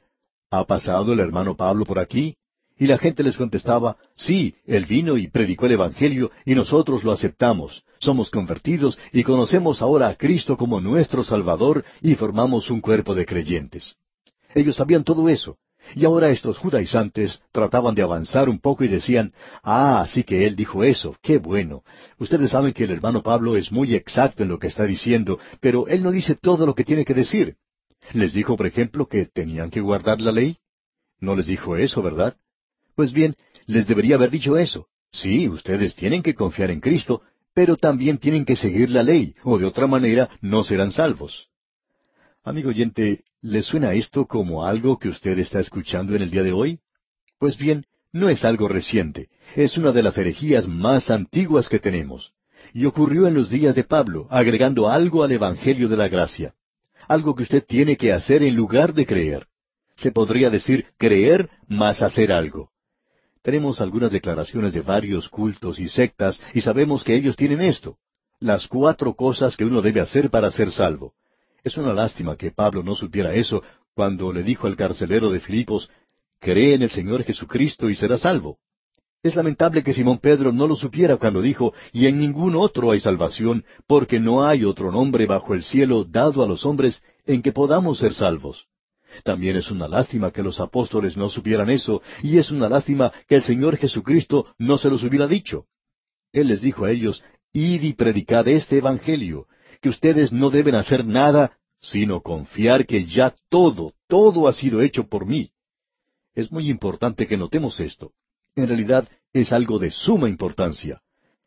¿Ha 0.53 0.65
pasado 0.65 1.13
el 1.13 1.21
hermano 1.21 1.55
Pablo 1.55 1.85
por 1.85 1.97
aquí? 1.97 2.35
Y 2.77 2.87
la 2.87 2.97
gente 2.97 3.23
les 3.23 3.37
contestaba, 3.37 3.95
sí, 4.17 4.55
él 4.65 4.85
vino 4.85 5.15
y 5.15 5.29
predicó 5.29 5.65
el 5.65 5.73
Evangelio 5.73 6.29
y 6.45 6.55
nosotros 6.55 7.05
lo 7.05 7.13
aceptamos. 7.13 7.83
Somos 7.99 8.29
convertidos 8.29 8.99
y 9.13 9.23
conocemos 9.23 9.81
ahora 9.81 10.09
a 10.09 10.15
Cristo 10.15 10.57
como 10.57 10.81
nuestro 10.81 11.23
Salvador 11.23 11.85
y 12.01 12.15
formamos 12.15 12.69
un 12.69 12.81
cuerpo 12.81 13.15
de 13.15 13.25
creyentes. 13.25 13.95
Ellos 14.53 14.75
sabían 14.75 15.05
todo 15.05 15.29
eso. 15.29 15.57
Y 15.95 16.05
ahora 16.05 16.29
estos 16.29 16.57
judaizantes 16.57 17.41
trataban 17.51 17.95
de 17.95 18.01
avanzar 18.01 18.49
un 18.49 18.59
poco 18.59 18.83
y 18.83 18.87
decían, 18.87 19.33
ah, 19.63 20.05
sí 20.09 20.23
que 20.23 20.45
él 20.45 20.55
dijo 20.55 20.83
eso, 20.83 21.15
qué 21.21 21.37
bueno. 21.37 21.83
Ustedes 22.17 22.51
saben 22.51 22.73
que 22.73 22.85
el 22.85 22.91
hermano 22.91 23.21
Pablo 23.21 23.57
es 23.57 23.71
muy 23.71 23.95
exacto 23.95 24.43
en 24.43 24.49
lo 24.49 24.59
que 24.59 24.67
está 24.67 24.85
diciendo, 24.85 25.39
pero 25.59 25.87
él 25.87 26.03
no 26.03 26.11
dice 26.11 26.35
todo 26.35 26.65
lo 26.65 26.75
que 26.75 26.83
tiene 26.83 27.05
que 27.05 27.13
decir. 27.13 27.57
Les 28.13 28.33
dijo, 28.33 28.57
por 28.57 28.67
ejemplo, 28.67 29.07
que 29.07 29.25
tenían 29.25 29.69
que 29.69 29.81
guardar 29.81 30.21
la 30.21 30.31
ley. 30.31 30.57
No 31.19 31.35
les 31.35 31.47
dijo 31.47 31.77
eso, 31.77 32.01
¿verdad? 32.01 32.35
Pues 32.95 33.13
bien, 33.13 33.35
les 33.65 33.87
debería 33.87 34.15
haber 34.15 34.31
dicho 34.31 34.57
eso. 34.57 34.87
Sí, 35.11 35.49
ustedes 35.49 35.95
tienen 35.95 36.23
que 36.23 36.35
confiar 36.35 36.71
en 36.71 36.79
Cristo, 36.79 37.21
pero 37.53 37.75
también 37.75 38.17
tienen 38.17 38.45
que 38.45 38.55
seguir 38.55 38.89
la 38.89 39.03
ley, 39.03 39.35
o 39.43 39.57
de 39.57 39.65
otra 39.65 39.87
manera 39.87 40.29
no 40.41 40.63
serán 40.63 40.91
salvos. 40.91 41.49
Amigo 42.43 42.69
oyente, 42.69 43.23
¿le 43.41 43.63
suena 43.63 43.93
esto 43.93 44.27
como 44.27 44.65
algo 44.65 44.99
que 44.99 45.09
usted 45.09 45.37
está 45.39 45.59
escuchando 45.59 46.15
en 46.15 46.21
el 46.21 46.29
día 46.29 46.43
de 46.43 46.53
hoy? 46.53 46.79
Pues 47.39 47.57
bien, 47.57 47.85
no 48.11 48.29
es 48.29 48.45
algo 48.45 48.67
reciente, 48.67 49.29
es 49.55 49.77
una 49.77 49.91
de 49.91 50.03
las 50.03 50.17
herejías 50.17 50.67
más 50.67 51.09
antiguas 51.09 51.67
que 51.69 51.79
tenemos. 51.79 52.33
Y 52.73 52.85
ocurrió 52.85 53.27
en 53.27 53.33
los 53.33 53.49
días 53.49 53.73
de 53.73 53.83
Pablo, 53.83 54.27
agregando 54.29 54.89
algo 54.89 55.23
al 55.23 55.31
Evangelio 55.31 55.89
de 55.89 55.97
la 55.97 56.07
Gracia. 56.07 56.53
Algo 57.07 57.35
que 57.35 57.43
usted 57.43 57.65
tiene 57.65 57.97
que 57.97 58.13
hacer 58.13 58.43
en 58.43 58.55
lugar 58.55 58.93
de 58.93 59.05
creer. 59.05 59.47
Se 59.95 60.11
podría 60.11 60.49
decir 60.49 60.85
creer 60.97 61.49
más 61.67 62.01
hacer 62.01 62.31
algo. 62.31 62.69
Tenemos 63.41 63.81
algunas 63.81 64.11
declaraciones 64.11 64.73
de 64.73 64.81
varios 64.81 65.27
cultos 65.29 65.79
y 65.79 65.89
sectas 65.89 66.39
y 66.53 66.61
sabemos 66.61 67.03
que 67.03 67.15
ellos 67.15 67.35
tienen 67.35 67.61
esto, 67.61 67.97
las 68.39 68.67
cuatro 68.67 69.15
cosas 69.15 69.57
que 69.57 69.65
uno 69.65 69.81
debe 69.81 69.99
hacer 69.99 70.29
para 70.29 70.51
ser 70.51 70.71
salvo. 70.71 71.13
Es 71.63 71.77
una 71.77 71.93
lástima 71.93 72.35
que 72.35 72.51
Pablo 72.51 72.81
no 72.81 72.95
supiera 72.95 73.33
eso 73.35 73.63
cuando 73.93 74.33
le 74.33 74.43
dijo 74.43 74.67
al 74.67 74.75
carcelero 74.75 75.29
de 75.29 75.39
Filipos, 75.39 75.89
cree 76.39 76.73
en 76.73 76.81
el 76.81 76.89
Señor 76.89 77.23
Jesucristo 77.23 77.89
y 77.89 77.95
será 77.95 78.17
salvo. 78.17 78.57
Es 79.21 79.35
lamentable 79.35 79.83
que 79.83 79.93
Simón 79.93 80.17
Pedro 80.17 80.51
no 80.51 80.65
lo 80.65 80.75
supiera 80.75 81.17
cuando 81.17 81.41
dijo, 81.43 81.75
y 81.93 82.07
en 82.07 82.17
ningún 82.17 82.55
otro 82.55 82.89
hay 82.89 82.99
salvación, 82.99 83.63
porque 83.85 84.19
no 84.19 84.43
hay 84.43 84.65
otro 84.65 84.91
nombre 84.91 85.27
bajo 85.27 85.53
el 85.53 85.63
cielo 85.63 86.03
dado 86.03 86.43
a 86.43 86.47
los 86.47 86.65
hombres 86.65 87.03
en 87.27 87.43
que 87.43 87.51
podamos 87.51 87.99
ser 87.99 88.15
salvos. 88.15 88.65
También 89.23 89.57
es 89.57 89.69
una 89.69 89.87
lástima 89.87 90.31
que 90.31 90.41
los 90.41 90.59
apóstoles 90.59 91.15
no 91.17 91.29
supieran 91.29 91.69
eso, 91.69 92.01
y 92.23 92.39
es 92.39 92.49
una 92.49 92.69
lástima 92.69 93.11
que 93.27 93.35
el 93.35 93.43
Señor 93.43 93.77
Jesucristo 93.77 94.47
no 94.57 94.79
se 94.79 94.89
los 94.89 95.03
hubiera 95.03 95.27
dicho. 95.27 95.65
Él 96.33 96.47
les 96.47 96.61
dijo 96.61 96.85
a 96.85 96.91
ellos, 96.91 97.23
Id 97.53 97.83
y 97.83 97.93
predicad 97.93 98.47
este 98.47 98.77
Evangelio, 98.77 99.45
que 99.81 99.89
ustedes 99.89 100.31
no 100.31 100.49
deben 100.49 100.75
hacer 100.75 101.05
nada, 101.05 101.57
sino 101.81 102.21
confiar 102.21 102.85
que 102.85 103.05
ya 103.05 103.35
todo, 103.49 103.93
todo 104.07 104.47
ha 104.47 104.53
sido 104.53 104.81
hecho 104.81 105.07
por 105.07 105.25
mí. 105.25 105.51
Es 106.33 106.51
muy 106.51 106.69
importante 106.69 107.25
que 107.25 107.37
notemos 107.37 107.79
esto. 107.79 108.11
En 108.55 108.67
realidad 108.67 109.09
es 109.33 109.51
algo 109.51 109.79
de 109.79 109.91
suma 109.91 110.29
importancia. 110.29 111.01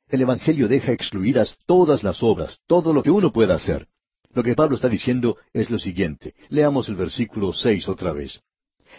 El 0.08 0.22
Evangelio 0.22 0.68
deja 0.68 0.92
excluidas 0.92 1.56
todas 1.66 2.02
las 2.02 2.22
obras, 2.22 2.58
todo 2.66 2.92
lo 2.92 3.02
que 3.02 3.10
uno 3.10 3.32
pueda 3.32 3.54
hacer. 3.54 3.88
Lo 4.32 4.42
que 4.42 4.54
Pablo 4.54 4.74
está 4.76 4.88
diciendo 4.88 5.36
es 5.52 5.70
lo 5.70 5.78
siguiente. 5.78 6.34
Leamos 6.48 6.88
el 6.88 6.96
versículo 6.96 7.52
seis 7.52 7.88
otra 7.88 8.12
vez. 8.12 8.40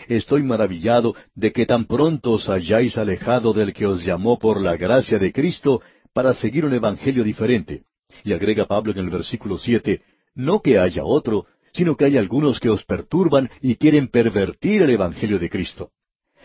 Estoy 0.07 0.43
maravillado 0.43 1.15
de 1.35 1.51
que 1.51 1.65
tan 1.65 1.85
pronto 1.85 2.33
os 2.33 2.49
hayáis 2.49 2.97
alejado 2.97 3.53
del 3.53 3.73
que 3.73 3.85
os 3.85 4.03
llamó 4.03 4.39
por 4.39 4.61
la 4.61 4.77
gracia 4.77 5.19
de 5.19 5.31
Cristo 5.31 5.81
para 6.13 6.33
seguir 6.33 6.65
un 6.65 6.73
evangelio 6.73 7.23
diferente. 7.23 7.83
Y 8.23 8.33
agrega 8.33 8.65
Pablo 8.65 8.91
en 8.91 8.99
el 8.99 9.09
versículo 9.09 9.57
siete, 9.57 10.01
no 10.33 10.61
que 10.61 10.79
haya 10.79 11.03
otro, 11.03 11.45
sino 11.73 11.95
que 11.95 12.05
hay 12.05 12.17
algunos 12.17 12.59
que 12.59 12.69
os 12.69 12.83
perturban 12.85 13.49
y 13.61 13.75
quieren 13.75 14.07
pervertir 14.07 14.81
el 14.81 14.89
evangelio 14.89 15.39
de 15.39 15.49
Cristo. 15.49 15.91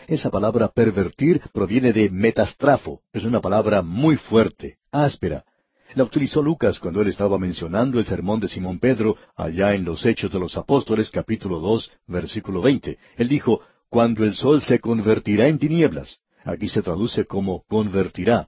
Esa 0.07 0.29
palabra 0.29 0.67
pervertir 0.67 1.41
proviene 1.53 1.93
de 1.93 2.09
metastrafo, 2.09 3.01
es 3.13 3.23
una 3.23 3.39
palabra 3.39 3.81
muy 3.81 4.17
fuerte, 4.17 4.77
áspera, 4.91 5.45
La 5.93 6.05
utilizó 6.05 6.41
Lucas 6.41 6.79
cuando 6.79 7.01
él 7.01 7.09
estaba 7.09 7.37
mencionando 7.37 7.99
el 7.99 8.05
sermón 8.05 8.39
de 8.39 8.47
Simón 8.47 8.79
Pedro 8.79 9.17
allá 9.35 9.73
en 9.73 9.83
los 9.83 10.05
Hechos 10.05 10.31
de 10.31 10.39
los 10.39 10.55
Apóstoles 10.55 11.11
capítulo 11.11 11.59
dos 11.59 11.91
versículo 12.07 12.61
veinte. 12.61 12.97
Él 13.17 13.27
dijo, 13.27 13.61
cuando 13.89 14.23
el 14.23 14.35
sol 14.35 14.61
se 14.61 14.79
convertirá 14.79 15.49
en 15.49 15.59
tinieblas. 15.59 16.19
Aquí 16.45 16.69
se 16.69 16.81
traduce 16.81 17.25
como 17.25 17.63
convertirá. 17.67 18.47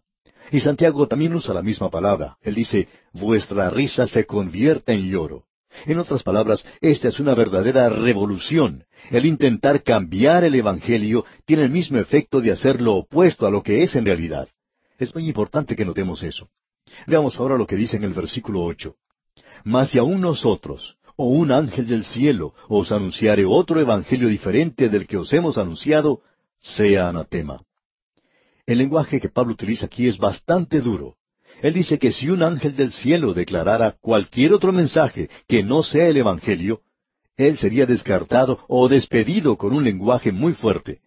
Y 0.52 0.60
Santiago 0.60 1.08
también 1.08 1.34
usa 1.34 1.54
la 1.54 1.62
misma 1.62 1.90
palabra. 1.90 2.38
Él 2.42 2.56
dice, 2.56 2.88
vuestra 3.14 3.70
risa 3.70 4.08
se 4.08 4.26
convierta 4.26 4.94
en 4.94 5.10
lloro. 5.10 5.46
En 5.86 5.98
otras 5.98 6.24
palabras, 6.24 6.66
esta 6.82 7.08
es 7.08 7.20
una 7.20 7.34
verdadera 7.34 7.90
revolución. 7.90 8.86
El 9.10 9.26
intentar 9.26 9.84
cambiar 9.84 10.44
el 10.44 10.56
Evangelio 10.56 11.26
tiene 11.46 11.64
el 11.64 11.70
mismo 11.70 11.98
efecto 11.98 12.42
de 12.42 12.52
hacer 12.52 12.82
lo 12.82 12.96
opuesto 12.96 13.48
a 13.48 13.52
lo 13.52 13.64
que 13.64 13.84
es 13.84 13.96
en 13.96 14.06
realidad. 14.06 14.48
Es 15.00 15.14
muy 15.16 15.28
importante 15.28 15.76
que 15.76 15.86
notemos 15.86 16.22
eso. 16.24 16.50
Veamos 17.08 17.40
ahora 17.40 17.58
lo 17.58 17.66
que 17.66 17.76
dice 17.76 17.98
en 17.98 18.04
el 18.04 18.14
versículo 18.14 18.64
ocho. 18.64 18.96
Mas 19.64 19.92
si 19.92 19.98
aún 19.98 20.22
nosotros, 20.22 20.98
o 21.16 21.28
un 21.28 21.52
ángel 21.52 21.88
del 21.88 22.04
cielo, 22.04 22.54
os 22.68 22.92
anunciare 22.92 23.46
otro 23.46 23.80
evangelio 23.80 24.28
diferente 24.28 24.90
del 24.90 25.08
que 25.08 25.18
os 25.18 25.32
hemos 25.34 25.58
anunciado, 25.58 26.22
sea 26.62 27.10
anatema. 27.10 27.62
El 28.66 28.78
lenguaje 28.78 29.20
que 29.20 29.30
Pablo 29.30 29.54
utiliza 29.54 29.88
aquí 29.88 30.08
es 30.08 30.18
bastante 30.18 30.80
duro. 30.80 31.18
Él 31.62 31.74
dice 31.74 32.00
que 32.00 32.14
si 32.14 32.30
un 32.30 32.44
ángel 32.44 32.76
del 32.76 32.92
cielo 32.92 33.34
declarara 33.34 33.98
cualquier 34.00 34.54
otro 34.54 34.72
mensaje 34.72 35.30
que 35.48 35.64
no 35.64 35.84
sea 35.84 36.08
el 36.08 36.18
Evangelio, 36.18 36.82
él 37.36 37.58
sería 37.58 37.86
descartado 37.86 38.60
o 38.68 38.88
despedido 38.88 39.58
con 39.58 39.74
un 39.74 39.84
lenguaje 39.84 40.32
muy 40.32 40.54
fuerte. 40.54 41.02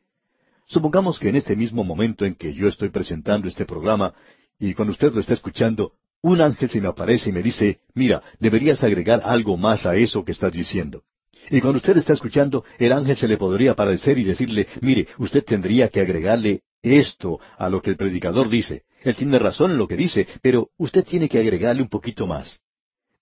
Supongamos 0.67 1.19
que 1.19 1.29
en 1.29 1.37
este 1.37 1.57
mismo 1.57 1.83
momento 1.83 2.25
en 2.25 2.35
que 2.35 2.53
yo 2.53 2.69
estoy 2.69 2.91
presentando 2.91 3.49
este 3.49 3.65
programa, 3.65 4.15
y 4.59 4.75
cuando 4.75 4.93
usted 4.93 5.13
lo 5.13 5.21
está 5.21 5.35
escuchando, 5.35 5.93
un 6.23 6.41
ángel 6.41 6.69
se 6.69 6.81
me 6.81 6.89
aparece 6.89 7.31
y 7.31 7.33
me 7.33 7.43
dice, 7.43 7.81
mira, 7.95 8.23
deberías 8.41 8.83
agregar 8.83 9.21
algo 9.25 9.57
más 9.57 9.87
a 9.87 9.97
eso 9.97 10.25
que 10.25 10.33
estás 10.33 10.53
diciendo. 10.53 11.05
Y 11.51 11.61
cuando 11.61 11.79
usted 11.79 11.97
está 11.97 12.13
escuchando, 12.13 12.65
el 12.79 12.93
ángel 12.93 13.17
se 13.17 13.29
le 13.29 13.37
podría 13.37 13.73
aparecer 13.73 14.19
y 14.19 14.25
decirle, 14.25 14.67
mire, 14.81 15.07
usted 15.19 15.45
tendría 15.45 15.89
que 15.89 16.01
agregarle 16.01 16.63
esto 16.83 17.41
a 17.59 17.69
lo 17.69 17.81
que 17.83 17.91
el 17.91 17.97
predicador 17.97 18.49
dice. 18.49 18.83
Él 19.03 19.17
tiene 19.17 19.39
razón 19.39 19.73
en 19.73 19.79
lo 19.79 19.89
que 19.89 19.97
dice, 19.97 20.27
pero 20.43 20.71
usted 20.79 21.05
tiene 21.05 21.29
que 21.29 21.39
agregarle 21.39 21.83
un 21.83 21.89
poquito 21.89 22.27
más. 22.27 22.61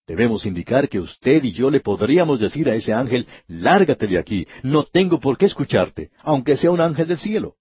Debemos 0.07 0.45
indicar 0.45 0.89
que 0.89 1.01
usted 1.01 1.43
y 1.45 1.53
yo 1.53 1.71
le 1.71 1.81
podríamos 1.81 2.39
decir 2.39 2.69
a 2.69 2.75
ese 2.75 2.93
ángel, 2.93 3.27
lárgate 3.47 4.07
de 4.07 4.19
aquí, 4.19 4.47
no 4.63 4.85
tengo 4.85 5.19
por 5.19 5.39
qué 5.39 5.47
escucharte, 5.47 6.11
aunque 6.23 6.57
sea 6.57 6.71
un 6.71 6.81
ángel 6.81 7.09
del 7.09 7.19
cielo. 7.19 7.57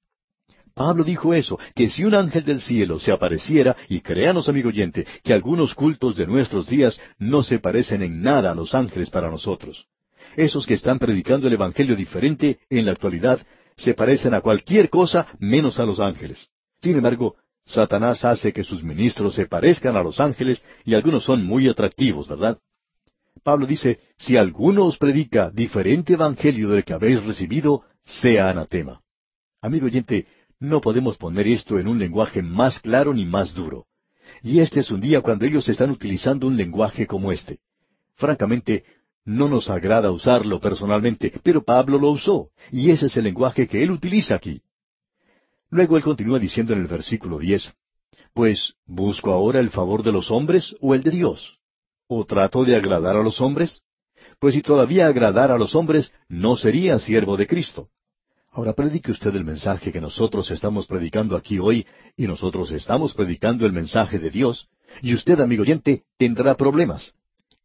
Pablo 0.73 1.03
dijo 1.03 1.33
eso, 1.33 1.59
que 1.75 1.89
si 1.89 2.03
un 2.03 2.15
ángel 2.15 2.43
del 2.43 2.59
cielo 2.59 2.99
se 2.99 3.11
apareciera, 3.11 3.77
y 3.87 4.01
créanos, 4.01 4.49
amigo 4.49 4.69
oyente, 4.69 5.05
que 5.23 5.31
algunos 5.31 5.75
cultos 5.75 6.15
de 6.15 6.25
nuestros 6.25 6.67
días 6.67 6.99
no 7.19 7.43
se 7.43 7.59
parecen 7.59 8.01
en 8.01 8.21
nada 8.21 8.51
a 8.51 8.55
los 8.55 8.73
ángeles 8.73 9.09
para 9.09 9.29
nosotros. 9.29 9.85
Esos 10.35 10.65
que 10.65 10.73
están 10.73 10.97
predicando 10.97 11.47
el 11.47 11.53
Evangelio 11.53 11.95
diferente 11.95 12.59
en 12.69 12.85
la 12.85 12.93
actualidad 12.93 13.45
se 13.75 13.93
parecen 13.93 14.33
a 14.33 14.41
cualquier 14.41 14.89
cosa 14.89 15.27
menos 15.39 15.79
a 15.79 15.85
los 15.85 15.99
ángeles. 15.99 16.49
Sin 16.81 16.97
embargo, 16.97 17.35
Satanás 17.65 18.25
hace 18.25 18.51
que 18.51 18.63
sus 18.63 18.83
ministros 18.83 19.35
se 19.35 19.45
parezcan 19.45 19.95
a 19.95 20.03
los 20.03 20.19
ángeles 20.19 20.61
y 20.83 20.95
algunos 20.95 21.23
son 21.23 21.45
muy 21.45 21.67
atractivos, 21.69 22.27
¿verdad? 22.27 22.57
Pablo 23.43 23.65
dice, 23.65 23.99
si 24.17 24.37
alguno 24.37 24.85
os 24.85 24.97
predica 24.97 25.49
diferente 25.49 26.13
evangelio 26.13 26.69
del 26.69 26.83
que 26.83 26.93
habéis 26.93 27.23
recibido, 27.23 27.83
sea 28.03 28.49
anatema. 28.49 29.01
Amigo 29.61 29.85
oyente, 29.85 30.27
no 30.59 30.81
podemos 30.81 31.17
poner 31.17 31.47
esto 31.47 31.79
en 31.79 31.87
un 31.87 31.99
lenguaje 31.99 32.41
más 32.41 32.79
claro 32.79 33.13
ni 33.13 33.25
más 33.25 33.53
duro. 33.53 33.85
Y 34.41 34.59
este 34.59 34.81
es 34.81 34.91
un 34.91 35.01
día 35.01 35.21
cuando 35.21 35.45
ellos 35.45 35.67
están 35.67 35.89
utilizando 35.89 36.47
un 36.47 36.57
lenguaje 36.57 37.07
como 37.07 37.31
este. 37.31 37.59
Francamente, 38.15 38.83
no 39.25 39.47
nos 39.47 39.69
agrada 39.69 40.11
usarlo 40.11 40.59
personalmente, 40.59 41.33
pero 41.43 41.63
Pablo 41.63 41.97
lo 41.97 42.11
usó, 42.11 42.49
y 42.71 42.91
ese 42.91 43.07
es 43.07 43.17
el 43.17 43.25
lenguaje 43.25 43.67
que 43.67 43.81
él 43.81 43.91
utiliza 43.91 44.35
aquí. 44.35 44.61
Luego 45.69 45.97
él 45.97 46.03
continúa 46.03 46.39
diciendo 46.39 46.73
en 46.73 46.79
el 46.79 46.87
versículo 46.87 47.39
diez, 47.39 47.73
Pues, 48.33 48.75
¿busco 48.85 49.31
ahora 49.31 49.59
el 49.59 49.69
favor 49.69 50.03
de 50.03 50.11
los 50.11 50.29
hombres 50.29 50.75
o 50.81 50.93
el 50.93 51.03
de 51.03 51.11
Dios? 51.11 51.59
¿O 52.07 52.25
trato 52.25 52.63
de 52.63 52.75
agradar 52.75 53.15
a 53.15 53.23
los 53.23 53.39
hombres? 53.41 53.81
Pues 54.39 54.53
si 54.53 54.61
todavía 54.61 55.07
agradara 55.07 55.55
a 55.55 55.57
los 55.57 55.75
hombres, 55.75 56.11
no 56.27 56.55
sería 56.55 56.99
siervo 56.99 57.37
de 57.37 57.47
Cristo. 57.47 57.89
Ahora 58.51 58.73
predique 58.73 59.11
usted 59.11 59.35
el 59.35 59.45
mensaje 59.45 59.91
que 59.91 59.99
nosotros 59.99 60.51
estamos 60.51 60.85
predicando 60.85 61.35
aquí 61.35 61.57
hoy, 61.57 61.87
y 62.15 62.27
nosotros 62.27 62.71
estamos 62.71 63.13
predicando 63.13 63.65
el 63.65 63.73
mensaje 63.73 64.19
de 64.19 64.29
Dios, 64.29 64.67
y 65.01 65.15
usted, 65.15 65.39
amigo 65.39 65.63
oyente, 65.63 66.03
tendrá 66.17 66.55
problemas. 66.55 67.13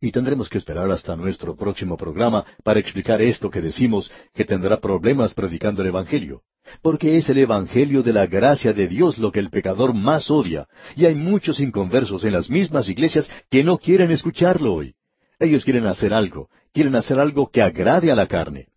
Y 0.01 0.13
tendremos 0.13 0.49
que 0.49 0.59
esperar 0.59 0.91
hasta 0.91 1.17
nuestro 1.17 1.57
próximo 1.57 1.97
programa 1.97 2.45
para 2.63 2.79
explicar 2.79 3.21
esto 3.21 3.51
que 3.51 3.61
decimos 3.61 4.11
que 4.33 4.45
tendrá 4.45 4.81
problemas 4.81 5.35
predicando 5.35 5.83
el 5.83 5.89
Evangelio. 5.89 6.43
Porque 6.83 7.17
es 7.17 7.29
el 7.29 7.39
Evangelio 7.39 8.03
de 8.03 8.13
la 8.13 8.27
gracia 8.27 8.73
de 8.73 8.87
Dios 8.87 9.19
lo 9.19 9.33
que 9.33 9.41
el 9.41 9.51
pecador 9.51 9.95
más 9.95 10.31
odia, 10.31 10.69
y 10.95 11.07
hay 11.07 11.15
muchos 11.15 11.59
inconversos 11.59 12.25
en 12.25 12.33
las 12.33 12.49
mismas 12.49 12.89
iglesias 12.89 13.29
que 13.51 13.65
no 13.65 13.79
quieren 13.79 14.11
escucharlo 14.11 14.75
hoy. 14.75 14.95
Ellos 15.41 15.65
quieren 15.65 15.87
hacer 15.87 16.13
algo, 16.13 16.49
quieren 16.73 16.95
hacer 16.95 17.19
algo 17.19 17.51
que 17.51 17.63
agrade 17.63 18.13
a 18.13 18.17
la 18.17 18.27
carne. 18.27 18.69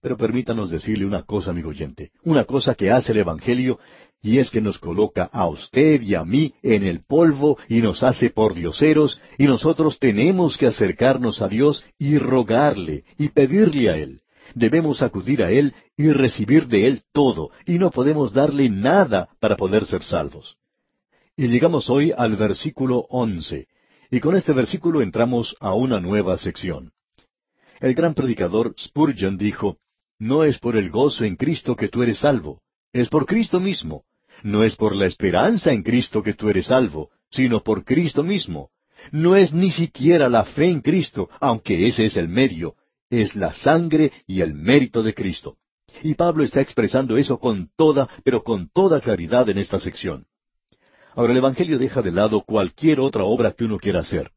Pero 0.00 0.16
permítanos 0.16 0.70
decirle 0.70 1.06
una 1.06 1.22
cosa, 1.22 1.50
amigo 1.50 1.70
oyente, 1.70 2.10
una 2.24 2.44
cosa 2.44 2.74
que 2.74 2.90
hace 2.90 3.12
el 3.12 3.18
Evangelio 3.18 3.78
y 4.22 4.38
es 4.38 4.50
que 4.50 4.60
nos 4.60 4.78
coloca 4.78 5.24
a 5.32 5.48
usted 5.48 6.00
y 6.00 6.14
a 6.14 6.24
mí 6.24 6.54
en 6.62 6.84
el 6.84 7.04
polvo 7.04 7.58
y 7.68 7.82
nos 7.82 8.04
hace 8.04 8.30
por 8.30 8.54
dioseros, 8.54 9.20
y 9.36 9.46
nosotros 9.46 9.98
tenemos 9.98 10.56
que 10.56 10.66
acercarnos 10.66 11.42
a 11.42 11.48
Dios 11.48 11.84
y 11.98 12.18
rogarle 12.18 13.04
y 13.18 13.30
pedirle 13.30 13.90
a 13.90 13.96
Él. 13.96 14.20
Debemos 14.54 15.02
acudir 15.02 15.42
a 15.42 15.50
Él 15.50 15.74
y 15.96 16.12
recibir 16.12 16.68
de 16.68 16.86
Él 16.86 17.02
todo, 17.12 17.50
y 17.66 17.78
no 17.78 17.90
podemos 17.90 18.32
darle 18.32 18.70
nada 18.70 19.28
para 19.40 19.56
poder 19.56 19.86
ser 19.86 20.04
salvos. 20.04 20.56
Y 21.36 21.48
llegamos 21.48 21.90
hoy 21.90 22.12
al 22.16 22.36
versículo 22.36 23.06
once, 23.08 23.66
y 24.08 24.20
con 24.20 24.36
este 24.36 24.52
versículo 24.52 25.02
entramos 25.02 25.56
a 25.58 25.74
una 25.74 25.98
nueva 25.98 26.36
sección. 26.36 26.92
El 27.80 27.94
gran 27.94 28.14
predicador 28.14 28.72
Spurgeon 28.78 29.36
dijo, 29.36 29.78
No 30.20 30.44
es 30.44 30.60
por 30.60 30.76
el 30.76 30.90
gozo 30.90 31.24
en 31.24 31.34
Cristo 31.34 31.74
que 31.74 31.88
tú 31.88 32.04
eres 32.04 32.18
salvo, 32.18 32.60
es 32.92 33.08
por 33.08 33.26
Cristo 33.26 33.58
mismo 33.58 34.04
no 34.42 34.64
es 34.64 34.76
por 34.76 34.94
la 34.94 35.06
esperanza 35.06 35.72
en 35.72 35.82
Cristo 35.82 36.22
que 36.22 36.34
tú 36.34 36.48
eres 36.48 36.66
salvo, 36.66 37.10
sino 37.30 37.60
por 37.60 37.84
Cristo 37.84 38.22
mismo. 38.22 38.70
No 39.10 39.36
es 39.36 39.52
ni 39.52 39.70
siquiera 39.70 40.28
la 40.28 40.44
fe 40.44 40.66
en 40.66 40.80
Cristo, 40.80 41.28
aunque 41.40 41.88
ese 41.88 42.04
es 42.04 42.16
el 42.16 42.28
medio, 42.28 42.76
es 43.10 43.34
la 43.34 43.52
sangre 43.52 44.12
y 44.26 44.40
el 44.40 44.54
mérito 44.54 45.02
de 45.02 45.14
Cristo. 45.14 45.56
Y 46.02 46.14
Pablo 46.14 46.44
está 46.44 46.60
expresando 46.60 47.16
eso 47.16 47.38
con 47.38 47.70
toda, 47.76 48.08
pero 48.24 48.42
con 48.42 48.70
toda 48.70 49.00
claridad 49.00 49.48
en 49.48 49.58
esta 49.58 49.78
sección. 49.78 50.26
Ahora 51.14 51.32
el 51.32 51.38
Evangelio 51.38 51.78
deja 51.78 52.00
de 52.00 52.12
lado 52.12 52.42
cualquier 52.42 53.00
otra 53.00 53.24
obra 53.24 53.52
que 53.52 53.64
uno 53.64 53.78
quiera 53.78 54.00
hacer. 54.00 54.30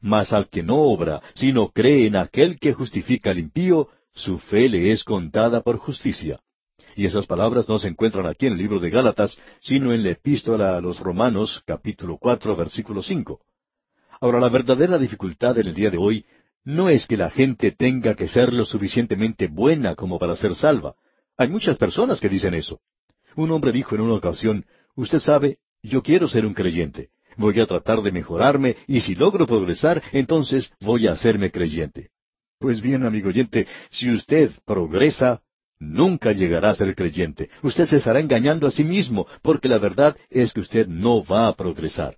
Mas 0.00 0.32
al 0.32 0.48
que 0.48 0.62
no 0.62 0.76
obra, 0.76 1.22
sino 1.34 1.68
cree 1.68 2.06
en 2.06 2.16
aquel 2.16 2.58
que 2.58 2.72
justifica 2.72 3.30
al 3.30 3.38
impío, 3.38 3.88
su 4.12 4.38
fe 4.38 4.68
le 4.68 4.92
es 4.92 5.04
contada 5.04 5.62
por 5.62 5.76
justicia. 5.76 6.38
Y 6.98 7.06
esas 7.06 7.26
palabras 7.26 7.68
no 7.68 7.78
se 7.78 7.86
encuentran 7.86 8.26
aquí 8.26 8.46
en 8.46 8.54
el 8.54 8.58
libro 8.58 8.80
de 8.80 8.90
Gálatas, 8.90 9.38
sino 9.60 9.92
en 9.92 10.02
la 10.02 10.10
epístola 10.10 10.76
a 10.76 10.80
los 10.80 10.98
Romanos, 10.98 11.62
capítulo 11.64 12.18
cuatro, 12.18 12.56
versículo 12.56 13.04
cinco. 13.04 13.38
Ahora, 14.20 14.40
la 14.40 14.48
verdadera 14.48 14.98
dificultad 14.98 15.56
en 15.60 15.68
el 15.68 15.74
día 15.74 15.90
de 15.90 15.96
hoy 15.96 16.26
no 16.64 16.88
es 16.88 17.06
que 17.06 17.16
la 17.16 17.30
gente 17.30 17.70
tenga 17.70 18.16
que 18.16 18.26
ser 18.26 18.52
lo 18.52 18.64
suficientemente 18.64 19.46
buena 19.46 19.94
como 19.94 20.18
para 20.18 20.34
ser 20.34 20.56
salva. 20.56 20.96
Hay 21.36 21.46
muchas 21.46 21.78
personas 21.78 22.20
que 22.20 22.28
dicen 22.28 22.54
eso. 22.54 22.80
Un 23.36 23.52
hombre 23.52 23.70
dijo 23.70 23.94
en 23.94 24.00
una 24.00 24.14
ocasión, 24.14 24.66
Usted 24.96 25.20
sabe, 25.20 25.58
yo 25.84 26.02
quiero 26.02 26.26
ser 26.26 26.44
un 26.44 26.54
creyente. 26.54 27.10
Voy 27.36 27.60
a 27.60 27.66
tratar 27.66 28.02
de 28.02 28.10
mejorarme 28.10 28.74
y 28.88 29.02
si 29.02 29.14
logro 29.14 29.46
progresar, 29.46 30.02
entonces 30.10 30.72
voy 30.80 31.06
a 31.06 31.12
hacerme 31.12 31.52
creyente. 31.52 32.10
Pues 32.58 32.82
bien, 32.82 33.06
amigo 33.06 33.28
oyente, 33.28 33.68
si 33.92 34.10
usted 34.10 34.50
progresa, 34.66 35.42
nunca 35.80 36.32
llegará 36.32 36.70
a 36.70 36.74
ser 36.74 36.94
creyente. 36.94 37.50
Usted 37.62 37.86
se 37.86 37.96
estará 37.98 38.20
engañando 38.20 38.66
a 38.66 38.70
sí 38.70 38.84
mismo, 38.84 39.26
porque 39.42 39.68
la 39.68 39.78
verdad 39.78 40.16
es 40.30 40.52
que 40.52 40.60
usted 40.60 40.86
no 40.86 41.24
va 41.24 41.48
a 41.48 41.56
progresar. 41.56 42.16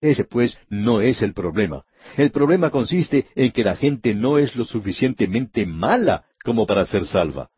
Ese 0.00 0.24
pues 0.24 0.58
no 0.68 1.00
es 1.00 1.22
el 1.22 1.32
problema. 1.32 1.84
El 2.16 2.30
problema 2.30 2.70
consiste 2.70 3.26
en 3.34 3.50
que 3.52 3.64
la 3.64 3.76
gente 3.76 4.14
no 4.14 4.38
es 4.38 4.54
lo 4.54 4.64
suficientemente 4.64 5.66
mala 5.66 6.24
como 6.44 6.66
para 6.66 6.86
ser 6.86 7.06
salva. 7.06 7.50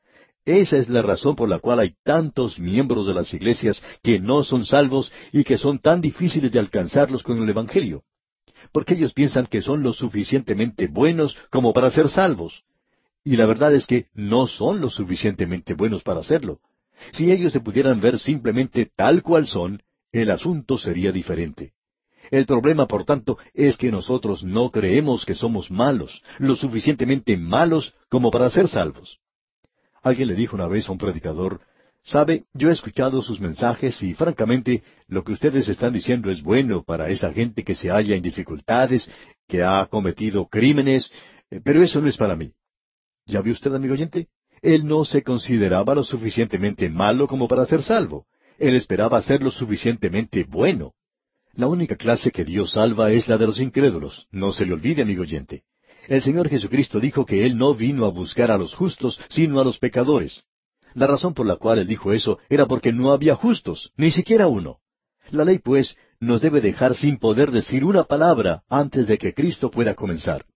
Esa 0.44 0.78
es 0.78 0.88
la 0.88 1.02
razón 1.02 1.36
por 1.36 1.48
la 1.48 1.58
cual 1.58 1.80
hay 1.80 1.94
tantos 2.04 2.58
miembros 2.58 3.06
de 3.06 3.12
las 3.12 3.34
iglesias 3.34 3.82
que 4.02 4.18
no 4.18 4.44
son 4.44 4.64
salvos 4.64 5.12
y 5.30 5.44
que 5.44 5.58
son 5.58 5.78
tan 5.78 6.00
difíciles 6.00 6.52
de 6.52 6.58
alcanzarlos 6.58 7.22
con 7.22 7.42
el 7.42 7.48
Evangelio. 7.48 8.04
Porque 8.72 8.94
ellos 8.94 9.12
piensan 9.12 9.46
que 9.46 9.60
son 9.60 9.82
lo 9.82 9.92
suficientemente 9.92 10.86
buenos 10.86 11.36
como 11.50 11.72
para 11.74 11.90
ser 11.90 12.08
salvos. 12.08 12.64
Y 13.28 13.36
la 13.36 13.44
verdad 13.44 13.74
es 13.74 13.86
que 13.86 14.06
no 14.14 14.46
son 14.46 14.80
lo 14.80 14.88
suficientemente 14.88 15.74
buenos 15.74 16.02
para 16.02 16.20
hacerlo. 16.20 16.60
Si 17.12 17.30
ellos 17.30 17.52
se 17.52 17.60
pudieran 17.60 18.00
ver 18.00 18.18
simplemente 18.18 18.90
tal 18.96 19.22
cual 19.22 19.46
son, 19.46 19.82
el 20.12 20.30
asunto 20.30 20.78
sería 20.78 21.12
diferente. 21.12 21.74
El 22.30 22.46
problema, 22.46 22.86
por 22.86 23.04
tanto, 23.04 23.36
es 23.52 23.76
que 23.76 23.92
nosotros 23.92 24.42
no 24.44 24.70
creemos 24.70 25.26
que 25.26 25.34
somos 25.34 25.70
malos, 25.70 26.22
lo 26.38 26.56
suficientemente 26.56 27.36
malos 27.36 27.94
como 28.08 28.30
para 28.30 28.48
ser 28.48 28.66
salvos. 28.66 29.18
Alguien 30.02 30.28
le 30.28 30.34
dijo 30.34 30.56
una 30.56 30.66
vez 30.66 30.88
a 30.88 30.92
un 30.92 30.98
predicador, 30.98 31.60
Sabe, 32.04 32.46
yo 32.54 32.70
he 32.70 32.72
escuchado 32.72 33.20
sus 33.20 33.40
mensajes 33.40 34.02
y 34.02 34.14
francamente 34.14 34.82
lo 35.06 35.22
que 35.22 35.32
ustedes 35.32 35.68
están 35.68 35.92
diciendo 35.92 36.30
es 36.30 36.42
bueno 36.42 36.82
para 36.82 37.10
esa 37.10 37.30
gente 37.34 37.62
que 37.62 37.74
se 37.74 37.90
halla 37.90 38.16
en 38.16 38.22
dificultades, 38.22 39.10
que 39.46 39.62
ha 39.62 39.84
cometido 39.84 40.46
crímenes, 40.46 41.10
eh, 41.50 41.60
pero 41.62 41.82
eso 41.82 42.00
no 42.00 42.08
es 42.08 42.16
para 42.16 42.34
mí. 42.34 42.54
¿Ya 43.28 43.42
vio 43.42 43.52
usted, 43.52 43.74
amigo 43.74 43.92
oyente? 43.92 44.28
Él 44.62 44.86
no 44.86 45.04
se 45.04 45.22
consideraba 45.22 45.94
lo 45.94 46.02
suficientemente 46.02 46.88
malo 46.88 47.28
como 47.28 47.46
para 47.46 47.66
ser 47.66 47.82
salvo. 47.82 48.24
Él 48.58 48.74
esperaba 48.74 49.20
ser 49.20 49.42
lo 49.42 49.50
suficientemente 49.50 50.44
bueno. 50.48 50.94
La 51.52 51.66
única 51.66 51.96
clase 51.96 52.30
que 52.30 52.44
Dios 52.44 52.72
salva 52.72 53.12
es 53.12 53.28
la 53.28 53.36
de 53.36 53.46
los 53.46 53.60
incrédulos. 53.60 54.26
No 54.32 54.52
se 54.52 54.64
le 54.64 54.72
olvide, 54.72 55.02
amigo 55.02 55.22
oyente. 55.22 55.64
El 56.08 56.22
Señor 56.22 56.48
Jesucristo 56.48 57.00
dijo 57.00 57.26
que 57.26 57.44
Él 57.44 57.58
no 57.58 57.74
vino 57.74 58.06
a 58.06 58.10
buscar 58.10 58.50
a 58.50 58.56
los 58.56 58.74
justos, 58.74 59.20
sino 59.28 59.60
a 59.60 59.64
los 59.64 59.78
pecadores. 59.78 60.42
La 60.94 61.06
razón 61.06 61.34
por 61.34 61.46
la 61.46 61.56
cual 61.56 61.80
Él 61.80 61.86
dijo 61.86 62.14
eso 62.14 62.38
era 62.48 62.64
porque 62.64 62.92
no 62.92 63.12
había 63.12 63.34
justos, 63.34 63.92
ni 63.98 64.10
siquiera 64.10 64.48
uno. 64.48 64.78
La 65.30 65.44
ley, 65.44 65.58
pues, 65.58 65.96
nos 66.18 66.40
debe 66.40 66.62
dejar 66.62 66.94
sin 66.94 67.18
poder 67.18 67.50
decir 67.50 67.84
una 67.84 68.04
palabra 68.04 68.62
antes 68.70 69.06
de 69.06 69.18
que 69.18 69.34
Cristo 69.34 69.70
pueda 69.70 69.94
comenzar. 69.94 70.46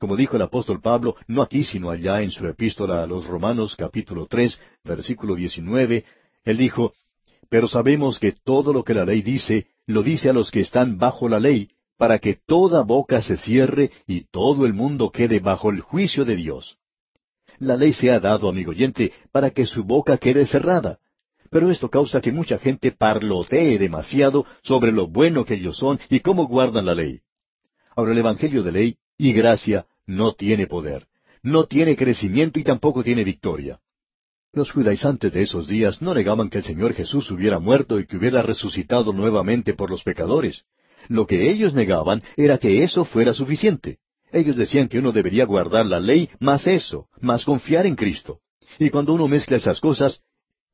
Como 0.00 0.16
dijo 0.16 0.36
el 0.36 0.42
apóstol 0.42 0.80
Pablo, 0.80 1.16
no 1.28 1.42
aquí 1.42 1.62
sino 1.62 1.90
allá 1.90 2.22
en 2.22 2.30
su 2.30 2.46
epístola 2.46 3.02
a 3.02 3.06
los 3.06 3.26
Romanos 3.26 3.76
capítulo 3.76 4.26
tres, 4.26 4.58
versículo 4.82 5.34
diecinueve, 5.34 6.06
él 6.42 6.56
dijo, 6.56 6.94
Pero 7.50 7.68
sabemos 7.68 8.18
que 8.18 8.32
todo 8.32 8.72
lo 8.72 8.82
que 8.82 8.94
la 8.94 9.04
ley 9.04 9.20
dice, 9.20 9.66
lo 9.86 10.02
dice 10.02 10.30
a 10.30 10.32
los 10.32 10.50
que 10.50 10.60
están 10.60 10.96
bajo 10.96 11.28
la 11.28 11.38
ley, 11.38 11.68
para 11.98 12.18
que 12.18 12.38
toda 12.46 12.82
boca 12.82 13.20
se 13.20 13.36
cierre 13.36 13.90
y 14.06 14.22
todo 14.30 14.64
el 14.64 14.72
mundo 14.72 15.10
quede 15.10 15.38
bajo 15.38 15.68
el 15.68 15.80
juicio 15.80 16.24
de 16.24 16.36
Dios. 16.36 16.78
La 17.58 17.76
ley 17.76 17.92
se 17.92 18.10
ha 18.10 18.20
dado, 18.20 18.48
amigo 18.48 18.70
oyente, 18.70 19.12
para 19.30 19.50
que 19.50 19.66
su 19.66 19.84
boca 19.84 20.16
quede 20.16 20.46
cerrada. 20.46 20.98
Pero 21.50 21.70
esto 21.70 21.90
causa 21.90 22.22
que 22.22 22.32
mucha 22.32 22.58
gente 22.58 22.90
parlotee 22.90 23.78
demasiado 23.78 24.46
sobre 24.62 24.92
lo 24.92 25.08
bueno 25.08 25.44
que 25.44 25.56
ellos 25.56 25.76
son 25.76 26.00
y 26.08 26.20
cómo 26.20 26.46
guardan 26.46 26.86
la 26.86 26.94
ley. 26.94 27.20
Ahora 27.94 28.12
el 28.12 28.18
Evangelio 28.18 28.62
de 28.62 28.72
ley 28.72 28.96
y 29.18 29.34
gracia 29.34 29.84
no 30.10 30.34
tiene 30.34 30.66
poder, 30.66 31.06
no 31.42 31.64
tiene 31.64 31.96
crecimiento 31.96 32.58
y 32.58 32.64
tampoco 32.64 33.02
tiene 33.02 33.24
victoria. 33.24 33.78
Los 34.52 34.72
judaizantes 34.72 35.32
de 35.32 35.42
esos 35.42 35.68
días 35.68 36.02
no 36.02 36.12
negaban 36.12 36.50
que 36.50 36.58
el 36.58 36.64
Señor 36.64 36.92
Jesús 36.94 37.30
hubiera 37.30 37.60
muerto 37.60 38.00
y 38.00 38.06
que 38.06 38.16
hubiera 38.16 38.42
resucitado 38.42 39.12
nuevamente 39.12 39.74
por 39.74 39.90
los 39.90 40.02
pecadores. 40.02 40.64
Lo 41.08 41.26
que 41.26 41.50
ellos 41.50 41.72
negaban 41.72 42.22
era 42.36 42.58
que 42.58 42.82
eso 42.82 43.04
fuera 43.04 43.32
suficiente. 43.32 43.98
Ellos 44.32 44.56
decían 44.56 44.88
que 44.88 44.98
uno 44.98 45.12
debería 45.12 45.44
guardar 45.44 45.86
la 45.86 46.00
ley 46.00 46.28
más 46.40 46.66
eso, 46.66 47.06
más 47.20 47.44
confiar 47.44 47.86
en 47.86 47.94
Cristo. 47.94 48.40
Y 48.78 48.90
cuando 48.90 49.12
uno 49.12 49.28
mezcla 49.28 49.56
esas 49.56 49.80
cosas, 49.80 50.20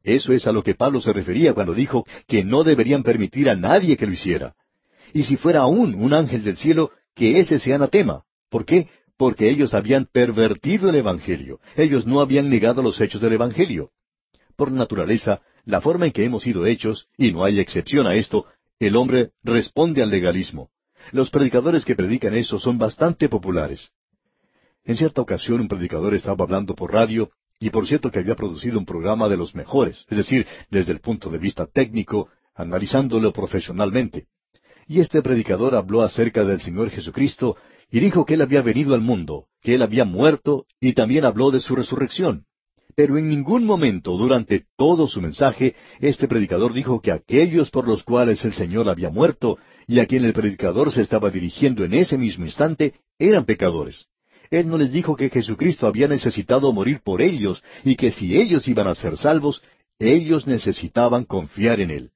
eso 0.03 0.33
es 0.33 0.47
a 0.47 0.53
lo 0.53 0.63
que 0.63 0.75
Pablo 0.75 1.01
se 1.01 1.13
refería 1.13 1.53
cuando 1.53 1.75
dijo 1.75 2.07
que 2.27 2.43
no 2.45 2.65
deberían 2.65 3.03
permitir 3.03 3.51
a 3.51 3.57
nadie 3.57 3.97
que 3.99 4.07
lo 4.07 4.13
hiciera. 4.13 4.55
Y 5.13 5.25
si 5.25 5.37
fuera 5.37 5.61
aún 5.61 5.95
un 5.95 6.15
ángel 6.15 6.43
del 6.43 6.57
cielo, 6.57 6.93
que 7.15 7.39
ese 7.39 7.59
sea 7.59 7.77
anatema. 7.77 8.23
¿Por 8.49 8.65
qué? 8.65 8.89
Porque 9.17 9.49
ellos 9.49 9.75
habían 9.75 10.07
pervertido 10.07 10.91
el 10.91 10.97
Evangelio. 10.97 11.61
Ellos 11.77 12.07
no 12.07 12.21
habían 12.21 12.51
negado 12.51 12.83
los 12.83 13.01
hechos 13.01 13.21
del 13.21 13.33
Evangelio. 13.33 13.91
Por 14.57 14.71
naturaleza, 14.71 15.43
la 15.65 15.81
forma 15.81 16.07
en 16.07 16.13
que 16.13 16.25
hemos 16.25 16.43
sido 16.43 16.67
hechos, 16.67 17.09
y 17.17 17.33
no 17.33 17.45
hay 17.45 17.59
excepción 17.59 18.07
a 18.07 18.15
esto, 18.15 18.47
el 18.79 18.97
hombre 18.97 19.31
responde 19.43 20.03
al 20.03 20.11
legalismo. 20.11 20.71
Los 21.13 21.31
predicadores 21.31 21.85
que 21.85 21.95
predican 21.95 22.35
eso 22.35 22.59
son 22.59 22.79
bastante 22.79 23.29
populares. 23.29 23.91
En 24.85 24.97
cierta 24.97 25.21
ocasión 25.21 25.61
un 25.61 25.69
predicador 25.69 26.15
estaba 26.15 26.45
hablando 26.45 26.75
por 26.75 26.93
radio, 26.93 27.31
y 27.59 27.71
por 27.71 27.87
cierto 27.87 28.11
que 28.11 28.19
había 28.19 28.37
producido 28.37 28.79
un 28.79 28.85
programa 28.85 29.29
de 29.29 29.37
los 29.37 29.55
mejores, 29.55 30.05
es 30.09 30.17
decir, 30.17 30.47
desde 30.71 30.93
el 30.93 31.01
punto 31.01 31.31
de 31.31 31.39
vista 31.39 31.67
técnico, 31.67 32.29
analizándolo 32.55 33.33
profesionalmente. 33.33 34.27
Y 34.87 35.01
este 35.01 35.23
predicador 35.23 35.75
habló 35.75 36.03
acerca 36.03 36.45
del 36.45 36.61
Señor 36.61 36.91
Jesucristo 36.91 37.57
y 37.91 38.01
dijo 38.01 38.25
que 38.25 38.35
Él 38.35 38.43
había 38.43 38.63
venido 38.63 38.95
al 38.95 39.01
mundo, 39.01 39.47
que 39.63 39.75
Él 39.75 39.83
había 39.83 40.05
muerto 40.05 40.67
y 40.81 40.93
también 40.93 41.25
habló 41.25 41.51
de 41.51 41.61
su 41.61 41.77
resurrección. 41.77 42.45
Pero 42.95 43.19
en 43.19 43.29
ningún 43.29 43.65
momento 43.65 44.17
durante 44.17 44.65
todo 44.77 45.07
su 45.07 45.21
mensaje 45.21 45.75
este 46.01 46.29
predicador 46.29 46.73
dijo 46.73 47.01
que 47.01 47.13
aquellos 47.13 47.71
por 47.71 47.87
los 47.87 48.03
cuales 48.03 48.45
el 48.45 48.53
Señor 48.53 48.89
había 48.89 49.11
muerto 49.11 49.59
y 49.87 50.01
a 50.01 50.07
quien 50.07 50.25
el 50.25 50.33
predicador 50.33 50.91
se 50.91 51.03
estaba 51.03 51.31
dirigiendo 51.31 51.85
en 51.85 51.95
ese 51.95 52.17
mismo 52.17 52.47
instante 52.47 52.95
eran 53.19 53.45
pecadores. 53.45 54.07
Él 54.51 54.69
no 54.69 54.79
les 54.79 54.93
dijo 54.93 55.17
que 55.17 55.29
Jesucristo 55.29 55.87
había 55.87 56.09
necesitado 56.09 56.73
morir 56.73 57.01
por 57.05 57.21
ellos 57.21 57.63
y 57.85 57.97
que 57.97 58.11
si 58.11 58.37
ellos 58.37 58.67
iban 58.69 58.87
a 58.87 58.95
ser 58.95 59.19
salvos, 59.19 59.63
ellos 59.99 60.47
necesitaban 60.47 61.25
confiar 61.25 61.81
en 61.81 61.91
Él. 61.91 62.11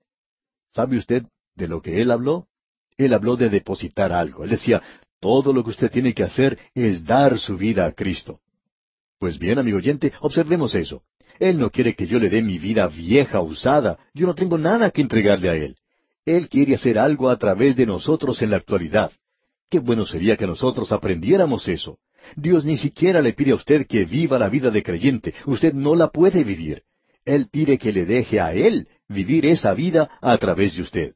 ¿Sabe 0.73 0.97
usted 0.97 1.25
de 1.57 1.69
lo 1.69 1.83
que 1.83 2.01
Él 2.01 2.11
habló? 2.11 2.47
Él 2.97 3.15
habló 3.15 3.37
de 3.37 3.49
depositar 3.49 4.13
algo. 4.13 4.45
Él 4.45 4.51
decía, 4.51 4.83
todo 5.21 5.53
lo 5.53 5.63
que 5.63 5.71
usted 5.71 5.91
tiene 5.91 6.15
que 6.15 6.23
hacer 6.23 6.59
es 6.75 7.05
dar 7.05 7.39
su 7.39 7.57
vida 7.57 7.87
a 7.87 7.93
Cristo. 7.93 8.41
Pues 9.19 9.39
bien, 9.39 9.59
amigo 9.59 9.77
oyente, 9.77 10.13
observemos 10.21 10.75
eso. 10.75 11.03
Él 11.39 11.59
no 11.59 11.71
quiere 11.71 11.95
que 11.95 12.07
yo 12.07 12.19
le 12.19 12.31
dé 12.31 12.43
mi 12.43 12.59
vida 12.59 12.87
vieja, 12.87 13.41
usada. 13.41 13.99
Yo 14.15 14.27
no 14.27 14.35
tengo 14.35 14.59
nada 14.59 14.91
que 14.91 15.03
entregarle 15.03 15.51
a 15.51 15.55
Él. 15.55 15.77
Él 16.25 16.49
quiere 16.49 16.75
hacer 16.75 16.99
algo 16.99 17.29
a 17.29 17.39
través 17.39 17.77
de 17.77 17.87
nosotros 17.87 18.41
en 18.43 18.51
la 18.51 18.57
actualidad. 18.57 19.13
Qué 19.69 19.79
bueno 19.79 20.07
sería 20.07 20.37
que 20.37 20.47
nosotros 20.47 20.91
aprendiéramos 20.91 21.69
eso. 21.69 21.99
Dios 22.37 22.65
ni 22.65 22.77
siquiera 22.77 23.21
le 23.21 23.33
pide 23.33 23.53
a 23.53 23.57
usted 23.57 23.87
que 23.87 24.05
viva 24.05 24.39
la 24.39 24.49
vida 24.49 24.71
de 24.71 24.83
creyente. 24.83 25.35
Usted 25.47 25.75
no 25.75 25.95
la 25.95 26.09
puede 26.09 26.45
vivir. 26.45 26.83
Él 27.25 27.49
pide 27.51 27.79
que 27.79 27.93
le 27.93 28.07
deje 28.07 28.41
a 28.41 28.55
Él 28.55 28.89
vivir 29.09 29.47
esa 29.47 29.75
vida 29.75 30.11
a 30.21 30.37
través 30.39 30.77
de 30.77 30.83
usted. 30.83 31.15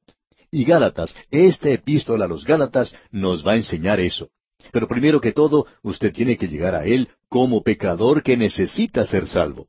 Y 0.55 0.63
Gálatas, 0.65 1.17
esta 1.33 1.69
epístola 1.69 2.27
a 2.27 2.29
los 2.29 2.45
Gálatas 2.45 2.95
nos 3.11 3.45
va 3.45 3.55
a 3.55 3.57
enseñar 3.57 3.99
eso. 3.99 4.29
Pero 4.71 4.87
primero 4.87 5.21
que 5.21 5.33
todo, 5.33 5.67
usted 5.83 6.13
tiene 6.13 6.37
que 6.37 6.47
llegar 6.47 6.77
a 6.77 6.85
Él 6.85 7.09
como 7.29 7.65
pecador 7.65 8.23
que 8.23 8.37
necesita 8.37 9.05
ser 9.05 9.27
salvo. 9.27 9.67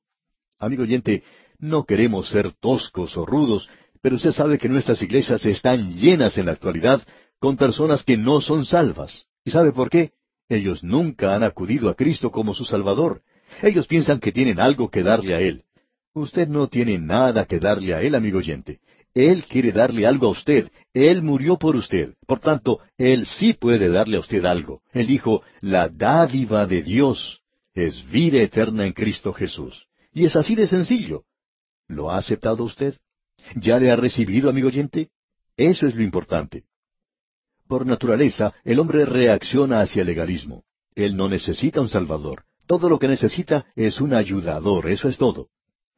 Amigo 0.60 0.84
oyente, 0.84 1.24
no 1.58 1.86
queremos 1.86 2.30
ser 2.30 2.52
toscos 2.52 3.18
o 3.18 3.26
rudos, 3.26 3.68
pero 4.00 4.18
usted 4.18 4.32
sabe 4.32 4.60
que 4.60 4.70
nuestras 4.70 5.02
iglesias 5.02 5.44
están 5.48 5.96
llenas 5.96 6.38
en 6.38 6.46
la 6.46 6.52
actualidad 6.52 7.02
con 7.40 7.58
personas 7.58 8.04
que 8.04 8.16
no 8.16 8.40
son 8.40 8.64
salvas. 8.64 9.26
¿Y 9.44 9.50
sabe 9.50 9.72
por 9.72 9.90
qué? 9.90 10.12
Ellos 10.50 10.84
nunca 10.84 11.34
han 11.34 11.44
acudido 11.44 11.90
a 11.90 11.96
Cristo 11.96 12.30
como 12.30 12.54
su 12.54 12.64
Salvador. 12.64 13.24
Ellos 13.64 13.88
piensan 13.88 14.20
que 14.20 14.32
tienen 14.32 14.60
algo 14.60 14.92
que 14.92 15.02
darle 15.02 15.34
a 15.34 15.42
Él. 15.42 15.64
Usted 16.14 16.48
no 16.48 16.68
tiene 16.68 17.00
nada 17.00 17.46
que 17.46 17.60
darle 17.60 17.96
a 17.96 18.04
Él, 18.04 18.14
amigo 18.14 18.38
oyente. 18.38 18.82
Él 19.16 19.46
quiere 19.46 19.72
darle 19.72 20.06
algo 20.06 20.28
a 20.28 20.32
usted. 20.32 20.70
Él 20.94 21.24
murió 21.24 21.58
por 21.58 21.78
usted. 21.78 22.14
Por 22.28 22.40
tanto, 22.40 22.82
Él 22.98 23.26
sí 23.26 23.54
puede 23.54 23.88
darle 23.88 24.18
a 24.18 24.20
usted 24.20 24.44
algo. 24.44 24.82
Él 24.92 25.08
dijo, 25.08 25.42
la 25.62 25.88
dádiva 25.88 26.68
de 26.68 26.84
Dios 26.84 27.42
es 27.74 28.08
vida 28.12 28.42
eterna 28.42 28.86
en 28.86 28.92
Cristo 28.92 29.32
Jesús. 29.32 29.88
Y 30.14 30.26
es 30.26 30.36
así 30.36 30.54
de 30.54 30.68
sencillo. 30.68 31.24
¿Lo 31.88 32.12
ha 32.12 32.18
aceptado 32.18 32.66
usted? 32.66 32.96
¿Ya 33.56 33.80
le 33.80 33.90
ha 33.90 33.96
recibido, 33.96 34.50
amigo 34.50 34.68
oyente? 34.68 35.10
Eso 35.56 35.88
es 35.88 35.96
lo 35.96 36.04
importante. 36.04 36.66
Por 37.68 37.86
naturaleza, 37.86 38.54
el 38.66 38.80
hombre 38.80 39.06
reacciona 39.06 39.80
hacia 39.80 40.02
el 40.02 40.08
legalismo. 40.08 40.64
Él 40.94 41.16
no 41.16 41.30
necesita 41.30 41.80
un 41.80 41.90
Salvador. 41.90 42.44
Todo 42.68 42.90
lo 42.90 43.00
que 43.00 43.08
necesita 43.08 43.66
es 43.76 44.02
un 44.02 44.14
ayudador, 44.14 44.90
eso 44.90 45.08
es 45.08 45.18
todo. 45.18 45.48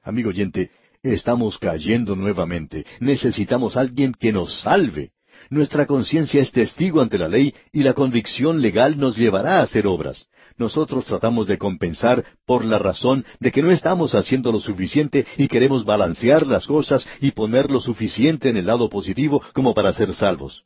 Amigo 0.04 0.30
oyente, 0.30 0.70
Estamos 1.04 1.58
cayendo 1.58 2.16
nuevamente. 2.16 2.86
Necesitamos 3.00 3.78
alguien 3.78 4.14
que 4.14 4.34
nos 4.34 4.62
salve. 4.62 5.12
Nuestra 5.50 5.86
conciencia 5.86 6.42
es 6.42 6.52
testigo 6.52 7.02
ante 7.02 7.18
la 7.18 7.28
ley 7.28 7.54
y 7.72 7.84
la 7.84 7.94
convicción 7.94 8.62
legal 8.62 8.98
nos 8.98 9.16
llevará 9.16 9.60
a 9.60 9.62
hacer 9.62 9.88
obras. 9.88 10.28
Nosotros 10.58 11.06
tratamos 11.06 11.48
de 11.48 11.58
compensar 11.58 12.26
por 12.46 12.66
la 12.66 12.80
razón 12.80 13.26
de 13.40 13.52
que 13.52 13.62
no 13.62 13.72
estamos 13.72 14.16
haciendo 14.16 14.52
lo 14.52 14.60
suficiente 14.60 15.26
y 15.38 15.48
queremos 15.48 15.86
balancear 15.86 16.48
las 16.48 16.66
cosas 16.66 17.08
y 17.22 17.32
poner 17.32 17.70
lo 17.70 17.80
suficiente 17.80 18.50
en 18.50 18.58
el 18.58 18.66
lado 18.66 18.90
positivo 18.90 19.42
como 19.54 19.74
para 19.74 19.94
ser 19.94 20.14
salvos. 20.16 20.64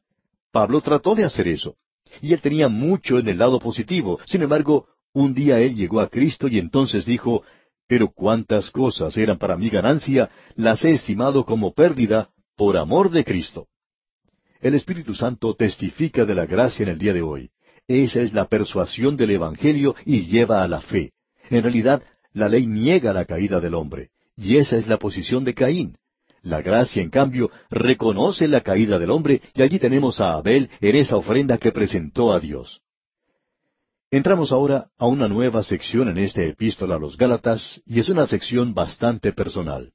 Pablo 0.51 0.81
trató 0.81 1.13
de 1.13 1.25
hacer 1.25 1.47
eso. 1.47 1.75
Y 2.21 2.33
él 2.33 2.41
tenía 2.41 2.69
mucho 2.69 3.19
en 3.19 3.27
el 3.27 3.37
lado 3.37 3.59
positivo. 3.59 4.19
Sin 4.25 4.41
embargo, 4.41 4.87
un 5.13 5.33
día 5.33 5.59
él 5.59 5.75
llegó 5.75 5.99
a 5.99 6.07
Cristo 6.07 6.47
y 6.47 6.57
entonces 6.57 7.05
dijo, 7.05 7.43
pero 7.91 8.09
cuántas 8.09 8.71
cosas 8.71 9.17
eran 9.17 9.37
para 9.37 9.57
mi 9.57 9.69
ganancia, 9.69 10.29
las 10.55 10.85
he 10.85 10.91
estimado 10.91 11.43
como 11.43 11.73
pérdida 11.73 12.29
por 12.55 12.77
amor 12.77 13.11
de 13.11 13.25
Cristo. 13.25 13.67
El 14.61 14.75
Espíritu 14.75 15.13
Santo 15.13 15.53
testifica 15.55 16.23
de 16.23 16.33
la 16.33 16.45
gracia 16.45 16.83
en 16.83 16.89
el 16.89 16.97
día 16.97 17.11
de 17.11 17.21
hoy. 17.21 17.49
Esa 17.89 18.21
es 18.21 18.31
la 18.31 18.45
persuasión 18.45 19.17
del 19.17 19.31
Evangelio 19.31 19.93
y 20.05 20.21
lleva 20.21 20.63
a 20.63 20.69
la 20.69 20.79
fe. 20.79 21.11
En 21.49 21.63
realidad, 21.63 22.01
la 22.31 22.47
ley 22.47 22.65
niega 22.65 23.11
la 23.11 23.25
caída 23.25 23.59
del 23.59 23.73
hombre, 23.73 24.11
y 24.37 24.55
esa 24.55 24.77
es 24.77 24.87
la 24.87 24.95
posición 24.95 25.43
de 25.43 25.53
Caín. 25.53 25.97
La 26.43 26.61
gracia, 26.61 27.01
en 27.01 27.09
cambio, 27.09 27.51
reconoce 27.69 28.47
la 28.47 28.61
caída 28.61 28.99
del 28.99 29.09
hombre 29.09 29.41
y 29.53 29.63
allí 29.63 29.79
tenemos 29.79 30.21
a 30.21 30.35
Abel 30.35 30.69
en 30.79 30.95
esa 30.95 31.17
ofrenda 31.17 31.57
que 31.57 31.73
presentó 31.73 32.31
a 32.31 32.39
Dios. 32.39 32.79
Entramos 34.13 34.51
ahora 34.51 34.89
a 34.97 35.07
una 35.07 35.29
nueva 35.29 35.63
sección 35.63 36.09
en 36.09 36.17
esta 36.17 36.43
epístola 36.43 36.95
a 36.95 36.99
los 36.99 37.15
Gálatas 37.15 37.81
y 37.85 38.01
es 38.01 38.09
una 38.09 38.27
sección 38.27 38.73
bastante 38.73 39.31
personal. 39.31 39.93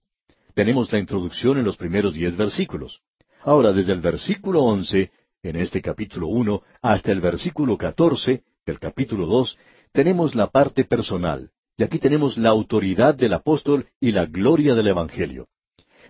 Tenemos 0.54 0.90
la 0.90 0.98
introducción 0.98 1.58
en 1.58 1.66
los 1.66 1.76
primeros 1.76 2.14
diez 2.14 2.34
versículos. 2.34 3.02
Ahora, 3.42 3.74
desde 3.74 3.92
el 3.92 4.00
versículo 4.00 4.62
once, 4.62 5.10
en 5.42 5.56
este 5.56 5.82
capítulo 5.82 6.28
uno, 6.28 6.62
hasta 6.80 7.12
el 7.12 7.20
versículo 7.20 7.76
catorce, 7.76 8.42
del 8.64 8.78
capítulo 8.78 9.26
dos, 9.26 9.58
tenemos 9.92 10.34
la 10.34 10.46
parte 10.46 10.84
personal, 10.84 11.50
y 11.76 11.82
aquí 11.82 11.98
tenemos 11.98 12.38
la 12.38 12.48
autoridad 12.48 13.14
del 13.14 13.34
apóstol 13.34 13.86
y 14.00 14.12
la 14.12 14.24
gloria 14.24 14.74
del 14.74 14.86
Evangelio. 14.86 15.48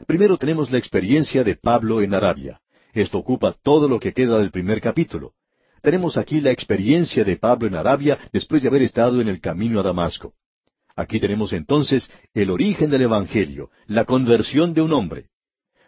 Primero 0.06 0.36
tenemos 0.36 0.70
la 0.70 0.78
experiencia 0.78 1.42
de 1.42 1.56
Pablo 1.56 2.00
en 2.00 2.14
Arabia. 2.14 2.60
Esto 2.92 3.18
ocupa 3.18 3.56
todo 3.64 3.88
lo 3.88 3.98
que 3.98 4.12
queda 4.12 4.38
del 4.38 4.52
primer 4.52 4.80
capítulo. 4.80 5.32
Tenemos 5.82 6.16
aquí 6.16 6.40
la 6.40 6.50
experiencia 6.50 7.24
de 7.24 7.36
Pablo 7.36 7.68
en 7.68 7.74
Arabia 7.74 8.18
después 8.32 8.62
de 8.62 8.68
haber 8.68 8.82
estado 8.82 9.20
en 9.20 9.28
el 9.28 9.40
camino 9.40 9.80
a 9.80 9.82
Damasco. 9.82 10.34
Aquí 10.96 11.20
tenemos 11.20 11.52
entonces 11.52 12.10
el 12.32 12.50
origen 12.50 12.90
del 12.90 13.02
Evangelio, 13.02 13.70
la 13.86 14.04
conversión 14.04 14.72
de 14.72 14.80
un 14.80 14.92
hombre. 14.92 15.26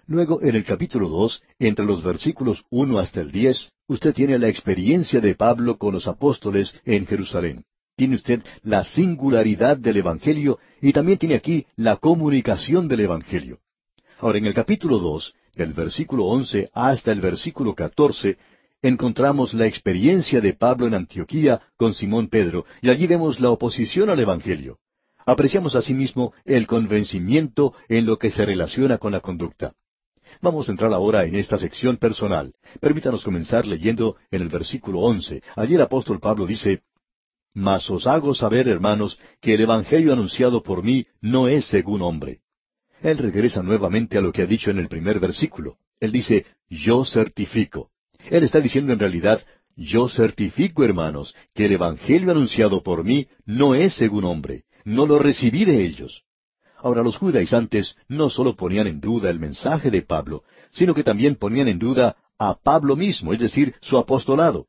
Luego, 0.06 0.42
en 0.42 0.54
el 0.54 0.64
capítulo 0.64 1.08
dos, 1.08 1.42
entre 1.58 1.84
los 1.84 2.02
versículos 2.02 2.64
uno 2.70 2.98
hasta 2.98 3.20
el 3.20 3.30
diez, 3.30 3.70
usted 3.86 4.14
tiene 4.14 4.38
la 4.38 4.48
experiencia 4.48 5.20
de 5.20 5.34
Pablo 5.34 5.78
con 5.78 5.94
los 5.94 6.06
apóstoles 6.06 6.74
en 6.84 7.06
Jerusalén. 7.06 7.64
Tiene 7.96 8.14
usted 8.14 8.42
la 8.62 8.84
singularidad 8.84 9.76
del 9.76 9.96
Evangelio 9.96 10.58
y 10.80 10.92
también 10.92 11.18
tiene 11.18 11.34
aquí 11.34 11.66
la 11.76 11.96
comunicación 11.96 12.86
del 12.86 13.00
Evangelio. 13.00 13.58
Ahora, 14.18 14.38
en 14.38 14.46
el 14.46 14.54
capítulo 14.54 14.98
dos, 14.98 15.34
del 15.54 15.72
versículo 15.72 16.24
once 16.26 16.70
hasta 16.72 17.12
el 17.12 17.20
versículo 17.20 17.74
catorce, 17.74 18.38
encontramos 18.82 19.54
la 19.54 19.66
experiencia 19.66 20.40
de 20.40 20.54
Pablo 20.54 20.86
en 20.86 20.94
Antioquía 20.94 21.60
con 21.76 21.94
Simón 21.94 22.28
Pedro, 22.28 22.64
y 22.80 22.90
allí 22.90 23.06
vemos 23.06 23.40
la 23.40 23.50
oposición 23.50 24.10
al 24.10 24.20
Evangelio. 24.20 24.78
Apreciamos 25.26 25.74
asimismo 25.74 26.32
el 26.44 26.66
convencimiento 26.66 27.74
en 27.88 28.06
lo 28.06 28.18
que 28.18 28.30
se 28.30 28.46
relaciona 28.46 28.98
con 28.98 29.12
la 29.12 29.20
conducta. 29.20 29.74
Vamos 30.40 30.68
a 30.68 30.72
entrar 30.72 30.92
ahora 30.92 31.24
en 31.24 31.34
esta 31.34 31.58
sección 31.58 31.96
personal. 31.96 32.54
Permítanos 32.80 33.24
comenzar 33.24 33.66
leyendo 33.66 34.16
en 34.30 34.42
el 34.42 34.48
versículo 34.48 35.00
once. 35.00 35.42
Allí 35.56 35.74
el 35.74 35.82
apóstol 35.82 36.20
Pablo 36.20 36.46
dice, 36.46 36.82
Mas 37.54 37.90
os 37.90 38.06
hago 38.06 38.34
saber, 38.34 38.68
hermanos, 38.68 39.18
que 39.40 39.54
el 39.54 39.62
Evangelio 39.62 40.12
anunciado 40.12 40.62
por 40.62 40.82
mí 40.82 41.06
no 41.20 41.48
es 41.48 41.66
según 41.66 42.02
hombre. 42.02 42.40
Él 43.02 43.18
regresa 43.18 43.62
nuevamente 43.62 44.18
a 44.18 44.20
lo 44.20 44.32
que 44.32 44.42
ha 44.42 44.46
dicho 44.46 44.70
en 44.70 44.78
el 44.78 44.88
primer 44.88 45.20
versículo. 45.20 45.78
Él 46.00 46.12
dice, 46.12 46.46
yo 46.68 47.04
certifico. 47.04 47.90
Él 48.30 48.44
está 48.44 48.60
diciendo 48.60 48.92
en 48.92 48.98
realidad, 48.98 49.44
yo 49.76 50.08
certifico, 50.08 50.84
hermanos, 50.84 51.34
que 51.54 51.66
el 51.66 51.72
Evangelio 51.72 52.30
anunciado 52.30 52.82
por 52.82 53.04
mí 53.04 53.28
no 53.46 53.74
es 53.74 53.94
según 53.94 54.24
hombre, 54.24 54.64
no 54.84 55.06
lo 55.06 55.18
recibí 55.18 55.64
de 55.64 55.84
ellos. 55.84 56.24
Ahora 56.78 57.02
los 57.02 57.16
judaizantes 57.16 57.96
no 58.08 58.30
solo 58.30 58.54
ponían 58.54 58.86
en 58.86 59.00
duda 59.00 59.30
el 59.30 59.40
mensaje 59.40 59.90
de 59.90 60.02
Pablo, 60.02 60.44
sino 60.70 60.94
que 60.94 61.04
también 61.04 61.36
ponían 61.36 61.68
en 61.68 61.78
duda 61.78 62.16
a 62.38 62.54
Pablo 62.54 62.96
mismo, 62.96 63.32
es 63.32 63.40
decir, 63.40 63.74
su 63.80 63.98
apostolado. 63.98 64.66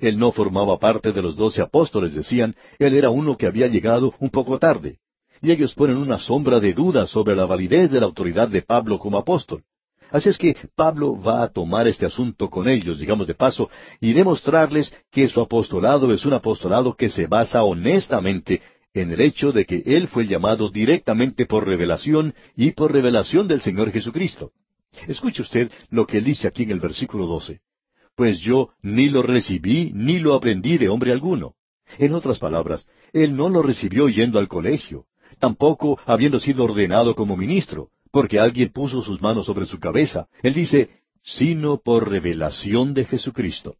Él 0.00 0.18
no 0.18 0.32
formaba 0.32 0.78
parte 0.78 1.12
de 1.12 1.22
los 1.22 1.36
doce 1.36 1.62
apóstoles, 1.62 2.14
decían, 2.14 2.54
él 2.78 2.94
era 2.94 3.08
uno 3.08 3.36
que 3.36 3.46
había 3.46 3.66
llegado 3.66 4.14
un 4.20 4.28
poco 4.28 4.58
tarde 4.58 4.98
y 5.42 5.50
ellos 5.50 5.74
ponen 5.74 5.96
una 5.96 6.18
sombra 6.18 6.60
de 6.60 6.72
duda 6.72 7.06
sobre 7.06 7.36
la 7.36 7.46
validez 7.46 7.90
de 7.90 8.00
la 8.00 8.06
autoridad 8.06 8.48
de 8.48 8.62
Pablo 8.62 8.98
como 8.98 9.18
apóstol. 9.18 9.62
Así 10.10 10.28
es 10.28 10.38
que 10.38 10.56
Pablo 10.74 11.20
va 11.20 11.42
a 11.42 11.48
tomar 11.48 11.88
este 11.88 12.06
asunto 12.06 12.48
con 12.48 12.68
ellos, 12.68 12.98
digamos 12.98 13.26
de 13.26 13.34
paso, 13.34 13.70
y 14.00 14.12
demostrarles 14.12 14.92
que 15.10 15.28
su 15.28 15.40
apostolado 15.40 16.12
es 16.12 16.24
un 16.24 16.32
apostolado 16.32 16.94
que 16.94 17.08
se 17.08 17.26
basa 17.26 17.64
honestamente 17.64 18.62
en 18.94 19.12
el 19.12 19.20
hecho 19.20 19.52
de 19.52 19.64
que 19.66 19.82
él 19.84 20.08
fue 20.08 20.26
llamado 20.26 20.70
directamente 20.70 21.44
por 21.46 21.66
revelación 21.66 22.34
y 22.56 22.70
por 22.70 22.92
revelación 22.92 23.48
del 23.48 23.60
Señor 23.60 23.90
Jesucristo. 23.90 24.52
Escuche 25.06 25.42
usted 25.42 25.70
lo 25.90 26.06
que 26.06 26.18
él 26.18 26.24
dice 26.24 26.48
aquí 26.48 26.62
en 26.62 26.70
el 26.70 26.80
versículo 26.80 27.26
12. 27.26 27.60
Pues 28.14 28.40
yo 28.40 28.70
ni 28.82 29.08
lo 29.08 29.22
recibí 29.22 29.90
ni 29.92 30.18
lo 30.18 30.34
aprendí 30.34 30.78
de 30.78 30.88
hombre 30.88 31.12
alguno. 31.12 31.54
En 31.98 32.14
otras 32.14 32.38
palabras, 32.38 32.88
él 33.12 33.36
no 33.36 33.48
lo 33.48 33.62
recibió 33.62 34.08
yendo 34.08 34.38
al 34.38 34.48
colegio, 34.48 35.04
tampoco 35.38 35.98
habiendo 36.06 36.40
sido 36.40 36.64
ordenado 36.64 37.14
como 37.14 37.36
ministro, 37.36 37.90
porque 38.16 38.40
alguien 38.40 38.70
puso 38.70 39.02
sus 39.02 39.20
manos 39.20 39.44
sobre 39.44 39.66
su 39.66 39.78
cabeza. 39.78 40.26
Él 40.42 40.54
dice, 40.54 40.88
sino 41.22 41.76
por 41.76 42.08
revelación 42.08 42.94
de 42.94 43.04
Jesucristo. 43.04 43.76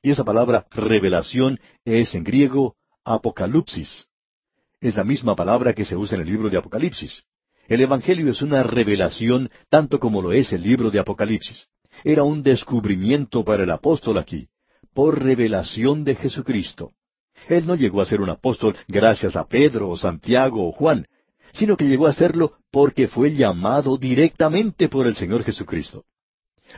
Y 0.00 0.12
esa 0.12 0.22
palabra 0.22 0.68
revelación 0.70 1.58
es 1.84 2.14
en 2.14 2.22
griego 2.22 2.76
apocalipsis. 3.04 4.06
Es 4.80 4.94
la 4.94 5.02
misma 5.02 5.34
palabra 5.34 5.72
que 5.72 5.84
se 5.84 5.96
usa 5.96 6.14
en 6.14 6.22
el 6.22 6.28
libro 6.28 6.48
de 6.48 6.58
Apocalipsis. 6.58 7.24
El 7.66 7.80
Evangelio 7.80 8.30
es 8.30 8.40
una 8.40 8.62
revelación 8.62 9.50
tanto 9.68 9.98
como 9.98 10.22
lo 10.22 10.32
es 10.32 10.52
el 10.52 10.62
libro 10.62 10.92
de 10.92 11.00
Apocalipsis. 11.00 11.66
Era 12.04 12.22
un 12.22 12.44
descubrimiento 12.44 13.44
para 13.44 13.64
el 13.64 13.70
apóstol 13.72 14.18
aquí, 14.18 14.46
por 14.94 15.20
revelación 15.20 16.04
de 16.04 16.14
Jesucristo. 16.14 16.92
Él 17.48 17.66
no 17.66 17.74
llegó 17.74 18.00
a 18.00 18.06
ser 18.06 18.20
un 18.20 18.30
apóstol 18.30 18.76
gracias 18.86 19.34
a 19.34 19.48
Pedro 19.48 19.88
o 19.88 19.96
Santiago 19.96 20.68
o 20.68 20.70
Juan, 20.70 21.08
sino 21.56 21.76
que 21.76 21.86
llegó 21.86 22.06
a 22.06 22.12
serlo 22.12 22.58
porque 22.70 23.08
fue 23.08 23.34
llamado 23.34 23.96
directamente 23.96 24.88
por 24.88 25.06
el 25.06 25.16
Señor 25.16 25.42
Jesucristo. 25.42 26.04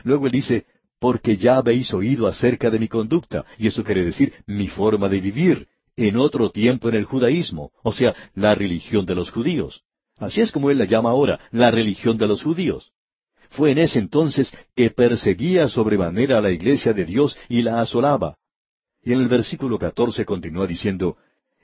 Luego 0.03 0.25
él 0.25 0.31
dice, 0.31 0.65
porque 0.99 1.37
ya 1.37 1.57
habéis 1.57 1.93
oído 1.93 2.27
acerca 2.27 2.69
de 2.69 2.79
mi 2.79 2.87
conducta, 2.87 3.45
y 3.57 3.67
eso 3.67 3.83
quiere 3.83 4.05
decir 4.05 4.33
mi 4.47 4.67
forma 4.67 5.09
de 5.09 5.19
vivir, 5.19 5.67
en 5.97 6.15
otro 6.15 6.49
tiempo 6.49 6.87
en 6.87 6.95
el 6.95 7.03
judaísmo, 7.03 7.71
o 7.83 7.91
sea, 7.91 8.15
la 8.33 8.55
religión 8.55 9.05
de 9.05 9.15
los 9.15 9.31
judíos. 9.31 9.83
Así 10.17 10.39
es 10.39 10.51
como 10.51 10.69
él 10.69 10.77
la 10.77 10.85
llama 10.85 11.09
ahora, 11.09 11.39
la 11.51 11.71
religión 11.71 12.17
de 12.17 12.27
los 12.27 12.41
judíos. 12.41 12.91
Fue 13.49 13.71
en 13.71 13.79
ese 13.79 13.99
entonces 13.99 14.53
que 14.75 14.91
perseguía 14.91 15.67
sobremanera 15.67 16.37
a 16.37 16.41
la 16.41 16.51
iglesia 16.51 16.93
de 16.93 17.03
Dios 17.03 17.37
y 17.49 17.63
la 17.63 17.81
asolaba. 17.81 18.37
Y 19.03 19.11
en 19.11 19.19
el 19.19 19.27
versículo 19.27 19.77
catorce 19.77 20.23
continúa 20.23 20.67
diciendo, 20.67 21.17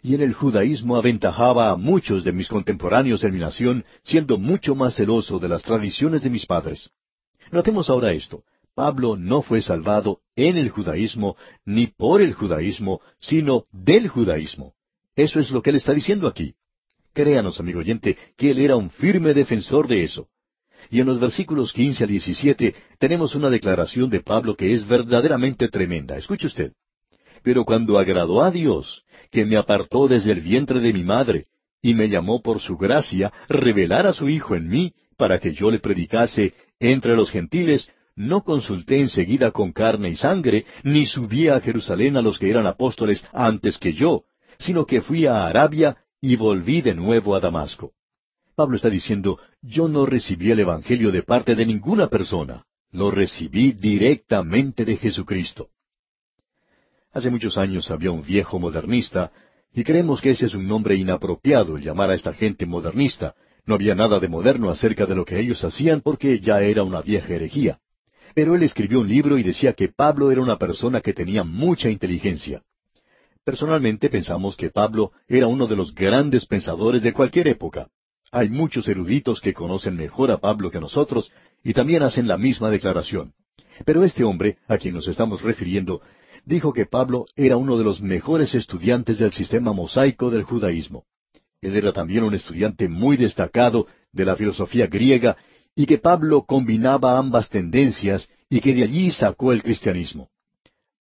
y 0.06 0.14
en 0.14 0.22
el 0.22 0.36
judaísmo 0.36 0.98
aventajaba 0.98 1.72
a 1.72 1.78
muchos 1.78 2.24
de 2.24 2.32
mis 2.32 2.48
contemporáneos 2.48 3.24
en 3.24 3.34
mi 3.34 3.40
nación, 3.40 3.86
siendo 4.04 4.38
mucho 4.38 4.76
más 4.76 4.94
celoso 4.96 5.40
de 5.40 5.50
las 5.50 5.64
tradiciones 5.64 6.22
de 6.22 6.30
mis 6.30 6.46
padres. 6.46 6.92
Notemos 7.52 7.90
ahora 7.90 8.12
esto. 8.12 8.44
Pablo 8.76 9.18
no 9.18 9.42
fue 9.42 9.64
salvado 9.64 10.20
en 10.36 10.58
el 10.58 10.70
judaísmo, 10.70 11.38
ni 11.66 11.88
por 11.88 12.22
el 12.22 12.36
judaísmo, 12.36 13.02
sino 13.20 13.66
del 13.72 14.08
judaísmo. 14.08 14.76
Eso 15.16 15.40
es 15.40 15.50
lo 15.50 15.64
que 15.64 15.72
él 15.72 15.78
está 15.78 15.94
diciendo 15.94 16.28
aquí. 16.28 16.54
Créanos, 17.12 17.60
amigo 17.60 17.80
oyente, 17.80 18.16
que 18.38 18.52
él 18.52 18.60
era 18.60 18.76
un 18.76 18.92
firme 18.92 19.34
defensor 19.34 19.88
de 19.88 20.04
eso. 20.04 20.28
Y 20.92 21.00
en 21.00 21.08
los 21.08 21.20
versículos 21.20 21.74
quince 21.74 22.04
al 22.04 22.12
diecisiete 22.12 22.76
tenemos 23.00 23.34
una 23.34 23.50
declaración 23.50 24.12
de 24.12 24.22
Pablo 24.22 24.56
que 24.56 24.72
es 24.72 24.88
verdaderamente 24.88 25.68
tremenda. 25.68 26.16
Escuche 26.16 26.46
usted. 26.46 26.74
Pero 27.46 27.64
cuando 27.64 28.00
agradó 28.00 28.42
a 28.42 28.50
Dios, 28.50 29.04
que 29.30 29.46
me 29.46 29.56
apartó 29.56 30.08
desde 30.08 30.32
el 30.32 30.42
vientre 30.42 30.80
de 30.80 30.92
mi 30.92 31.04
madre, 31.04 31.46
y 31.80 31.94
me 31.94 32.10
llamó 32.10 32.42
por 32.42 32.60
su 32.60 32.76
gracia, 32.76 33.32
revelar 33.48 34.08
a 34.08 34.14
su 34.14 34.28
Hijo 34.28 34.56
en 34.56 34.68
mí, 34.68 34.94
para 35.16 35.38
que 35.38 35.54
yo 35.54 35.70
le 35.70 35.78
predicase 35.78 36.56
entre 36.80 37.16
los 37.16 37.30
gentiles, 37.30 37.88
no 38.16 38.42
consulté 38.44 39.00
enseguida 39.00 39.52
con 39.52 39.74
carne 39.74 40.10
y 40.10 40.16
sangre, 40.16 40.66
ni 40.84 41.06
subí 41.06 41.48
a 41.48 41.62
Jerusalén 41.62 42.18
a 42.18 42.24
los 42.24 42.40
que 42.40 42.50
eran 42.50 42.66
apóstoles 42.66 43.24
antes 43.32 43.78
que 43.78 43.94
yo, 43.94 44.24
sino 44.58 44.88
que 44.88 45.02
fui 45.02 45.28
a 45.28 45.46
Arabia 45.46 45.98
y 46.20 46.38
volví 46.38 46.82
de 46.82 46.96
nuevo 46.96 47.36
a 47.36 47.40
Damasco. 47.40 47.92
Pablo 48.56 48.76
está 48.76 48.90
diciendo, 48.90 49.38
yo 49.62 49.88
no 49.88 50.08
recibí 50.08 50.50
el 50.50 50.62
Evangelio 50.62 51.12
de 51.12 51.22
parte 51.22 51.54
de 51.54 51.68
ninguna 51.68 52.08
persona, 52.08 52.66
lo 52.92 53.12
recibí 53.12 53.74
directamente 53.74 54.84
de 54.84 54.98
Jesucristo. 54.98 55.70
Hace 57.16 57.32
muchos 57.32 57.58
años 57.58 57.90
había 57.92 58.12
un 58.12 58.24
viejo 58.24 58.60
modernista, 58.60 59.32
y 59.74 59.86
creemos 59.86 60.20
que 60.20 60.32
ese 60.32 60.48
es 60.48 60.54
un 60.54 60.68
nombre 60.68 60.96
inapropiado 60.96 61.78
llamar 61.78 62.10
a 62.12 62.14
esta 62.14 62.34
gente 62.34 62.66
modernista. 62.66 63.36
No 63.66 63.76
había 63.76 63.96
nada 63.96 64.20
de 64.20 64.28
moderno 64.28 64.70
acerca 64.70 65.06
de 65.06 65.16
lo 65.16 65.24
que 65.24 65.40
ellos 65.40 65.64
hacían 65.64 66.02
porque 66.02 66.42
ya 66.42 66.62
era 66.62 66.84
una 66.84 67.02
vieja 67.02 67.34
herejía. 67.34 67.80
Pero 68.34 68.54
él 68.54 68.64
escribió 68.64 69.00
un 69.00 69.08
libro 69.08 69.38
y 69.38 69.44
decía 69.44 69.72
que 69.72 69.88
Pablo 69.88 70.30
era 70.30 70.42
una 70.42 70.58
persona 70.58 71.00
que 71.00 71.14
tenía 71.14 71.46
mucha 71.46 71.90
inteligencia. 71.90 72.64
Personalmente 73.46 74.10
pensamos 74.10 74.58
que 74.58 74.70
Pablo 74.70 75.14
era 75.30 75.48
uno 75.48 75.68
de 75.68 75.78
los 75.78 75.96
grandes 75.96 76.46
pensadores 76.46 77.02
de 77.02 77.14
cualquier 77.14 77.48
época. 77.48 77.88
Hay 78.34 78.50
muchos 78.50 78.90
eruditos 78.90 79.40
que 79.40 79.54
conocen 79.54 79.96
mejor 79.96 80.32
a 80.32 80.38
Pablo 80.40 80.70
que 80.70 80.82
nosotros 80.82 81.32
y 81.64 81.72
también 81.72 82.04
hacen 82.04 82.28
la 82.28 82.38
misma 82.38 82.70
declaración. 82.70 83.32
Pero 83.86 84.04
este 84.04 84.24
hombre, 84.24 84.58
a 84.68 84.78
quien 84.78 84.94
nos 84.94 85.08
estamos 85.08 85.42
refiriendo, 85.42 86.02
dijo 86.46 86.74
que 86.74 86.86
Pablo 86.86 87.26
era 87.36 87.58
uno 87.58 87.78
de 87.78 87.84
los 87.84 88.02
mejores 88.02 88.56
estudiantes 88.56 89.20
del 89.20 89.32
sistema 89.32 89.74
mosaico 89.74 90.30
del 90.30 90.44
judaísmo. 90.44 91.06
Él 91.62 91.76
era 91.76 91.92
también 91.92 92.24
un 92.24 92.36
estudiante 92.36 92.88
muy 92.88 93.18
destacado 93.18 93.88
de 94.12 94.26
la 94.26 94.36
filosofía 94.36 94.88
griega 94.88 95.36
y 95.76 95.86
que 95.86 95.98
Pablo 95.98 96.46
combinaba 96.46 97.18
ambas 97.18 97.50
tendencias 97.50 98.30
y 98.50 98.62
que 98.62 98.74
de 98.74 98.84
allí 98.84 99.12
sacó 99.12 99.52
el 99.52 99.64
cristianismo. 99.64 100.30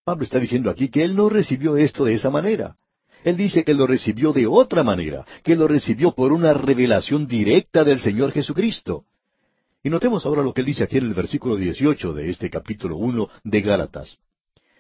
Pablo 0.05 0.25
está 0.25 0.39
diciendo 0.39 0.71
aquí 0.71 0.89
que 0.89 1.05
él 1.05 1.15
no 1.15 1.29
recibió 1.29 1.77
esto 1.77 2.05
de 2.05 2.15
esa 2.15 2.31
manera. 2.31 2.77
Él 3.23 3.37
dice 3.37 3.65
que 3.65 3.73
lo 3.73 3.87
recibió 3.87 4.33
de 4.33 4.47
otra 4.47 4.83
manera, 4.83 5.25
que 5.43 5.57
lo 5.57 5.67
recibió 5.67 6.13
por 6.13 6.33
una 6.33 6.53
revelación 6.53 7.27
directa 7.27 7.85
del 7.85 7.99
Señor 8.01 8.33
Jesucristo. 8.33 9.05
Y 9.83 9.91
notemos 9.91 10.27
ahora 10.27 10.43
lo 10.43 10.53
que 10.53 10.61
él 10.61 10.67
dice 10.67 10.85
aquí 10.85 10.99
en 10.99 11.05
el 11.07 11.15
versículo 11.15 11.57
18 11.57 12.13
de 12.13 12.31
este 12.31 12.51
capítulo 12.51 12.97
1 12.97 13.29
de 13.45 13.61
Gálatas. 13.61 14.19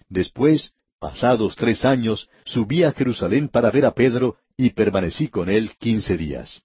Después, 0.08 0.72
pasados 0.98 1.56
tres 1.56 1.84
años, 1.84 2.28
subí 2.44 2.82
a 2.82 2.92
Jerusalén 2.92 3.48
para 3.48 3.70
ver 3.70 3.86
a 3.86 3.94
Pedro 3.94 4.36
y 4.56 4.70
permanecí 4.70 5.28
con 5.28 5.48
él 5.48 5.72
quince 5.78 6.16
días. 6.16 6.62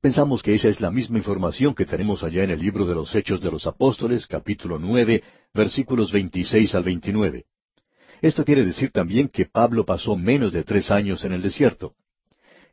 Pensamos 0.00 0.42
que 0.42 0.54
esa 0.54 0.68
es 0.68 0.80
la 0.80 0.90
misma 0.90 1.16
información 1.18 1.74
que 1.74 1.86
tenemos 1.86 2.22
allá 2.22 2.44
en 2.44 2.50
el 2.50 2.60
libro 2.60 2.84
de 2.84 2.94
los 2.94 3.14
Hechos 3.14 3.40
de 3.40 3.50
los 3.50 3.66
Apóstoles, 3.66 4.26
capítulo 4.26 4.78
nueve, 4.78 5.22
versículos 5.54 6.12
veintiséis 6.12 6.74
al 6.74 6.82
veintinueve. 6.82 7.46
Esto 8.20 8.44
quiere 8.44 8.64
decir 8.64 8.90
también 8.90 9.28
que 9.28 9.46
Pablo 9.46 9.84
pasó 9.86 10.16
menos 10.16 10.52
de 10.52 10.62
tres 10.62 10.90
años 10.90 11.24
en 11.24 11.32
el 11.32 11.40
desierto. 11.40 11.94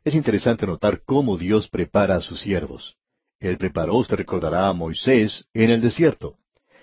Es 0.04 0.14
interesante 0.14 0.66
notar 0.66 1.02
cómo 1.06 1.38
Dios 1.38 1.68
prepara 1.68 2.16
a 2.16 2.20
sus 2.20 2.40
siervos. 2.40 2.96
Él 3.40 3.56
preparó, 3.56 3.96
usted 3.96 4.16
recordará, 4.16 4.68
a 4.68 4.72
Moisés 4.72 5.46
en 5.54 5.70
el 5.70 5.80
desierto. 5.80 6.36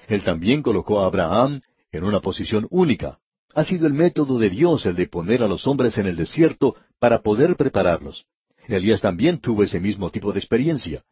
Él 0.08 0.24
también 0.24 0.64
colocó 0.64 1.02
a 1.02 1.06
Abraham 1.06 1.62
en 1.92 2.04
una 2.04 2.20
posición 2.20 2.68
única. 2.70 3.20
Ha 3.54 3.64
sido 3.64 3.88
el 3.88 3.94
método 3.94 4.38
de 4.38 4.50
Dios 4.50 4.86
el 4.86 4.96
de 4.96 5.08
poner 5.08 5.42
a 5.42 5.48
los 5.48 5.66
hombres 5.66 5.98
en 5.98 6.06
el 6.06 6.16
desierto 6.16 6.76
para 7.00 7.22
poder 7.22 7.56
prepararlos. 7.56 8.26
Elías 8.68 9.02
también 9.02 9.40
tuvo 9.40 9.64
ese 9.64 9.80
mismo 9.80 10.12
tipo 10.12 10.32
de 10.32 10.40
experiencia. 10.40 11.04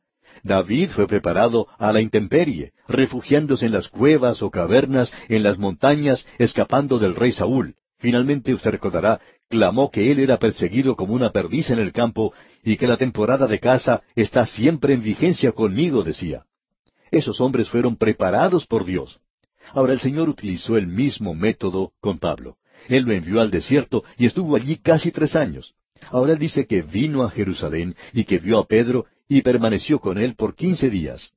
David 0.43 0.91
fue 0.91 1.07
preparado 1.07 1.67
a 1.79 1.91
la 1.91 1.99
intemperie, 1.99 2.73
refugiándose 2.87 3.65
en 3.65 3.71
las 3.71 3.87
cuevas 3.87 4.43
o 4.43 4.51
cavernas, 4.51 5.11
en 5.29 5.41
las 5.41 5.57
montañas, 5.57 6.27
escapando 6.37 6.99
del 6.99 7.15
rey 7.15 7.31
Saúl. 7.31 7.75
Finalmente, 7.97 8.53
usted 8.53 8.69
recordará, 8.69 9.19
clamó 9.49 9.89
que 9.89 10.11
él 10.11 10.19
era 10.19 10.37
perseguido 10.37 10.95
como 10.95 11.15
una 11.15 11.31
perdiz 11.31 11.71
en 11.71 11.79
el 11.79 11.91
campo 11.91 12.33
y 12.63 12.77
que 12.77 12.85
la 12.85 12.97
temporada 12.97 13.47
de 13.47 13.59
caza 13.59 14.03
está 14.15 14.45
siempre 14.45 14.93
en 14.93 15.01
vigencia 15.01 15.51
conmigo, 15.53 16.03
decía. 16.03 16.45
Esos 17.09 17.41
hombres 17.41 17.67
fueron 17.69 17.95
preparados 17.95 18.67
por 18.67 18.85
Dios. 18.85 19.19
Ahora 19.73 19.93
el 19.93 19.99
Señor 19.99 20.29
utilizó 20.29 20.77
el 20.77 20.87
mismo 20.87 21.33
método 21.33 21.93
con 21.99 22.19
Pablo. 22.19 22.57
Él 22.87 23.03
lo 23.03 23.11
envió 23.11 23.41
al 23.41 23.51
desierto 23.51 24.03
y 24.17 24.25
estuvo 24.25 24.55
allí 24.55 24.77
casi 24.77 25.11
tres 25.11 25.35
años. 25.35 25.73
Ahora 26.09 26.33
él 26.33 26.39
dice 26.39 26.67
que 26.67 26.81
vino 26.81 27.23
a 27.23 27.29
Jerusalén 27.29 27.95
y 28.13 28.23
que 28.23 28.37
vio 28.37 28.59
a 28.59 28.67
Pedro 28.67 29.05
y 29.27 29.41
permaneció 29.41 29.99
con 29.99 30.17
él 30.17 30.35
por 30.35 30.55
quince 30.55 30.89
días. 30.89 31.31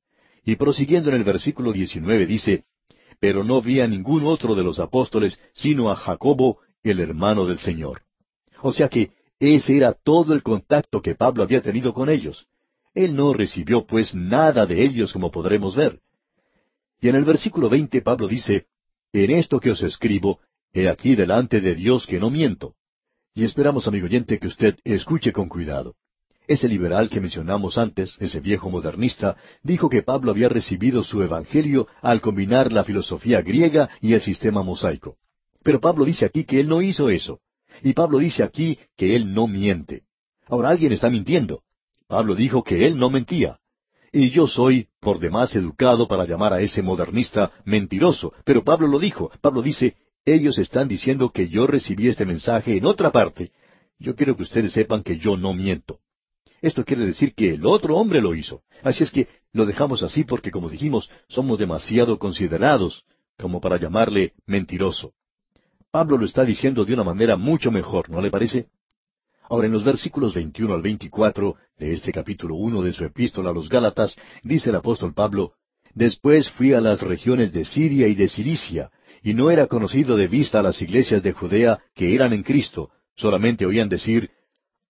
Y 0.44 0.56
prosiguiendo 0.56 1.10
en 1.10 1.16
el 1.16 1.24
versículo 1.24 1.72
diecinueve 1.72 2.26
dice, 2.26 2.64
Pero 3.18 3.44
no 3.44 3.60
vi 3.60 3.80
a 3.80 3.88
ningún 3.88 4.24
otro 4.24 4.54
de 4.54 4.62
los 4.62 4.78
apóstoles 4.78 5.38
sino 5.54 5.90
a 5.90 5.96
Jacobo, 5.96 6.58
el 6.82 7.00
hermano 7.00 7.46
del 7.46 7.58
Señor. 7.58 8.02
O 8.62 8.72
sea 8.72 8.88
que 8.88 9.10
ese 9.38 9.76
era 9.76 9.92
todo 9.92 10.34
el 10.34 10.42
contacto 10.42 11.00
que 11.00 11.14
Pablo 11.14 11.42
había 11.42 11.62
tenido 11.62 11.92
con 11.92 12.10
ellos. 12.10 12.46
Él 12.94 13.14
no 13.14 13.32
recibió 13.32 13.86
pues 13.86 14.14
nada 14.14 14.66
de 14.66 14.84
ellos 14.84 15.12
como 15.12 15.30
podremos 15.30 15.76
ver. 15.76 16.00
Y 17.00 17.08
en 17.08 17.16
el 17.16 17.24
versículo 17.24 17.68
veinte 17.68 18.02
Pablo 18.02 18.28
dice, 18.28 18.66
En 19.12 19.30
esto 19.30 19.58
que 19.60 19.70
os 19.70 19.82
escribo, 19.82 20.40
he 20.72 20.88
aquí 20.88 21.14
delante 21.14 21.60
de 21.60 21.74
Dios 21.74 22.06
que 22.06 22.20
no 22.20 22.30
miento. 22.30 22.74
Y 23.34 23.44
esperamos, 23.44 23.86
amigo 23.88 24.06
oyente, 24.06 24.38
que 24.38 24.48
usted 24.48 24.76
escuche 24.84 25.32
con 25.32 25.48
cuidado. 25.48 25.94
Ese 26.46 26.68
liberal 26.68 27.08
que 27.08 27.20
mencionamos 27.20 27.78
antes, 27.78 28.16
ese 28.18 28.40
viejo 28.40 28.70
modernista, 28.70 29.36
dijo 29.62 29.88
que 29.88 30.02
Pablo 30.02 30.32
había 30.32 30.48
recibido 30.48 31.04
su 31.04 31.22
evangelio 31.22 31.86
al 32.02 32.20
combinar 32.20 32.72
la 32.72 32.82
filosofía 32.82 33.40
griega 33.40 33.88
y 34.00 34.14
el 34.14 34.20
sistema 34.20 34.64
mosaico. 34.64 35.16
Pero 35.62 35.80
Pablo 35.80 36.04
dice 36.04 36.24
aquí 36.24 36.44
que 36.44 36.58
él 36.58 36.68
no 36.68 36.82
hizo 36.82 37.08
eso. 37.08 37.40
Y 37.82 37.92
Pablo 37.92 38.18
dice 38.18 38.42
aquí 38.42 38.78
que 38.96 39.14
él 39.14 39.32
no 39.32 39.46
miente. 39.46 40.02
Ahora 40.48 40.70
alguien 40.70 40.92
está 40.92 41.08
mintiendo. 41.08 41.62
Pablo 42.08 42.34
dijo 42.34 42.64
que 42.64 42.84
él 42.84 42.98
no 42.98 43.10
mentía. 43.10 43.59
Y 44.12 44.30
yo 44.30 44.46
soy 44.46 44.88
por 45.00 45.20
demás 45.20 45.54
educado 45.54 46.08
para 46.08 46.24
llamar 46.24 46.52
a 46.52 46.60
ese 46.60 46.82
modernista 46.82 47.52
mentiroso, 47.64 48.32
pero 48.44 48.64
Pablo 48.64 48.88
lo 48.88 48.98
dijo. 48.98 49.30
Pablo 49.40 49.62
dice, 49.62 49.96
ellos 50.24 50.58
están 50.58 50.88
diciendo 50.88 51.30
que 51.30 51.48
yo 51.48 51.66
recibí 51.66 52.08
este 52.08 52.26
mensaje 52.26 52.76
en 52.76 52.86
otra 52.86 53.12
parte. 53.12 53.52
Yo 53.98 54.16
quiero 54.16 54.36
que 54.36 54.42
ustedes 54.42 54.72
sepan 54.72 55.02
que 55.02 55.18
yo 55.18 55.36
no 55.36 55.54
miento. 55.54 56.00
Esto 56.60 56.84
quiere 56.84 57.06
decir 57.06 57.34
que 57.34 57.54
el 57.54 57.64
otro 57.64 57.96
hombre 57.96 58.20
lo 58.20 58.34
hizo. 58.34 58.62
Así 58.82 59.04
es 59.04 59.10
que 59.10 59.28
lo 59.52 59.64
dejamos 59.64 60.02
así 60.02 60.24
porque, 60.24 60.50
como 60.50 60.68
dijimos, 60.68 61.10
somos 61.28 61.58
demasiado 61.58 62.18
considerados 62.18 63.04
como 63.38 63.60
para 63.60 63.78
llamarle 63.78 64.34
mentiroso. 64.46 65.12
Pablo 65.90 66.18
lo 66.18 66.26
está 66.26 66.44
diciendo 66.44 66.84
de 66.84 66.94
una 66.94 67.04
manera 67.04 67.36
mucho 67.36 67.70
mejor, 67.70 68.10
¿no 68.10 68.20
le 68.20 68.30
parece? 68.30 68.68
Ahora, 69.50 69.66
en 69.66 69.72
los 69.72 69.82
versículos 69.82 70.32
21 70.32 70.72
al 70.74 70.80
24 70.80 71.56
de 71.76 71.92
este 71.92 72.12
capítulo 72.12 72.54
1 72.54 72.82
de 72.82 72.92
su 72.92 73.04
epístola 73.04 73.50
a 73.50 73.52
los 73.52 73.68
Gálatas, 73.68 74.14
dice 74.44 74.70
el 74.70 74.76
apóstol 74.76 75.12
Pablo, 75.12 75.54
Después 75.92 76.48
fui 76.50 76.72
a 76.72 76.80
las 76.80 77.02
regiones 77.02 77.52
de 77.52 77.64
Siria 77.64 78.06
y 78.06 78.14
de 78.14 78.28
Cilicia, 78.28 78.92
y 79.24 79.34
no 79.34 79.50
era 79.50 79.66
conocido 79.66 80.16
de 80.16 80.28
vista 80.28 80.60
a 80.60 80.62
las 80.62 80.80
iglesias 80.80 81.24
de 81.24 81.32
Judea 81.32 81.80
que 81.96 82.14
eran 82.14 82.32
en 82.32 82.44
Cristo, 82.44 82.90
solamente 83.16 83.66
oían 83.66 83.88
decir, 83.88 84.30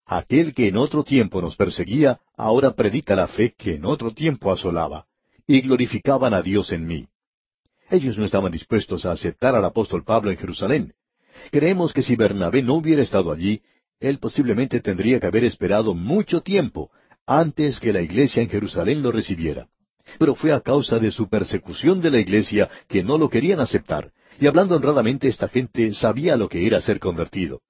Aquel 0.05 0.53
que 0.53 0.69
en 0.69 0.77
otro 0.77 1.05
tiempo 1.05 1.41
nos 1.41 1.57
perseguía, 1.57 2.21
ahora 2.37 2.75
predica 2.75 3.17
la 3.17 3.29
fe 3.29 3.55
que 3.57 3.77
en 3.77 3.87
otro 3.87 4.13
tiempo 4.13 4.53
asolaba, 4.53 5.07
y 5.47 5.63
glorificaban 5.63 6.35
a 6.35 6.43
Dios 6.43 6.71
en 6.73 6.87
mí. 6.87 7.09
Ellos 7.89 8.19
no 8.19 8.27
estaban 8.27 8.53
dispuestos 8.53 9.07
a 9.07 9.13
aceptar 9.13 9.55
al 9.55 9.65
apóstol 9.65 10.05
Pablo 10.05 10.31
en 10.31 10.37
Jerusalén. 10.37 10.93
Creemos 11.51 11.95
que 11.95 12.03
si 12.03 12.15
Bernabé 12.15 12.63
no 12.63 12.75
hubiera 12.75 13.03
estado 13.03 13.33
allí, 13.33 13.63
él 14.01 14.19
posiblemente 14.19 14.81
tendría 14.81 15.21
que 15.21 15.27
haber 15.27 15.45
esperado 15.45 15.95
mucho 15.95 16.41
tiempo 16.41 16.91
antes 17.27 17.79
que 17.79 17.93
la 17.93 18.01
iglesia 18.01 18.43
en 18.43 18.49
Jerusalén 18.49 19.03
lo 19.03 19.13
recibiera. 19.13 19.69
Pero 20.19 20.35
fue 20.35 20.53
a 20.53 20.61
causa 20.61 20.99
de 20.99 21.13
su 21.13 21.29
persecución 21.29 22.01
de 22.01 22.11
la 22.11 22.19
iglesia 22.19 22.69
que 22.89 23.05
no 23.05 23.19
lo 23.19 23.29
querían 23.29 23.61
aceptar, 23.61 24.11
y 24.41 24.47
hablando 24.47 24.75
honradamente, 24.75 25.29
esta 25.29 25.49
gente 25.49 25.93
sabía 25.93 26.37
lo 26.37 26.49
que 26.49 26.67
era 26.67 26.81
ser 26.81 26.99
convertido. 26.99 27.61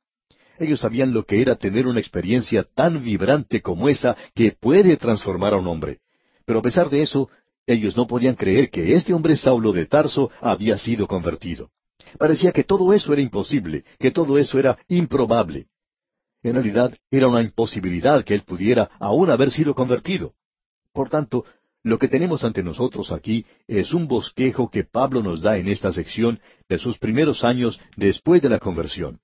Ellos 0.58 0.80
sabían 0.80 1.12
lo 1.12 1.24
que 1.24 1.42
era 1.42 1.56
tener 1.56 1.86
una 1.86 2.00
experiencia 2.00 2.64
tan 2.74 3.02
vibrante 3.02 3.60
como 3.60 3.88
esa 3.88 4.16
que 4.34 4.52
puede 4.52 4.96
transformar 4.96 5.54
a 5.54 5.56
un 5.56 5.66
hombre. 5.66 5.98
Pero 6.46 6.60
a 6.60 6.62
pesar 6.62 6.90
de 6.90 7.02
eso, 7.02 7.28
ellos 7.66 7.96
no 7.96 8.06
podían 8.06 8.36
creer 8.36 8.70
que 8.70 8.94
este 8.94 9.12
hombre 9.12 9.36
Saulo 9.36 9.72
de 9.72 9.86
Tarso 9.86 10.30
había 10.40 10.78
sido 10.78 11.06
convertido. 11.06 11.70
Parecía 12.18 12.52
que 12.52 12.64
todo 12.64 12.92
eso 12.92 13.12
era 13.12 13.22
imposible, 13.22 13.84
que 13.98 14.10
todo 14.10 14.38
eso 14.38 14.58
era 14.58 14.78
improbable. 14.88 15.66
En 16.42 16.54
realidad 16.54 16.94
era 17.10 17.28
una 17.28 17.42
imposibilidad 17.42 18.24
que 18.24 18.34
él 18.34 18.42
pudiera 18.42 18.90
aún 18.98 19.30
haber 19.30 19.50
sido 19.50 19.74
convertido. 19.74 20.34
Por 20.92 21.08
tanto, 21.08 21.44
lo 21.82 21.98
que 21.98 22.08
tenemos 22.08 22.44
ante 22.44 22.62
nosotros 22.62 23.12
aquí 23.12 23.46
es 23.66 23.94
un 23.94 24.06
bosquejo 24.06 24.70
que 24.70 24.84
Pablo 24.84 25.22
nos 25.22 25.40
da 25.40 25.56
en 25.56 25.68
esta 25.68 25.92
sección 25.92 26.40
de 26.68 26.78
sus 26.78 26.98
primeros 26.98 27.44
años 27.44 27.80
después 27.96 28.42
de 28.42 28.48
la 28.48 28.58
conversión. 28.58 29.20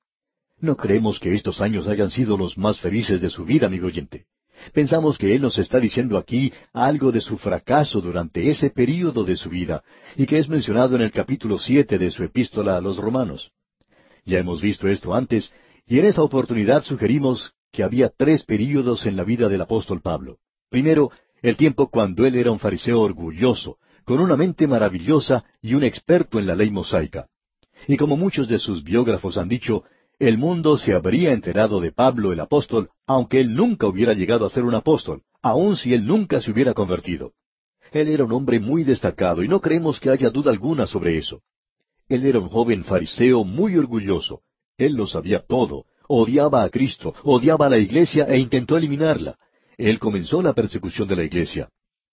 No 0.59 0.77
creemos 0.77 1.21
que 1.21 1.35
estos 1.35 1.61
años 1.61 1.87
hayan 1.87 2.11
sido 2.11 2.39
los 2.39 2.57
más 2.57 2.81
felices 2.81 3.21
de 3.21 3.29
su 3.29 3.45
vida, 3.45 3.67
amigo 3.67 3.89
oyente. 3.89 4.27
Pensamos 4.73 5.19
que 5.19 5.35
Él 5.35 5.43
nos 5.43 5.59
está 5.59 5.79
diciendo 5.81 6.17
aquí 6.17 6.51
algo 6.73 7.13
de 7.13 7.21
su 7.21 7.37
fracaso 7.37 8.01
durante 8.01 8.49
ese 8.49 8.71
período 8.71 9.25
de 9.25 9.37
su 9.37 9.51
vida, 9.51 9.85
y 10.17 10.25
que 10.25 10.39
es 10.39 10.49
mencionado 10.49 10.97
en 10.97 11.03
el 11.03 11.13
capítulo 11.13 11.59
siete 11.59 11.99
de 11.99 12.11
su 12.11 12.25
epístola 12.25 12.79
a 12.79 12.81
los 12.81 12.97
romanos. 12.97 13.53
Ya 14.25 14.39
hemos 14.39 14.63
visto 14.63 14.89
esto 14.89 15.15
antes, 15.15 15.53
y 15.87 15.99
en 16.01 16.07
esa 16.07 16.23
oportunidad 16.23 16.83
sugerimos 16.83 17.53
que 17.71 17.85
había 17.85 18.09
tres 18.09 18.45
períodos 18.45 19.07
en 19.07 19.17
la 19.17 19.25
vida 19.25 19.49
del 19.49 19.61
apóstol 19.61 20.01
Pablo. 20.01 20.39
Primero, 20.69 21.11
el 21.43 21.57
tiempo 21.57 21.89
cuando 21.89 22.27
él 22.27 22.35
era 22.35 22.51
un 22.51 22.59
fariseo 22.59 23.01
orgulloso, 23.01 23.79
con 24.05 24.21
una 24.21 24.37
mente 24.37 24.67
maravillosa 24.67 25.45
y 25.63 25.75
un 25.75 25.85
experto 25.85 26.39
en 26.39 26.47
la 26.47 26.57
ley 26.57 26.71
mosaica. 26.71 27.29
Y 27.87 27.97
como 27.97 28.17
muchos 28.17 28.49
de 28.49 28.59
sus 28.59 28.83
biógrafos 28.83 29.37
han 29.37 29.49
dicho, 29.49 29.85
el 30.19 30.39
mundo 30.39 30.77
se 30.79 30.95
habría 30.95 31.33
enterado 31.33 31.81
de 31.81 31.93
Pablo 31.93 32.33
el 32.33 32.41
apóstol, 32.41 32.91
aunque 33.07 33.41
él 33.41 33.55
nunca 33.55 33.87
hubiera 33.87 34.15
llegado 34.15 34.47
a 34.47 34.51
ser 34.51 34.65
un 34.65 34.75
apóstol, 34.75 35.23
aun 35.43 35.77
si 35.77 35.93
él 35.93 36.07
nunca 36.07 36.41
se 36.41 36.51
hubiera 36.51 36.73
convertido. 36.73 37.33
Él 37.93 38.09
era 38.09 38.25
un 38.25 38.33
hombre 38.33 38.59
muy 38.59 38.83
destacado 38.83 39.45
y 39.45 39.49
no 39.49 39.61
creemos 39.61 40.01
que 40.01 40.11
haya 40.11 40.31
duda 40.31 40.51
alguna 40.51 40.87
sobre 40.87 41.19
eso. 41.19 41.43
Él 42.09 42.25
era 42.25 42.41
un 42.41 42.49
joven 42.49 42.83
fariseo 42.83 43.45
muy 43.45 43.77
orgulloso. 43.77 44.41
Él 44.79 44.95
lo 44.95 45.07
sabía 45.07 45.41
todo. 45.41 45.87
Odiaba 46.09 46.63
a 46.63 46.69
Cristo, 46.69 47.15
odiaba 47.25 47.67
a 47.67 47.71
la 47.71 47.79
iglesia 47.79 48.25
e 48.29 48.39
intentó 48.39 48.77
eliminarla. 48.77 49.37
Él 49.77 49.99
comenzó 49.99 50.41
la 50.41 50.53
persecución 50.53 51.09
de 51.09 51.17
la 51.17 51.25
iglesia. 51.25 51.69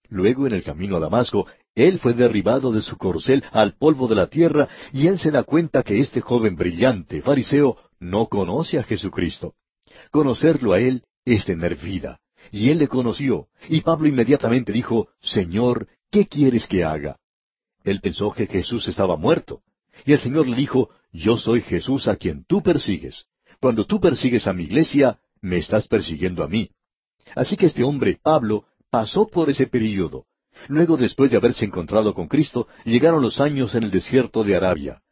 Luego, 0.08 0.46
en 0.46 0.52
el 0.52 0.62
camino 0.62 0.96
a 0.96 1.00
Damasco, 1.00 1.46
él 1.74 1.98
fue 1.98 2.12
derribado 2.12 2.72
de 2.72 2.82
su 2.82 2.96
corcel 2.96 3.42
al 3.52 3.74
polvo 3.76 4.06
de 4.06 4.14
la 4.14 4.26
tierra 4.26 4.68
y 4.92 5.06
él 5.06 5.18
se 5.18 5.30
da 5.30 5.44
cuenta 5.44 5.82
que 5.82 5.98
este 5.98 6.20
joven 6.20 6.56
brillante, 6.56 7.22
fariseo, 7.22 7.78
no 8.00 8.26
conoce 8.26 8.78
a 8.78 8.82
Jesucristo. 8.82 9.54
Conocerlo 10.10 10.72
a 10.72 10.80
él 10.80 11.04
es 11.24 11.44
tener 11.44 11.76
vida. 11.76 12.20
Y 12.52 12.70
él 12.70 12.78
le 12.78 12.88
conoció. 12.88 13.48
Y 13.68 13.80
Pablo 13.80 14.06
inmediatamente 14.08 14.72
dijo, 14.72 15.08
Señor, 15.20 15.88
¿qué 16.10 16.26
quieres 16.26 16.66
que 16.66 16.84
haga? 16.84 17.16
Él 17.82 18.00
pensó 18.00 18.30
que 18.32 18.46
Jesús 18.46 18.86
estaba 18.88 19.16
muerto. 19.16 19.62
Y 20.04 20.12
el 20.12 20.20
Señor 20.20 20.46
le 20.46 20.56
dijo, 20.56 20.90
Yo 21.12 21.36
soy 21.36 21.62
Jesús 21.62 22.08
a 22.08 22.16
quien 22.16 22.44
tú 22.44 22.62
persigues. 22.62 23.26
Cuando 23.60 23.86
tú 23.86 24.00
persigues 24.00 24.46
a 24.46 24.52
mi 24.52 24.64
iglesia, 24.64 25.18
me 25.40 25.56
estás 25.56 25.88
persiguiendo 25.88 26.42
a 26.42 26.48
mí. 26.48 26.70
Así 27.34 27.56
que 27.56 27.66
este 27.66 27.82
hombre, 27.82 28.18
Pablo, 28.22 28.66
pasó 28.90 29.26
por 29.28 29.48
ese 29.50 29.66
período. 29.66 30.26
Luego, 30.68 30.96
después 30.96 31.30
de 31.30 31.36
haberse 31.36 31.64
encontrado 31.64 32.14
con 32.14 32.28
Cristo, 32.28 32.68
llegaron 32.84 33.22
los 33.22 33.40
años 33.40 33.74
en 33.74 33.84
el 33.84 33.90
desierto 33.90 34.44
de 34.44 34.56
Arabia. 34.56 35.02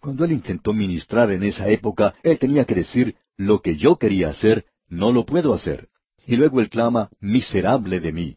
Cuando 0.00 0.24
él 0.24 0.32
intentó 0.32 0.72
ministrar 0.72 1.30
en 1.30 1.42
esa 1.42 1.68
época, 1.68 2.14
él 2.22 2.38
tenía 2.38 2.64
que 2.64 2.74
decir, 2.74 3.16
lo 3.36 3.60
que 3.60 3.76
yo 3.76 3.96
quería 3.96 4.30
hacer, 4.30 4.66
no 4.88 5.12
lo 5.12 5.24
puedo 5.24 5.54
hacer. 5.54 5.88
Y 6.26 6.36
luego 6.36 6.60
él 6.60 6.68
clama, 6.68 7.10
miserable 7.20 8.00
de 8.00 8.12
mí. 8.12 8.36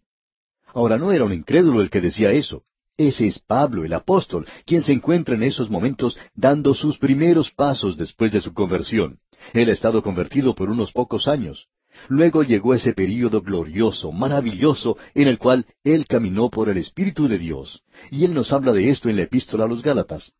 Ahora 0.73 0.97
no 0.97 1.11
era 1.11 1.23
un 1.23 1.33
incrédulo 1.33 1.81
el 1.81 1.89
que 1.89 2.01
decía 2.01 2.31
eso. 2.31 2.63
Ese 2.97 3.27
es 3.27 3.39
Pablo, 3.39 3.83
el 3.83 3.91
apóstol, 3.91 4.47
quien 4.65 4.81
se 4.81 4.93
encuentra 4.93 5.35
en 5.35 5.43
esos 5.43 5.69
momentos 5.69 6.17
dando 6.33 6.73
sus 6.73 6.97
primeros 6.97 7.51
pasos 7.51 7.97
después 7.97 8.31
de 8.31 8.39
su 8.39 8.53
conversión. 8.53 9.19
Él 9.53 9.69
ha 9.69 9.73
estado 9.73 10.01
convertido 10.01 10.55
por 10.55 10.69
unos 10.69 10.93
pocos 10.93 11.27
años. 11.27 11.67
Luego 12.07 12.43
llegó 12.43 12.73
ese 12.73 12.93
período 12.93 13.41
glorioso, 13.41 14.13
maravilloso, 14.13 14.97
en 15.13 15.27
el 15.27 15.37
cual 15.37 15.65
Él 15.83 16.05
caminó 16.07 16.49
por 16.49 16.69
el 16.69 16.77
Espíritu 16.77 17.27
de 17.27 17.37
Dios. 17.37 17.83
Y 18.11 18.23
Él 18.23 18.33
nos 18.33 18.53
habla 18.53 18.71
de 18.71 18.89
esto 18.89 19.09
en 19.09 19.17
la 19.17 19.23
epístola 19.23 19.65
a 19.65 19.67
los 19.67 19.81
Gálatas. 19.81 20.31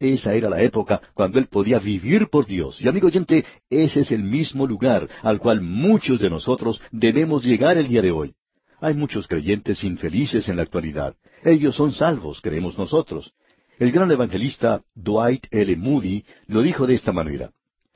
Esa 0.00 0.34
era 0.34 0.48
la 0.48 0.62
época 0.62 1.00
cuando 1.14 1.38
Él 1.38 1.46
podía 1.46 1.78
vivir 1.78 2.28
por 2.28 2.46
Dios. 2.46 2.80
Y 2.80 2.88
amigo 2.88 3.06
oyente, 3.06 3.44
ese 3.68 4.00
es 4.00 4.10
el 4.10 4.24
mismo 4.24 4.66
lugar 4.66 5.08
al 5.22 5.38
cual 5.38 5.60
muchos 5.60 6.18
de 6.18 6.30
nosotros 6.30 6.80
debemos 6.90 7.44
llegar 7.44 7.76
el 7.76 7.86
día 7.86 8.02
de 8.02 8.10
hoy. 8.10 8.34
Hay 8.80 8.94
muchos 8.94 9.28
creyentes 9.28 9.84
infelices 9.84 10.48
en 10.48 10.56
la 10.56 10.62
actualidad. 10.62 11.14
Ellos 11.44 11.76
son 11.76 11.92
salvos, 11.92 12.40
creemos 12.40 12.78
nosotros. 12.78 13.34
El 13.78 13.92
gran 13.92 14.10
evangelista 14.10 14.82
Dwight 14.94 15.48
L. 15.50 15.76
Moody 15.76 16.24
lo 16.46 16.62
dijo 16.62 16.86
de 16.86 16.94
esta 16.94 17.12
manera. 17.12 17.50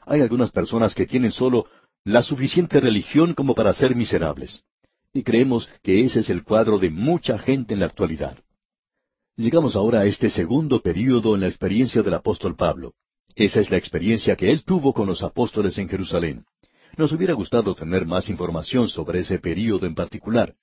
Hay 0.05 0.21
algunas 0.21 0.51
personas 0.51 0.95
que 0.95 1.07
tienen 1.07 1.33
solo 1.33 1.67
la 2.05 2.23
suficiente 2.23 2.81
religión 2.81 3.33
como 3.33 3.55
para 3.55 3.73
ser 3.73 3.97
miserables. 3.97 4.63
Y 5.15 5.23
creemos 5.23 5.71
que 5.83 6.05
ese 6.05 6.21
es 6.21 6.29
el 6.29 6.45
cuadro 6.45 6.79
de 6.79 6.91
mucha 6.91 7.39
gente 7.39 7.73
en 7.73 7.81
la 7.81 7.87
actualidad. 7.87 8.37
Llegamos 9.37 9.77
ahora 9.77 10.01
a 10.01 10.07
este 10.07 10.29
segundo 10.29 10.83
período 10.83 11.35
en 11.35 11.41
la 11.41 11.49
experiencia 11.49 12.03
del 12.03 12.15
apóstol 12.15 12.57
Pablo. 12.57 12.93
Esa 13.35 13.61
es 13.61 13.71
la 13.71 13.79
experiencia 13.79 14.37
que 14.37 14.51
él 14.51 14.65
tuvo 14.65 14.93
con 14.93 15.07
los 15.07 15.23
apóstoles 15.23 15.79
en 15.79 15.89
Jerusalén. 15.89 16.45
Nos 16.99 17.11
hubiera 17.13 17.33
gustado 17.33 17.75
tener 17.75 18.05
más 18.05 18.29
información 18.29 18.89
sobre 18.89 19.21
ese 19.21 19.39
período 19.39 19.87
en 19.87 19.95
particular 19.95 20.55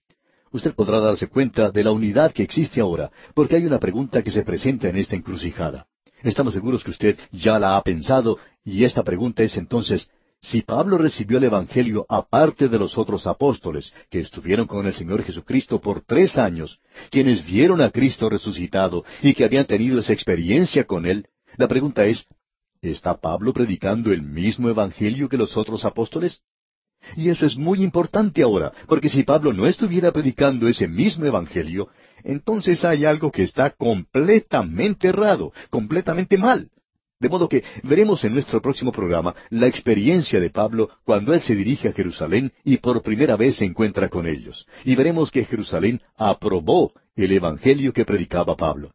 usted 0.52 0.74
podrá 0.74 1.00
darse 1.00 1.28
cuenta 1.28 1.72
de 1.72 1.84
la 1.84 1.92
unidad 1.92 2.32
que 2.32 2.44
existe 2.44 2.82
ahora, 2.82 3.12
porque 3.34 3.56
hay 3.56 3.66
una 3.66 3.80
pregunta 3.80 4.24
que 4.24 4.32
se 4.32 4.44
presenta 4.44 4.90
en 4.90 4.98
esta 4.98 5.16
encrucijada. 5.16 5.88
Estamos 6.24 6.54
seguros 6.54 6.84
que 6.84 6.92
usted 6.92 7.18
ya 7.32 7.58
la 7.60 7.78
ha 7.78 7.84
pensado, 7.84 8.38
y 8.64 8.84
esta 8.84 9.04
pregunta 9.04 9.44
es 9.44 9.58
entonces, 9.58 10.10
si 10.44 10.64
Pablo 10.64 10.98
recibió 10.98 11.38
el 11.38 11.44
Evangelio 11.44 12.06
aparte 12.10 12.68
de 12.68 12.80
los 12.80 12.98
otros 12.98 13.28
apóstoles, 13.28 13.94
que 14.10 14.20
estuvieron 14.20 14.66
con 14.66 14.88
el 14.88 14.94
Señor 14.94 15.24
Jesucristo 15.24 15.80
por 15.80 16.02
tres 16.02 16.38
años, 16.38 16.80
quienes 17.12 17.46
vieron 17.46 17.80
a 17.80 17.92
Cristo 17.92 18.28
resucitado 18.28 19.06
y 19.22 19.34
que 19.34 19.46
habían 19.46 19.66
tenido 19.66 20.00
esa 20.00 20.14
experiencia 20.14 20.86
con 20.86 21.06
Él, 21.06 21.28
la 21.58 21.68
pregunta 21.68 22.06
es, 22.06 22.26
¿está 22.82 23.20
Pablo 23.20 23.54
predicando 23.54 24.12
el 24.12 24.24
mismo 24.24 24.68
Evangelio 24.70 25.30
que 25.30 25.38
los 25.38 25.56
otros 25.58 25.86
apóstoles? 25.86 26.42
Y 27.16 27.30
eso 27.30 27.46
es 27.46 27.58
muy 27.58 27.84
importante 27.84 28.44
ahora, 28.44 28.72
porque 28.88 29.10
si 29.10 29.24
Pablo 29.24 29.54
no 29.54 29.68
estuviera 29.68 30.12
predicando 30.12 30.68
ese 30.68 30.88
mismo 30.88 31.26
Evangelio, 31.26 31.90
entonces 32.24 32.84
hay 32.86 33.06
algo 33.06 33.32
que 33.32 33.44
está 33.44 33.72
completamente 33.72 35.08
errado, 35.08 35.52
completamente 35.70 36.38
mal. 36.38 36.70
De 37.20 37.30
modo 37.30 37.48
que 37.48 37.64
veremos 37.84 38.24
en 38.24 38.34
nuestro 38.34 38.62
próximo 38.62 38.92
programa 38.92 39.36
la 39.52 39.68
experiencia 39.68 40.40
de 40.40 40.50
Pablo 40.50 40.90
cuando 41.06 41.36
él 41.36 41.42
se 41.42 41.54
dirige 41.54 41.90
a 41.90 41.94
Jerusalén 41.94 42.52
y 42.64 42.78
por 42.78 43.04
primera 43.04 43.36
vez 43.36 43.58
se 43.58 43.66
encuentra 43.66 44.10
con 44.10 44.26
ellos. 44.26 44.66
Y 44.86 44.96
veremos 44.96 45.30
que 45.30 45.46
Jerusalén 45.46 46.02
aprobó 46.18 46.94
el 47.16 47.32
Evangelio 47.32 47.94
que 47.94 48.06
predicaba 48.06 48.56
Pablo. 48.56 48.92